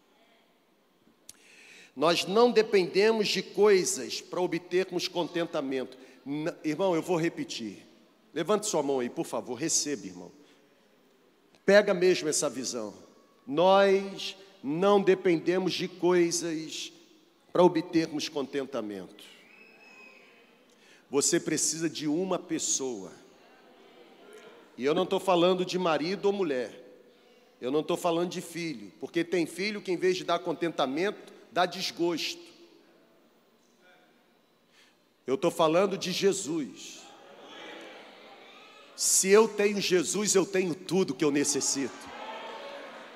Nós 1.95 2.25
não 2.25 2.51
dependemos 2.51 3.27
de 3.27 3.41
coisas 3.41 4.21
para 4.21 4.39
obtermos 4.39 5.07
contentamento. 5.07 5.97
irmão, 6.63 6.95
eu 6.95 7.01
vou 7.01 7.17
repetir. 7.17 7.87
Levante 8.33 8.67
sua 8.67 8.83
mão 8.83 8.99
aí, 8.99 9.09
por 9.09 9.25
favor, 9.25 9.55
receba, 9.55 10.05
irmão. 10.05 10.31
Pega 11.65 11.93
mesmo 11.93 12.29
essa 12.29 12.49
visão. 12.49 12.93
Nós 13.47 14.37
não 14.63 15.01
dependemos 15.01 15.73
de 15.73 15.87
coisas 15.87 16.91
para 17.51 17.63
obtermos 17.63 18.29
contentamento. 18.29 19.23
Você 21.09 21.39
precisa 21.39 21.89
de 21.89 22.07
uma 22.07 22.37
pessoa. 22.37 23.11
E 24.77 24.85
eu 24.85 24.93
não 24.93 25.03
estou 25.03 25.19
falando 25.19 25.65
de 25.65 25.79
marido 25.79 26.25
ou 26.25 26.33
mulher. 26.33 26.83
Eu 27.59 27.71
não 27.71 27.79
estou 27.79 27.97
falando 27.97 28.29
de 28.29 28.41
filho, 28.41 28.91
porque 28.99 29.23
tem 29.23 29.47
filho 29.47 29.81
que 29.81 29.91
em 29.91 29.97
vez 29.97 30.15
de 30.15 30.23
dar 30.23 30.37
contentamento, 30.39 31.33
dá 31.51 31.65
desgosto. 31.65 32.41
Eu 35.25 35.35
estou 35.35 35.49
falando 35.49 35.97
de 35.97 36.11
Jesus. 36.11 36.99
Se 38.95 39.29
eu 39.29 39.47
tenho 39.47 39.81
Jesus, 39.81 40.35
eu 40.35 40.45
tenho 40.45 40.75
tudo 40.75 41.15
que 41.15 41.25
eu 41.25 41.31
necessito. 41.31 42.07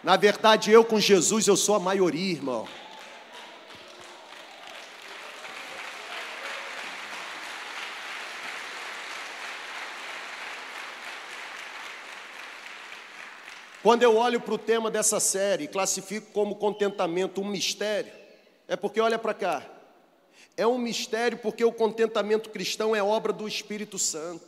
Na 0.03 0.18
verdade, 0.18 0.72
eu 0.72 0.84
com 0.84 0.99
Jesus, 0.99 1.47
eu 1.47 1.55
sou 1.55 1.76
a 1.76 1.80
maioria, 1.80 2.32
irmão. 2.32 2.68
Quando 13.84 14.03
eu 14.03 14.15
olho 14.15 14.39
para 14.39 14.53
o 14.53 14.59
tema 14.59 14.91
dessa 14.91 15.19
série, 15.19 15.67
classifico 15.67 16.32
como 16.32 16.55
contentamento 16.55 17.41
um 17.41 17.47
mistério, 17.47 18.11
é 18.67 18.75
porque 18.75 19.01
olha 19.01 19.17
para 19.17 19.34
cá. 19.34 19.65
É 20.55 20.67
um 20.67 20.77
mistério 20.77 21.39
porque 21.39 21.65
o 21.65 21.71
contentamento 21.71 22.51
cristão 22.51 22.95
é 22.95 23.01
obra 23.01 23.34
do 23.34 23.47
Espírito 23.47 23.97
Santo. 23.97 24.45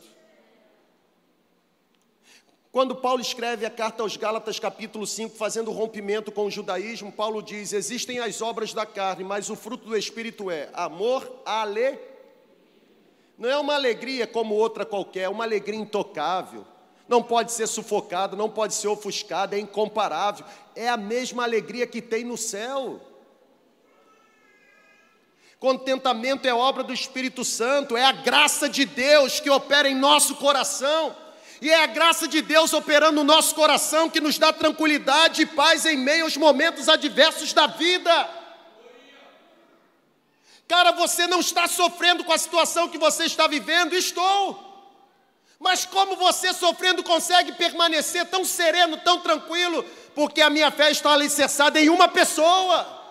Quando 2.70 2.94
Paulo 2.94 3.20
escreve 3.20 3.66
a 3.66 3.70
carta 3.70 4.04
aos 4.04 4.16
Gálatas, 4.16 4.60
capítulo 4.60 5.04
5, 5.04 5.36
fazendo 5.36 5.72
rompimento 5.72 6.30
com 6.30 6.46
o 6.46 6.50
judaísmo, 6.50 7.10
Paulo 7.10 7.42
diz: 7.42 7.72
Existem 7.72 8.20
as 8.20 8.40
obras 8.40 8.72
da 8.72 8.86
carne, 8.86 9.24
mas 9.24 9.50
o 9.50 9.56
fruto 9.56 9.86
do 9.86 9.96
Espírito 9.96 10.48
é 10.48 10.68
amor, 10.72 11.42
ale. 11.44 11.98
Não 13.36 13.50
é 13.50 13.58
uma 13.58 13.74
alegria 13.74 14.28
como 14.28 14.54
outra 14.54 14.84
qualquer, 14.86 15.22
é 15.22 15.28
uma 15.28 15.42
alegria 15.42 15.78
intocável 15.78 16.64
não 17.08 17.22
pode 17.22 17.52
ser 17.52 17.66
sufocado, 17.66 18.36
não 18.36 18.48
pode 18.48 18.74
ser 18.74 18.88
ofuscado, 18.88 19.54
é 19.54 19.58
incomparável. 19.58 20.44
É 20.74 20.88
a 20.88 20.96
mesma 20.96 21.42
alegria 21.42 21.86
que 21.86 22.00
tem 22.00 22.24
no 22.24 22.36
céu. 22.36 23.00
Contentamento 25.58 26.46
é 26.46 26.54
obra 26.54 26.82
do 26.82 26.92
Espírito 26.92 27.44
Santo, 27.44 27.96
é 27.96 28.04
a 28.04 28.12
graça 28.12 28.68
de 28.68 28.84
Deus 28.84 29.40
que 29.40 29.50
opera 29.50 29.88
em 29.88 29.94
nosso 29.94 30.36
coração. 30.36 31.16
E 31.60 31.70
é 31.70 31.82
a 31.82 31.86
graça 31.86 32.28
de 32.28 32.42
Deus 32.42 32.72
operando 32.72 33.16
no 33.16 33.24
nosso 33.24 33.54
coração 33.54 34.10
que 34.10 34.20
nos 34.20 34.38
dá 34.38 34.52
tranquilidade 34.52 35.42
e 35.42 35.46
paz 35.46 35.86
em 35.86 35.96
meio 35.96 36.24
aos 36.24 36.36
momentos 36.36 36.88
adversos 36.88 37.52
da 37.52 37.66
vida. 37.66 38.28
Cara, 40.66 40.92
você 40.92 41.26
não 41.26 41.40
está 41.40 41.66
sofrendo 41.68 42.24
com 42.24 42.32
a 42.32 42.38
situação 42.38 42.88
que 42.88 42.98
você 42.98 43.24
está 43.24 43.46
vivendo? 43.46 43.94
Estou. 43.94 44.63
Mas 45.58 45.86
como 45.86 46.16
você 46.16 46.52
sofrendo 46.52 47.02
consegue 47.02 47.52
permanecer 47.52 48.26
tão 48.26 48.44
sereno, 48.44 48.96
tão 48.98 49.20
tranquilo? 49.20 49.84
Porque 50.14 50.42
a 50.42 50.50
minha 50.50 50.70
fé 50.70 50.90
está 50.90 51.12
alicerçada 51.12 51.80
em 51.80 51.88
uma 51.88 52.08
pessoa. 52.08 53.02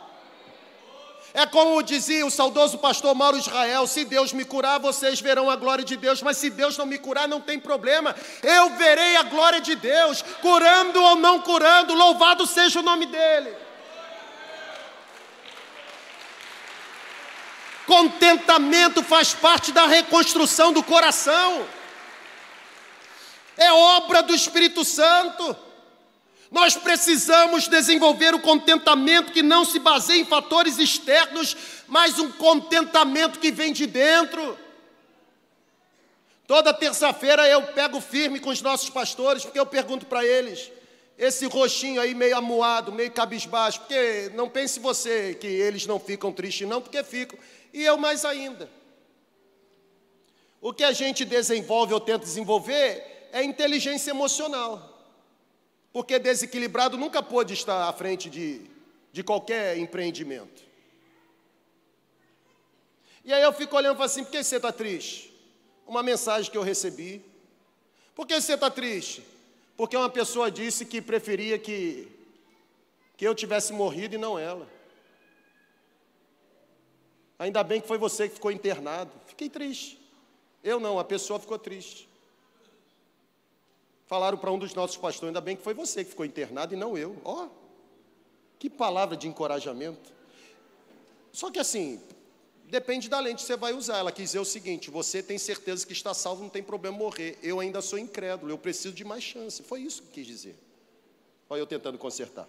É 1.33 1.47
como 1.47 1.81
dizia 1.81 2.23
o 2.25 2.29
saudoso 2.29 2.77
pastor 2.77 3.15
Mauro 3.15 3.37
Israel: 3.37 3.87
se 3.87 4.05
Deus 4.05 4.31
me 4.33 4.45
curar, 4.45 4.79
vocês 4.79 5.19
verão 5.19 5.49
a 5.49 5.55
glória 5.55 5.83
de 5.83 5.97
Deus, 5.97 6.21
mas 6.21 6.37
se 6.37 6.49
Deus 6.49 6.77
não 6.77 6.85
me 6.85 6.99
curar, 6.99 7.27
não 7.27 7.41
tem 7.41 7.59
problema, 7.59 8.15
eu 8.43 8.69
verei 8.71 9.15
a 9.15 9.23
glória 9.23 9.59
de 9.59 9.75
Deus, 9.75 10.23
curando 10.41 11.01
ou 11.01 11.15
não 11.15 11.41
curando, 11.41 11.95
louvado 11.95 12.45
seja 12.45 12.79
o 12.79 12.83
nome 12.83 13.07
dEle. 13.07 13.51
Contentamento 17.87 19.03
faz 19.03 19.33
parte 19.33 19.71
da 19.71 19.87
reconstrução 19.87 20.71
do 20.71 20.83
coração 20.83 21.65
é 23.57 23.71
obra 23.71 24.21
do 24.23 24.33
Espírito 24.33 24.83
Santo. 24.83 25.55
Nós 26.51 26.75
precisamos 26.75 27.67
desenvolver 27.67 28.35
o 28.35 28.39
contentamento 28.39 29.31
que 29.31 29.41
não 29.41 29.65
se 29.65 29.79
baseia 29.79 30.21
em 30.21 30.25
fatores 30.25 30.77
externos, 30.77 31.57
mas 31.87 32.19
um 32.19 32.31
contentamento 32.31 33.39
que 33.39 33.51
vem 33.51 33.73
de 33.73 33.87
dentro. 33.87 34.57
Toda 36.45 36.73
terça-feira 36.73 37.47
eu 37.47 37.63
pego 37.63 37.99
firme 37.99 38.39
com 38.39 38.51
os 38.51 38.61
nossos 38.61 38.89
pastores, 38.89 39.43
porque 39.43 39.59
eu 39.59 39.65
pergunto 39.65 40.05
para 40.05 40.23
eles, 40.23 40.71
esse 41.17 41.47
roxinho 41.47 41.99
aí 41.99 42.13
meio 42.13 42.37
amuado, 42.37 42.91
meio 42.91 43.11
cabisbaixo, 43.11 43.79
porque 43.79 44.29
não 44.35 44.47
pense 44.47 44.79
você 44.79 45.33
que 45.33 45.47
eles 45.47 45.87
não 45.87 45.99
ficam 45.99 46.31
tristes, 46.31 46.67
não, 46.67 46.81
porque 46.81 47.03
ficam, 47.03 47.39
e 47.73 47.83
eu 47.83 47.97
mais 47.97 48.25
ainda. 48.25 48.69
O 50.61 50.71
que 50.71 50.83
a 50.83 50.91
gente 50.91 51.25
desenvolve 51.25 51.93
ou 51.93 51.99
tenta 51.99 52.25
desenvolver 52.25 53.12
é 53.33 53.43
inteligência 53.43 54.11
emocional. 54.11 54.91
Porque 55.91 56.17
desequilibrado 56.19 56.97
nunca 56.97 57.21
pôde 57.21 57.53
estar 57.53 57.89
à 57.89 57.91
frente 57.91 58.29
de, 58.29 58.61
de 59.11 59.23
qualquer 59.23 59.77
empreendimento. 59.77 60.63
E 63.25 63.33
aí 63.33 63.41
eu 63.41 63.51
fico 63.51 63.75
olhando 63.75 63.95
e 63.95 63.97
falo 63.97 64.05
assim: 64.05 64.23
por 64.23 64.31
que 64.31 64.43
você 64.43 64.57
está 64.57 64.71
triste? 64.71 65.33
Uma 65.85 66.03
mensagem 66.03 66.49
que 66.49 66.57
eu 66.57 66.61
recebi. 66.61 67.25
Por 68.15 68.27
que 68.27 68.39
você 68.39 68.53
está 68.53 68.69
triste? 68.69 69.23
Porque 69.75 69.97
uma 69.97 70.09
pessoa 70.09 70.51
disse 70.51 70.85
que 70.85 71.01
preferia 71.01 71.57
que, 71.57 72.07
que 73.17 73.27
eu 73.27 73.33
tivesse 73.33 73.73
morrido 73.73 74.15
e 74.15 74.19
não 74.19 74.37
ela. 74.37 74.67
Ainda 77.39 77.63
bem 77.63 77.81
que 77.81 77.87
foi 77.87 77.97
você 77.97 78.29
que 78.29 78.35
ficou 78.35 78.51
internado. 78.51 79.11
Fiquei 79.25 79.49
triste. 79.49 79.99
Eu 80.63 80.79
não, 80.79 80.99
a 80.99 81.03
pessoa 81.03 81.39
ficou 81.39 81.57
triste. 81.57 82.07
Falaram 84.13 84.37
para 84.37 84.51
um 84.51 84.59
dos 84.59 84.75
nossos 84.75 84.95
pastores, 84.95 85.29
ainda 85.29 85.41
bem 85.41 85.55
que 85.55 85.63
foi 85.63 85.73
você 85.73 86.03
que 86.03 86.11
ficou 86.11 86.23
internado 86.23 86.71
e 86.71 86.77
não 86.77 86.95
eu. 86.95 87.19
Ó, 87.25 87.45
oh, 87.45 87.49
que 88.59 88.69
palavra 88.69 89.17
de 89.17 89.27
encorajamento. 89.27 90.13
Só 91.31 91.49
que 91.49 91.57
assim, 91.57 91.99
depende 92.65 93.09
da 93.09 93.19
lente 93.19 93.37
que 93.37 93.47
você 93.47 93.57
vai 93.57 93.73
usar. 93.73 93.97
Ela 93.97 94.11
quis 94.11 94.25
dizer 94.25 94.37
o 94.37 94.45
seguinte: 94.45 94.91
você 94.91 95.23
tem 95.23 95.39
certeza 95.39 95.83
que 95.83 95.93
está 95.93 96.13
salvo, 96.13 96.43
não 96.43 96.49
tem 96.51 96.61
problema 96.61 96.95
morrer. 96.95 97.39
Eu 97.41 97.59
ainda 97.59 97.81
sou 97.81 97.97
incrédulo, 97.97 98.51
eu 98.51 98.57
preciso 98.59 98.93
de 98.93 99.03
mais 99.03 99.23
chance. 99.23 99.63
Foi 99.63 99.81
isso 99.81 100.03
que 100.03 100.09
quis 100.09 100.27
dizer. 100.27 100.55
Olha 101.49 101.61
eu 101.61 101.65
tentando 101.65 101.97
consertar. 101.97 102.47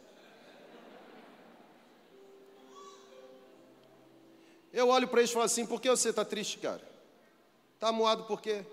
Eu 4.70 4.88
olho 4.88 5.08
para 5.08 5.20
eles 5.20 5.30
e 5.30 5.32
falo 5.32 5.46
assim: 5.46 5.64
por 5.64 5.80
que 5.80 5.88
você 5.88 6.10
está 6.10 6.26
triste, 6.26 6.58
cara? 6.58 6.86
Está 7.76 7.90
moado 7.90 8.24
por 8.24 8.42
quê? 8.42 8.66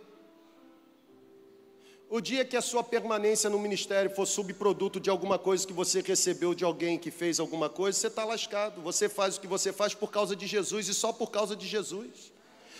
O 2.13 2.19
dia 2.19 2.43
que 2.43 2.57
a 2.57 2.61
sua 2.61 2.83
permanência 2.83 3.49
no 3.49 3.57
ministério 3.57 4.13
for 4.13 4.25
subproduto 4.25 4.99
de 4.99 5.09
alguma 5.09 5.39
coisa 5.39 5.65
que 5.65 5.71
você 5.71 6.01
recebeu 6.01 6.53
de 6.53 6.65
alguém 6.65 6.97
que 6.97 7.09
fez 7.09 7.39
alguma 7.39 7.69
coisa, 7.69 7.97
você 7.97 8.07
está 8.07 8.25
lascado. 8.25 8.81
Você 8.81 9.07
faz 9.07 9.37
o 9.37 9.39
que 9.39 9.47
você 9.47 9.71
faz 9.71 9.93
por 9.93 10.11
causa 10.11 10.35
de 10.35 10.45
Jesus 10.45 10.89
e 10.89 10.93
só 10.93 11.13
por 11.13 11.31
causa 11.31 11.55
de 11.55 11.65
Jesus. 11.65 12.33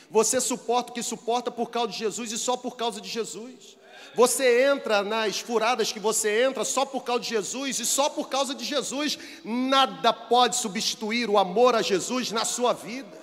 Você 0.10 0.42
suporta 0.42 0.92
o 0.92 0.94
que 0.94 1.02
suporta 1.02 1.50
por 1.50 1.70
causa 1.70 1.94
de 1.94 2.00
Jesus 2.00 2.34
e 2.34 2.38
só 2.38 2.58
por 2.58 2.76
causa 2.76 3.00
de 3.00 3.08
Jesus. 3.08 3.78
Você 4.16 4.66
entra 4.66 5.02
nas 5.02 5.40
furadas 5.40 5.94
que 5.94 6.00
você 6.00 6.44
entra 6.44 6.66
só 6.66 6.86
por 6.86 7.06
causa 7.06 7.22
de 7.22 7.30
Jesus 7.30 7.80
e 7.80 7.86
só 7.86 8.10
por 8.10 8.28
causa 8.28 8.54
de 8.54 8.66
Jesus. 8.66 9.18
Nada 9.46 10.12
pode 10.12 10.58
substituir 10.58 11.30
o 11.30 11.38
amor 11.38 11.74
a 11.74 11.82
Jesus 11.82 12.34
na 12.34 12.44
sua 12.44 12.74
vida. 12.74 13.21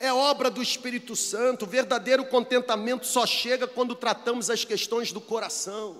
É 0.00 0.10
obra 0.10 0.50
do 0.50 0.62
Espírito 0.62 1.14
Santo. 1.14 1.66
Verdadeiro 1.66 2.24
contentamento 2.24 3.06
só 3.06 3.26
chega 3.26 3.68
quando 3.68 3.94
tratamos 3.94 4.48
as 4.48 4.64
questões 4.64 5.12
do 5.12 5.20
coração. 5.20 5.98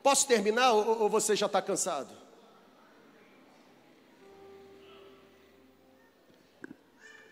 Posso 0.00 0.28
terminar 0.28 0.72
ou, 0.72 1.02
ou 1.02 1.10
você 1.10 1.34
já 1.34 1.46
está 1.46 1.60
cansado? 1.60 2.14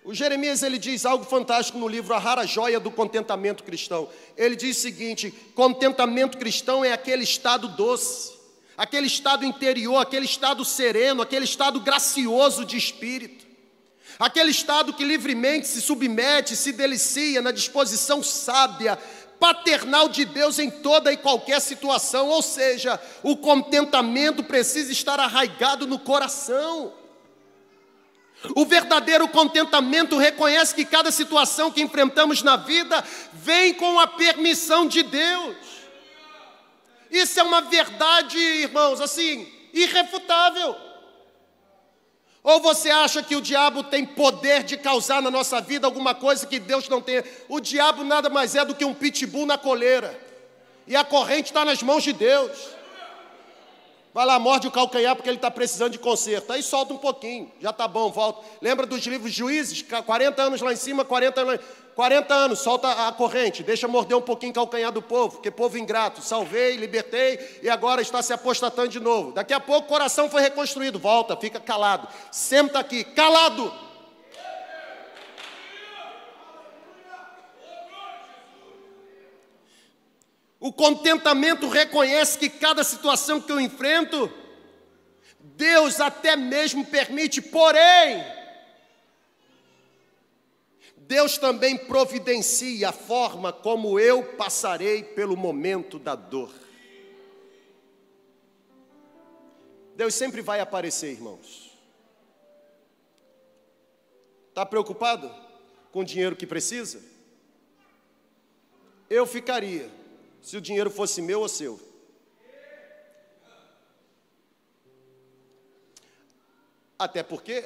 O 0.04 0.12
Jeremias 0.12 0.64
ele 0.64 0.78
diz 0.78 1.06
algo 1.06 1.24
fantástico 1.24 1.78
no 1.78 1.86
livro 1.86 2.12
A 2.12 2.18
Rara 2.18 2.44
Joia 2.44 2.80
do 2.80 2.90
Contentamento 2.90 3.62
Cristão. 3.62 4.08
Ele 4.36 4.56
diz 4.56 4.76
o 4.76 4.80
seguinte: 4.80 5.30
contentamento 5.54 6.36
cristão 6.36 6.84
é 6.84 6.92
aquele 6.92 7.22
estado 7.22 7.68
doce, 7.68 8.32
aquele 8.76 9.06
estado 9.06 9.44
interior, 9.44 9.98
aquele 9.98 10.26
estado 10.26 10.64
sereno, 10.64 11.22
aquele 11.22 11.44
estado 11.44 11.78
gracioso 11.78 12.64
de 12.64 12.76
espírito. 12.76 13.41
Aquele 14.18 14.50
estado 14.50 14.92
que 14.92 15.04
livremente 15.04 15.66
se 15.66 15.80
submete, 15.80 16.56
se 16.56 16.72
delicia 16.72 17.42
na 17.42 17.50
disposição 17.50 18.22
sábia, 18.22 18.98
paternal 19.40 20.08
de 20.08 20.24
Deus 20.24 20.58
em 20.58 20.70
toda 20.70 21.12
e 21.12 21.16
qualquer 21.16 21.60
situação, 21.60 22.28
ou 22.28 22.42
seja, 22.42 23.00
o 23.22 23.36
contentamento 23.36 24.44
precisa 24.44 24.92
estar 24.92 25.18
arraigado 25.18 25.86
no 25.86 25.98
coração. 25.98 26.92
O 28.54 28.64
verdadeiro 28.64 29.26
contentamento 29.28 30.16
reconhece 30.16 30.74
que 30.74 30.84
cada 30.84 31.10
situação 31.10 31.70
que 31.70 31.82
enfrentamos 31.82 32.42
na 32.42 32.56
vida 32.56 33.02
vem 33.32 33.74
com 33.74 33.98
a 33.98 34.06
permissão 34.06 34.86
de 34.86 35.02
Deus. 35.02 35.56
Isso 37.10 37.38
é 37.38 37.42
uma 37.42 37.60
verdade, 37.60 38.38
irmãos, 38.38 39.00
assim, 39.00 39.46
irrefutável. 39.72 40.74
Ou 42.44 42.60
você 42.60 42.90
acha 42.90 43.22
que 43.22 43.36
o 43.36 43.40
diabo 43.40 43.84
tem 43.84 44.04
poder 44.04 44.64
de 44.64 44.76
causar 44.76 45.22
na 45.22 45.30
nossa 45.30 45.60
vida 45.60 45.86
alguma 45.86 46.14
coisa 46.14 46.46
que 46.46 46.58
Deus 46.58 46.88
não 46.88 47.00
tem? 47.00 47.22
O 47.48 47.60
diabo 47.60 48.02
nada 48.02 48.28
mais 48.28 48.56
é 48.56 48.64
do 48.64 48.74
que 48.74 48.84
um 48.84 48.94
pitbull 48.94 49.46
na 49.46 49.56
coleira. 49.56 50.18
E 50.86 50.96
a 50.96 51.04
corrente 51.04 51.50
está 51.50 51.64
nas 51.64 51.82
mãos 51.82 52.02
de 52.02 52.12
Deus. 52.12 52.50
Vai 54.14 54.26
lá, 54.26 54.38
morde 54.38 54.68
o 54.68 54.70
calcanhar 54.70 55.16
porque 55.16 55.30
ele 55.30 55.38
está 55.38 55.50
precisando 55.50 55.92
de 55.92 55.98
conserto. 55.98 56.52
Aí 56.52 56.62
solta 56.62 56.92
um 56.92 56.98
pouquinho, 56.98 57.50
já 57.60 57.70
está 57.70 57.88
bom, 57.88 58.10
volta. 58.10 58.46
Lembra 58.60 58.84
dos 58.84 59.06
livros 59.06 59.32
juízes? 59.32 59.82
40 59.82 60.42
anos 60.42 60.60
lá 60.60 60.72
em 60.72 60.76
cima, 60.76 61.04
40 61.04 61.40
anos. 61.40 61.60
40 61.94 62.34
anos, 62.34 62.58
solta 62.60 63.06
a 63.06 63.12
corrente, 63.12 63.62
deixa 63.62 63.86
morder 63.86 64.16
um 64.16 64.22
pouquinho 64.22 64.50
o 64.50 64.54
calcanhar 64.54 64.90
do 64.90 65.02
povo, 65.02 65.32
porque 65.32 65.50
povo 65.50 65.76
ingrato, 65.76 66.22
salvei, 66.22 66.76
libertei 66.76 67.58
e 67.62 67.68
agora 67.68 68.00
está 68.00 68.22
se 68.22 68.32
apostatando 68.32 68.88
de 68.88 68.98
novo. 68.98 69.32
Daqui 69.32 69.52
a 69.52 69.60
pouco 69.60 69.84
o 69.84 69.88
coração 69.88 70.30
foi 70.30 70.40
reconstruído, 70.40 70.98
volta, 70.98 71.36
fica 71.36 71.60
calado, 71.60 72.08
senta 72.30 72.78
aqui, 72.78 73.04
calado. 73.04 73.70
O 80.62 80.72
contentamento 80.72 81.68
reconhece 81.68 82.38
que 82.38 82.48
cada 82.48 82.84
situação 82.84 83.40
que 83.40 83.50
eu 83.50 83.60
enfrento, 83.60 84.32
Deus 85.40 86.00
até 86.00 86.36
mesmo 86.36 86.86
permite, 86.86 87.42
porém, 87.42 88.24
Deus 90.98 91.36
também 91.36 91.76
providencia 91.76 92.90
a 92.90 92.92
forma 92.92 93.52
como 93.52 93.98
eu 93.98 94.36
passarei 94.36 95.02
pelo 95.02 95.36
momento 95.36 95.98
da 95.98 96.14
dor. 96.14 96.54
Deus 99.96 100.14
sempre 100.14 100.42
vai 100.42 100.60
aparecer, 100.60 101.10
irmãos. 101.10 101.76
Está 104.50 104.64
preocupado 104.64 105.28
com 105.90 106.02
o 106.02 106.04
dinheiro 106.04 106.36
que 106.36 106.46
precisa? 106.46 107.02
Eu 109.10 109.26
ficaria 109.26 110.01
se 110.42 110.56
o 110.56 110.60
dinheiro 110.60 110.90
fosse 110.90 111.22
meu 111.22 111.40
ou 111.40 111.48
seu. 111.48 111.80
Até 116.98 117.22
porque 117.22 117.64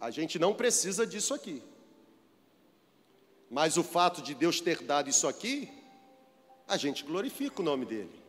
a 0.00 0.10
gente 0.10 0.38
não 0.38 0.54
precisa 0.54 1.06
disso 1.06 1.34
aqui. 1.34 1.62
Mas 3.50 3.76
o 3.76 3.82
fato 3.82 4.22
de 4.22 4.34
Deus 4.34 4.60
ter 4.60 4.82
dado 4.82 5.08
isso 5.08 5.28
aqui, 5.28 5.68
a 6.66 6.76
gente 6.76 7.04
glorifica 7.04 7.60
o 7.60 7.64
nome 7.64 7.84
dele. 7.84 8.22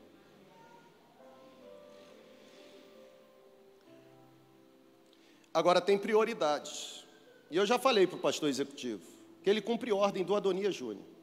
Agora 5.54 5.82
tem 5.82 5.98
prioridades. 5.98 7.04
E 7.50 7.58
eu 7.58 7.66
já 7.66 7.80
falei 7.80 8.06
para 8.06 8.18
o 8.18 8.22
pastor 8.22 8.50
executivo 8.50 9.04
que 9.44 9.50
ele 9.50 9.62
cumpre 9.62 9.92
ordem 9.92 10.24
do 10.24 10.36
Adonia 10.36 10.72
Júnior. 10.72 11.17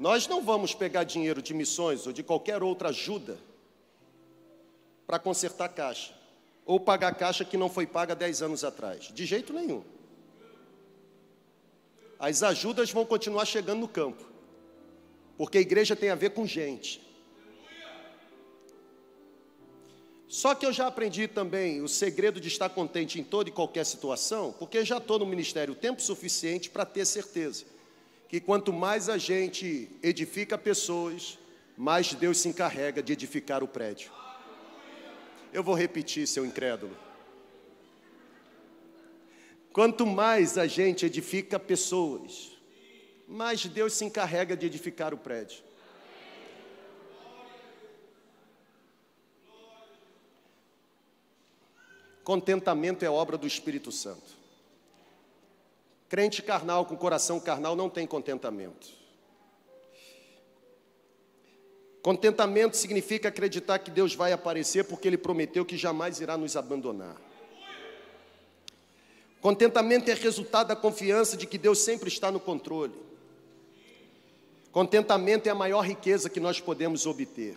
Nós 0.00 0.26
não 0.26 0.42
vamos 0.42 0.74
pegar 0.74 1.04
dinheiro 1.04 1.42
de 1.42 1.52
missões 1.52 2.06
ou 2.06 2.12
de 2.14 2.22
qualquer 2.22 2.62
outra 2.62 2.88
ajuda 2.88 3.36
para 5.06 5.18
consertar 5.18 5.68
caixa, 5.68 6.14
ou 6.64 6.80
pagar 6.80 7.14
caixa 7.14 7.44
que 7.44 7.58
não 7.58 7.68
foi 7.68 7.86
paga 7.86 8.16
10 8.16 8.40
anos 8.40 8.64
atrás, 8.64 9.12
de 9.12 9.26
jeito 9.26 9.52
nenhum. 9.52 9.84
As 12.18 12.42
ajudas 12.42 12.90
vão 12.90 13.04
continuar 13.04 13.44
chegando 13.44 13.80
no 13.80 13.88
campo, 13.88 14.24
porque 15.36 15.58
a 15.58 15.60
igreja 15.60 15.94
tem 15.94 16.08
a 16.08 16.14
ver 16.14 16.30
com 16.30 16.46
gente. 16.46 17.02
Só 20.26 20.54
que 20.54 20.64
eu 20.64 20.72
já 20.72 20.86
aprendi 20.86 21.28
também 21.28 21.82
o 21.82 21.88
segredo 21.88 22.40
de 22.40 22.48
estar 22.48 22.70
contente 22.70 23.20
em 23.20 23.24
toda 23.24 23.50
e 23.50 23.52
qualquer 23.52 23.84
situação, 23.84 24.54
porque 24.58 24.82
já 24.82 24.96
estou 24.96 25.18
no 25.18 25.26
ministério 25.26 25.74
tempo 25.74 26.00
suficiente 26.00 26.70
para 26.70 26.86
ter 26.86 27.04
certeza 27.04 27.66
que 28.30 28.38
quanto 28.38 28.72
mais 28.72 29.08
a 29.08 29.18
gente 29.18 29.90
edifica 30.00 30.56
pessoas, 30.56 31.36
mais 31.76 32.14
Deus 32.14 32.38
se 32.38 32.48
encarrega 32.48 33.02
de 33.02 33.12
edificar 33.12 33.60
o 33.60 33.66
prédio. 33.66 34.12
Eu 35.52 35.64
vou 35.64 35.74
repetir, 35.74 36.28
seu 36.28 36.46
incrédulo. 36.46 36.96
Quanto 39.72 40.06
mais 40.06 40.56
a 40.56 40.68
gente 40.68 41.04
edifica 41.04 41.58
pessoas, 41.58 42.56
mais 43.26 43.66
Deus 43.66 43.94
se 43.94 44.04
encarrega 44.04 44.56
de 44.56 44.64
edificar 44.64 45.12
o 45.12 45.18
prédio. 45.18 45.64
Contentamento 52.22 53.04
é 53.04 53.10
obra 53.10 53.36
do 53.36 53.48
Espírito 53.48 53.90
Santo. 53.90 54.39
Crente 56.10 56.42
carnal 56.42 56.84
com 56.84 56.96
coração 56.96 57.38
carnal 57.38 57.76
não 57.76 57.88
tem 57.88 58.04
contentamento. 58.04 58.88
Contentamento 62.02 62.76
significa 62.76 63.28
acreditar 63.28 63.78
que 63.78 63.92
Deus 63.92 64.12
vai 64.12 64.32
aparecer 64.32 64.84
porque 64.86 65.06
Ele 65.06 65.16
prometeu 65.16 65.64
que 65.64 65.76
jamais 65.76 66.20
irá 66.20 66.36
nos 66.36 66.56
abandonar. 66.56 67.16
Contentamento 69.40 70.10
é 70.10 70.14
resultado 70.14 70.66
da 70.66 70.76
confiança 70.76 71.36
de 71.36 71.46
que 71.46 71.56
Deus 71.56 71.78
sempre 71.78 72.08
está 72.08 72.32
no 72.32 72.40
controle. 72.40 72.94
Contentamento 74.72 75.46
é 75.46 75.50
a 75.50 75.54
maior 75.54 75.82
riqueza 75.82 76.28
que 76.28 76.40
nós 76.40 76.60
podemos 76.60 77.06
obter. 77.06 77.56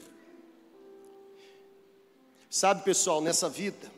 Sabe, 2.51 2.83
pessoal, 2.83 3.19
nessa 3.19 3.49
vida, 3.49 3.91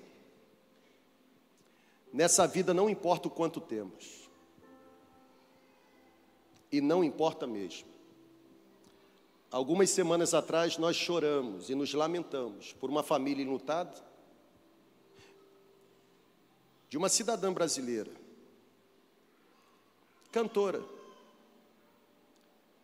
nessa 2.14 2.48
vida 2.48 2.74
não 2.74 2.90
importa 2.90 3.28
o 3.28 3.32
quanto 3.32 3.60
temos. 3.60 4.25
E 6.76 6.82
não 6.82 7.06
importa 7.06 7.48
mesmo. 7.48 7.88
Algumas 9.50 9.90
semanas 9.90 10.34
atrás 10.34 10.78
nós 10.78 10.98
choramos 10.98 11.70
e 11.70 11.74
nos 11.74 11.94
lamentamos 11.94 12.74
por 12.74 12.90
uma 12.90 13.02
família 13.02 13.42
enlutada 13.42 13.96
de 16.90 16.98
uma 16.98 17.08
cidadã 17.08 17.54
brasileira, 17.54 18.12
cantora, 20.34 20.84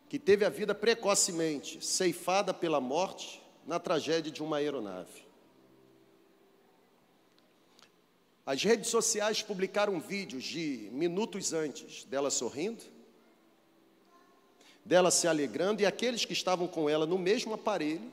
que 0.07 0.17
teve 0.17 0.45
a 0.45 0.49
vida 0.49 0.73
precocemente 0.73 1.85
ceifada 1.85 2.53
pela 2.53 2.79
morte 2.79 3.43
na 3.67 3.77
tragédia 3.77 4.31
de 4.31 4.41
uma 4.41 4.55
aeronave. 4.55 5.25
As 8.45 8.63
redes 8.63 8.89
sociais 8.89 9.43
publicaram 9.43 9.99
vídeos 9.99 10.45
de 10.45 10.87
minutos 10.93 11.51
antes 11.51 12.05
dela 12.05 12.31
sorrindo, 12.31 13.00
dela 14.83 15.11
se 15.11 15.27
alegrando 15.27 15.81
e 15.81 15.85
aqueles 15.85 16.25
que 16.25 16.33
estavam 16.33 16.67
com 16.67 16.89
ela 16.89 17.05
no 17.05 17.17
mesmo 17.17 17.53
aparelho 17.53 18.11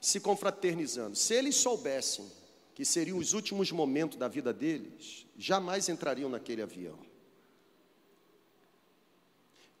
se 0.00 0.20
confraternizando. 0.20 1.16
Se 1.16 1.34
eles 1.34 1.56
soubessem 1.56 2.30
que 2.74 2.84
seriam 2.84 3.18
os 3.18 3.32
últimos 3.32 3.70
momentos 3.72 4.16
da 4.16 4.28
vida 4.28 4.52
deles, 4.52 5.26
jamais 5.36 5.88
entrariam 5.88 6.30
naquele 6.30 6.62
avião. 6.62 6.98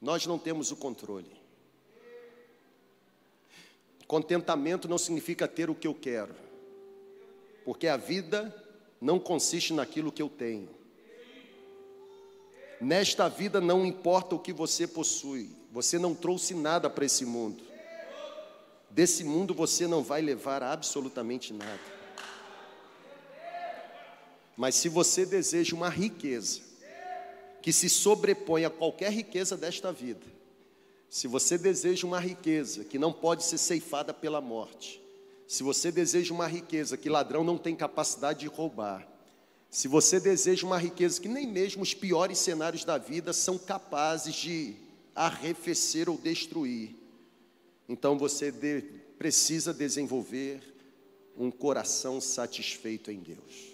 Nós 0.00 0.26
não 0.26 0.38
temos 0.38 0.70
o 0.70 0.76
controle. 0.76 1.30
Contentamento 4.06 4.88
não 4.88 4.98
significa 4.98 5.46
ter 5.46 5.70
o 5.70 5.74
que 5.74 5.86
eu 5.86 5.94
quero, 5.94 6.34
porque 7.64 7.86
a 7.86 7.96
vida 7.96 8.52
não 9.00 9.20
consiste 9.20 9.72
naquilo 9.72 10.10
que 10.10 10.20
eu 10.20 10.28
tenho. 10.28 10.79
Nesta 12.80 13.28
vida 13.28 13.60
não 13.60 13.84
importa 13.84 14.34
o 14.34 14.38
que 14.38 14.52
você 14.52 14.86
possui, 14.86 15.50
você 15.70 15.98
não 15.98 16.14
trouxe 16.14 16.54
nada 16.54 16.88
para 16.88 17.04
esse 17.04 17.26
mundo. 17.26 17.62
Desse 18.88 19.22
mundo 19.22 19.52
você 19.52 19.86
não 19.86 20.02
vai 20.02 20.22
levar 20.22 20.62
absolutamente 20.62 21.52
nada. 21.52 21.80
Mas 24.56 24.74
se 24.74 24.88
você 24.88 25.26
deseja 25.26 25.76
uma 25.76 25.88
riqueza 25.88 26.62
que 27.62 27.72
se 27.72 27.88
sobrepõe 27.88 28.64
a 28.64 28.70
qualquer 28.70 29.12
riqueza 29.12 29.56
desta 29.56 29.92
vida, 29.92 30.26
se 31.08 31.28
você 31.28 31.58
deseja 31.58 32.06
uma 32.06 32.18
riqueza 32.18 32.84
que 32.84 32.98
não 32.98 33.12
pode 33.12 33.44
ser 33.44 33.58
ceifada 33.58 34.14
pela 34.14 34.40
morte, 34.40 35.02
se 35.46 35.62
você 35.62 35.90
deseja 35.90 36.32
uma 36.32 36.46
riqueza 36.46 36.96
que 36.96 37.08
ladrão 37.08 37.44
não 37.44 37.58
tem 37.58 37.76
capacidade 37.76 38.40
de 38.40 38.46
roubar, 38.46 39.06
se 39.70 39.86
você 39.86 40.18
deseja 40.18 40.66
uma 40.66 40.78
riqueza 40.78 41.20
que 41.20 41.28
nem 41.28 41.46
mesmo 41.46 41.82
os 41.82 41.94
piores 41.94 42.38
cenários 42.38 42.84
da 42.84 42.98
vida 42.98 43.32
são 43.32 43.56
capazes 43.56 44.34
de 44.34 44.74
arrefecer 45.14 46.10
ou 46.10 46.18
destruir, 46.18 46.96
então 47.88 48.18
você 48.18 48.50
de, 48.50 48.82
precisa 49.16 49.72
desenvolver 49.72 50.60
um 51.36 51.50
coração 51.50 52.20
satisfeito 52.20 53.12
em 53.12 53.20
Deus. 53.20 53.70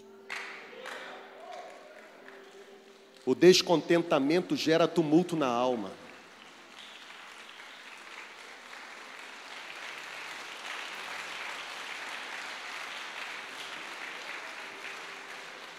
O 3.24 3.34
descontentamento 3.34 4.54
gera 4.54 4.86
tumulto 4.86 5.34
na 5.34 5.48
alma. 5.48 5.90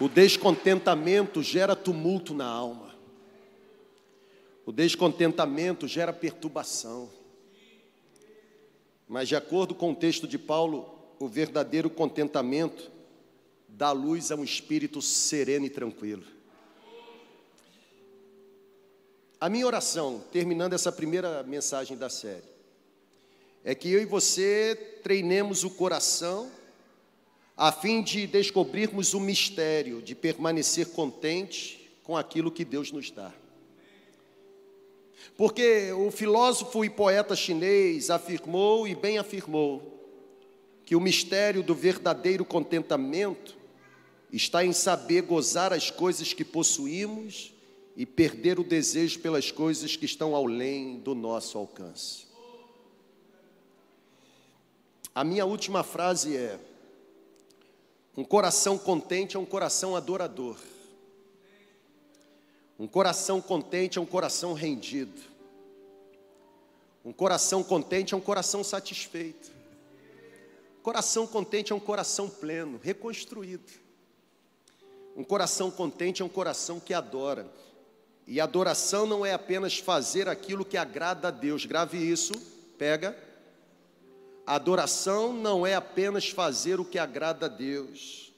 O 0.00 0.08
descontentamento 0.08 1.42
gera 1.42 1.74
tumulto 1.74 2.32
na 2.32 2.46
alma. 2.46 2.94
O 4.64 4.70
descontentamento 4.70 5.88
gera 5.88 6.12
perturbação. 6.12 7.10
Mas, 9.08 9.28
de 9.28 9.34
acordo 9.34 9.74
com 9.74 9.92
o 9.92 9.96
texto 9.96 10.28
de 10.28 10.38
Paulo, 10.38 10.94
o 11.18 11.26
verdadeiro 11.26 11.90
contentamento 11.90 12.90
dá 13.66 13.90
luz 13.90 14.30
a 14.30 14.36
um 14.36 14.44
espírito 14.44 15.02
sereno 15.02 15.66
e 15.66 15.70
tranquilo. 15.70 16.24
A 19.40 19.48
minha 19.48 19.66
oração, 19.66 20.22
terminando 20.32 20.74
essa 20.74 20.92
primeira 20.92 21.42
mensagem 21.42 21.96
da 21.96 22.10
série, 22.10 22.42
é 23.64 23.74
que 23.74 23.90
eu 23.90 24.00
e 24.00 24.04
você 24.04 25.00
treinemos 25.02 25.64
o 25.64 25.70
coração 25.70 26.50
a 27.58 27.72
fim 27.72 28.00
de 28.00 28.24
descobrirmos 28.24 29.14
o 29.14 29.20
mistério 29.20 30.00
de 30.00 30.14
permanecer 30.14 30.90
contente 30.90 31.90
com 32.04 32.16
aquilo 32.16 32.52
que 32.52 32.64
Deus 32.64 32.92
nos 32.92 33.10
dá. 33.10 33.34
Porque 35.36 35.90
o 35.90 36.08
filósofo 36.12 36.84
e 36.84 36.88
poeta 36.88 37.34
chinês 37.34 38.10
afirmou 38.10 38.86
e 38.86 38.94
bem 38.94 39.18
afirmou 39.18 39.98
que 40.84 40.94
o 40.94 41.00
mistério 41.00 41.60
do 41.60 41.74
verdadeiro 41.74 42.44
contentamento 42.44 43.56
está 44.32 44.64
em 44.64 44.72
saber 44.72 45.22
gozar 45.22 45.72
as 45.72 45.90
coisas 45.90 46.32
que 46.32 46.44
possuímos 46.44 47.52
e 47.96 48.06
perder 48.06 48.60
o 48.60 48.64
desejo 48.64 49.18
pelas 49.18 49.50
coisas 49.50 49.96
que 49.96 50.04
estão 50.04 50.36
além 50.36 51.00
do 51.00 51.12
nosso 51.12 51.58
alcance. 51.58 52.28
A 55.12 55.24
minha 55.24 55.44
última 55.44 55.82
frase 55.82 56.36
é: 56.36 56.67
um 58.18 58.24
coração 58.24 58.76
contente 58.76 59.36
é 59.36 59.38
um 59.38 59.44
coração 59.44 59.94
adorador. 59.94 60.56
Um 62.76 62.88
coração 62.88 63.40
contente 63.40 63.96
é 63.96 64.00
um 64.00 64.06
coração 64.06 64.54
rendido. 64.54 65.22
Um 67.04 67.12
coração 67.12 67.62
contente 67.62 68.14
é 68.14 68.16
um 68.16 68.20
coração 68.20 68.64
satisfeito. 68.64 69.52
Coração 70.82 71.28
contente 71.28 71.72
é 71.72 71.76
um 71.76 71.78
coração 71.78 72.28
pleno, 72.28 72.80
reconstruído. 72.82 73.70
Um 75.16 75.22
coração 75.22 75.70
contente 75.70 76.20
é 76.20 76.24
um 76.24 76.28
coração 76.28 76.80
que 76.80 76.92
adora. 76.92 77.48
E 78.26 78.40
adoração 78.40 79.06
não 79.06 79.24
é 79.24 79.32
apenas 79.32 79.78
fazer 79.78 80.28
aquilo 80.28 80.64
que 80.64 80.76
agrada 80.76 81.28
a 81.28 81.30
Deus. 81.30 81.64
Grave 81.64 81.98
isso, 81.98 82.32
pega. 82.76 83.27
Adoração 84.48 85.30
não 85.30 85.66
é 85.66 85.74
apenas 85.74 86.30
fazer 86.30 86.80
o 86.80 86.84
que 86.84 86.98
agrada 86.98 87.44
a 87.44 87.48
Deus, 87.50 88.32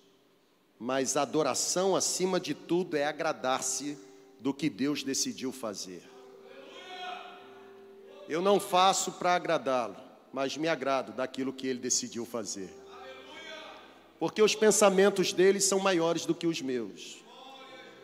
mas 0.76 1.16
adoração, 1.16 1.94
acima 1.94 2.40
de 2.40 2.52
tudo, 2.52 2.96
é 2.96 3.04
agradar-se 3.04 3.96
do 4.40 4.52
que 4.52 4.68
Deus 4.68 5.04
decidiu 5.04 5.52
fazer. 5.52 6.02
Eu 8.28 8.42
não 8.42 8.58
faço 8.58 9.12
para 9.12 9.36
agradá-lo, 9.36 9.94
mas 10.32 10.56
me 10.56 10.66
agrado 10.66 11.12
daquilo 11.12 11.52
que 11.52 11.68
ele 11.68 11.78
decidiu 11.78 12.26
fazer. 12.26 12.74
Porque 14.18 14.42
os 14.42 14.56
pensamentos 14.56 15.32
dele 15.32 15.61
são 15.61 15.78
maiores 15.78 16.26
do 16.26 16.34
que 16.34 16.48
os 16.48 16.61
meus, 16.61 17.22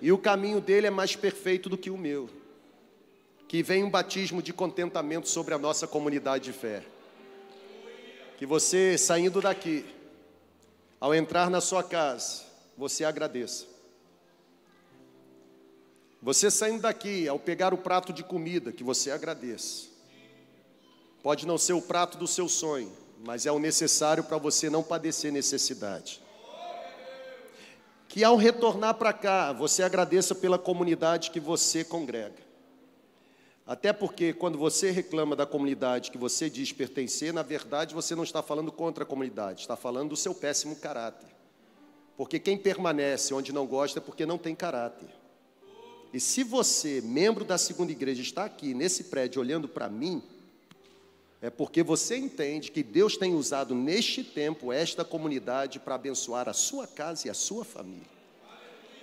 e 0.00 0.12
o 0.12 0.18
caminho 0.18 0.61
dele 0.61 0.86
é 0.86 0.90
mais 0.90 1.16
perfeito 1.16 1.68
do 1.68 1.76
que 1.76 1.90
o 1.90 1.98
meu. 1.98 2.30
Que 3.48 3.64
venha 3.64 3.84
um 3.84 3.90
batismo 3.90 4.40
de 4.40 4.52
contentamento 4.52 5.28
sobre 5.28 5.54
a 5.54 5.59
nossa 5.59 5.88
comunidade 5.88 6.44
de 6.44 6.52
fé 6.52 6.84
que 8.37 8.45
você 8.45 8.99
saindo 8.99 9.41
daqui, 9.41 9.84
ao 11.01 11.14
entrar 11.14 11.51
na 11.51 11.61
sua 11.61 11.82
casa, 11.82 12.43
você 12.76 13.05
agradeça. 13.05 13.66
Você 16.22 16.51
saindo 16.51 16.82
daqui, 16.82 17.28
ao 17.28 17.39
pegar 17.39 17.72
o 17.72 17.78
prato 17.78 18.12
de 18.12 18.22
comida, 18.22 18.72
que 18.72 18.84
você 18.84 19.11
agradeça. 19.11 19.87
Pode 21.22 21.47
não 21.47 21.57
ser 21.57 21.72
o 21.72 21.82
prato 21.82 22.18
do 22.18 22.26
seu 22.26 22.49
sonho, 22.49 22.93
mas 23.24 23.47
é 23.47 23.53
o 23.53 23.59
necessário 23.59 24.24
para 24.24 24.39
você 24.39 24.68
não 24.68 24.82
padecer 24.82 25.32
necessidade. 25.32 26.22
Que 28.09 28.22
ao 28.22 28.37
retornar 28.37 28.95
para 28.95 29.12
cá, 29.12 29.53
você 29.53 29.82
agradeça 29.82 30.34
pela 30.34 30.59
comunidade 30.59 31.30
que 31.30 31.41
você 31.41 31.84
congrega. 31.84 32.45
Até 33.66 33.92
porque 33.92 34.32
quando 34.32 34.56
você 34.56 34.92
reclama 34.92 35.34
da 35.34 35.44
comunidade 35.44 36.12
que 36.12 36.18
você 36.18 36.48
diz 36.48 36.72
pertencer, 36.72 37.32
na 37.32 37.42
verdade 37.42 37.94
você 37.94 38.14
não 38.14 38.22
está 38.22 38.40
falando 38.40 38.70
contra 38.70 39.02
a 39.02 39.06
comunidade, 39.06 39.62
está 39.62 39.76
falando 39.76 40.10
do 40.10 40.16
seu 40.16 40.32
péssimo 40.32 40.76
caráter. 40.76 41.28
Porque 42.16 42.38
quem 42.38 42.56
permanece 42.56 43.34
onde 43.34 43.52
não 43.52 43.66
gosta 43.66 43.98
é 43.98 44.02
porque 44.02 44.24
não 44.24 44.38
tem 44.38 44.54
caráter. 44.54 45.08
E 46.12 46.20
se 46.20 46.44
você, 46.44 47.00
membro 47.00 47.44
da 47.44 47.58
segunda 47.58 47.90
igreja, 47.90 48.22
está 48.22 48.44
aqui 48.44 48.72
nesse 48.72 49.04
prédio 49.04 49.40
olhando 49.40 49.68
para 49.68 49.88
mim, 49.88 50.22
é 51.42 51.50
porque 51.50 51.82
você 51.82 52.16
entende 52.16 52.70
que 52.70 52.84
Deus 52.84 53.16
tem 53.16 53.34
usado 53.34 53.74
neste 53.74 54.22
tempo 54.22 54.72
esta 54.72 55.04
comunidade 55.04 55.80
para 55.80 55.96
abençoar 55.96 56.48
a 56.48 56.52
sua 56.52 56.86
casa 56.86 57.26
e 57.26 57.30
a 57.30 57.34
sua 57.34 57.64
família. 57.64 58.16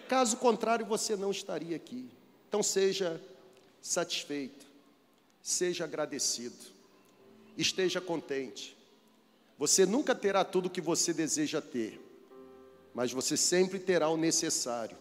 Caso 0.07 0.37
contrário, 0.37 0.85
você 0.85 1.15
não 1.17 1.31
estaria 1.31 1.75
aqui. 1.75 2.09
Então 2.47 2.63
seja 2.63 3.21
satisfeito, 3.83 4.65
seja 5.41 5.83
agradecido, 5.83 6.55
esteja 7.57 7.99
contente. 7.99 8.77
Você 9.59 9.85
nunca 9.85 10.15
terá 10.15 10.45
tudo 10.45 10.67
o 10.67 10.69
que 10.69 10.79
você 10.79 11.13
deseja 11.13 11.61
ter, 11.61 11.99
mas 12.95 13.11
você 13.11 13.35
sempre 13.35 13.77
terá 13.77 14.07
o 14.07 14.15
necessário 14.15 14.95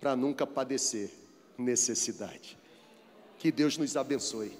para 0.00 0.14
nunca 0.14 0.46
padecer 0.46 1.10
necessidade. 1.58 2.56
Que 3.38 3.50
Deus 3.50 3.76
nos 3.76 3.96
abençoe. 3.96 4.56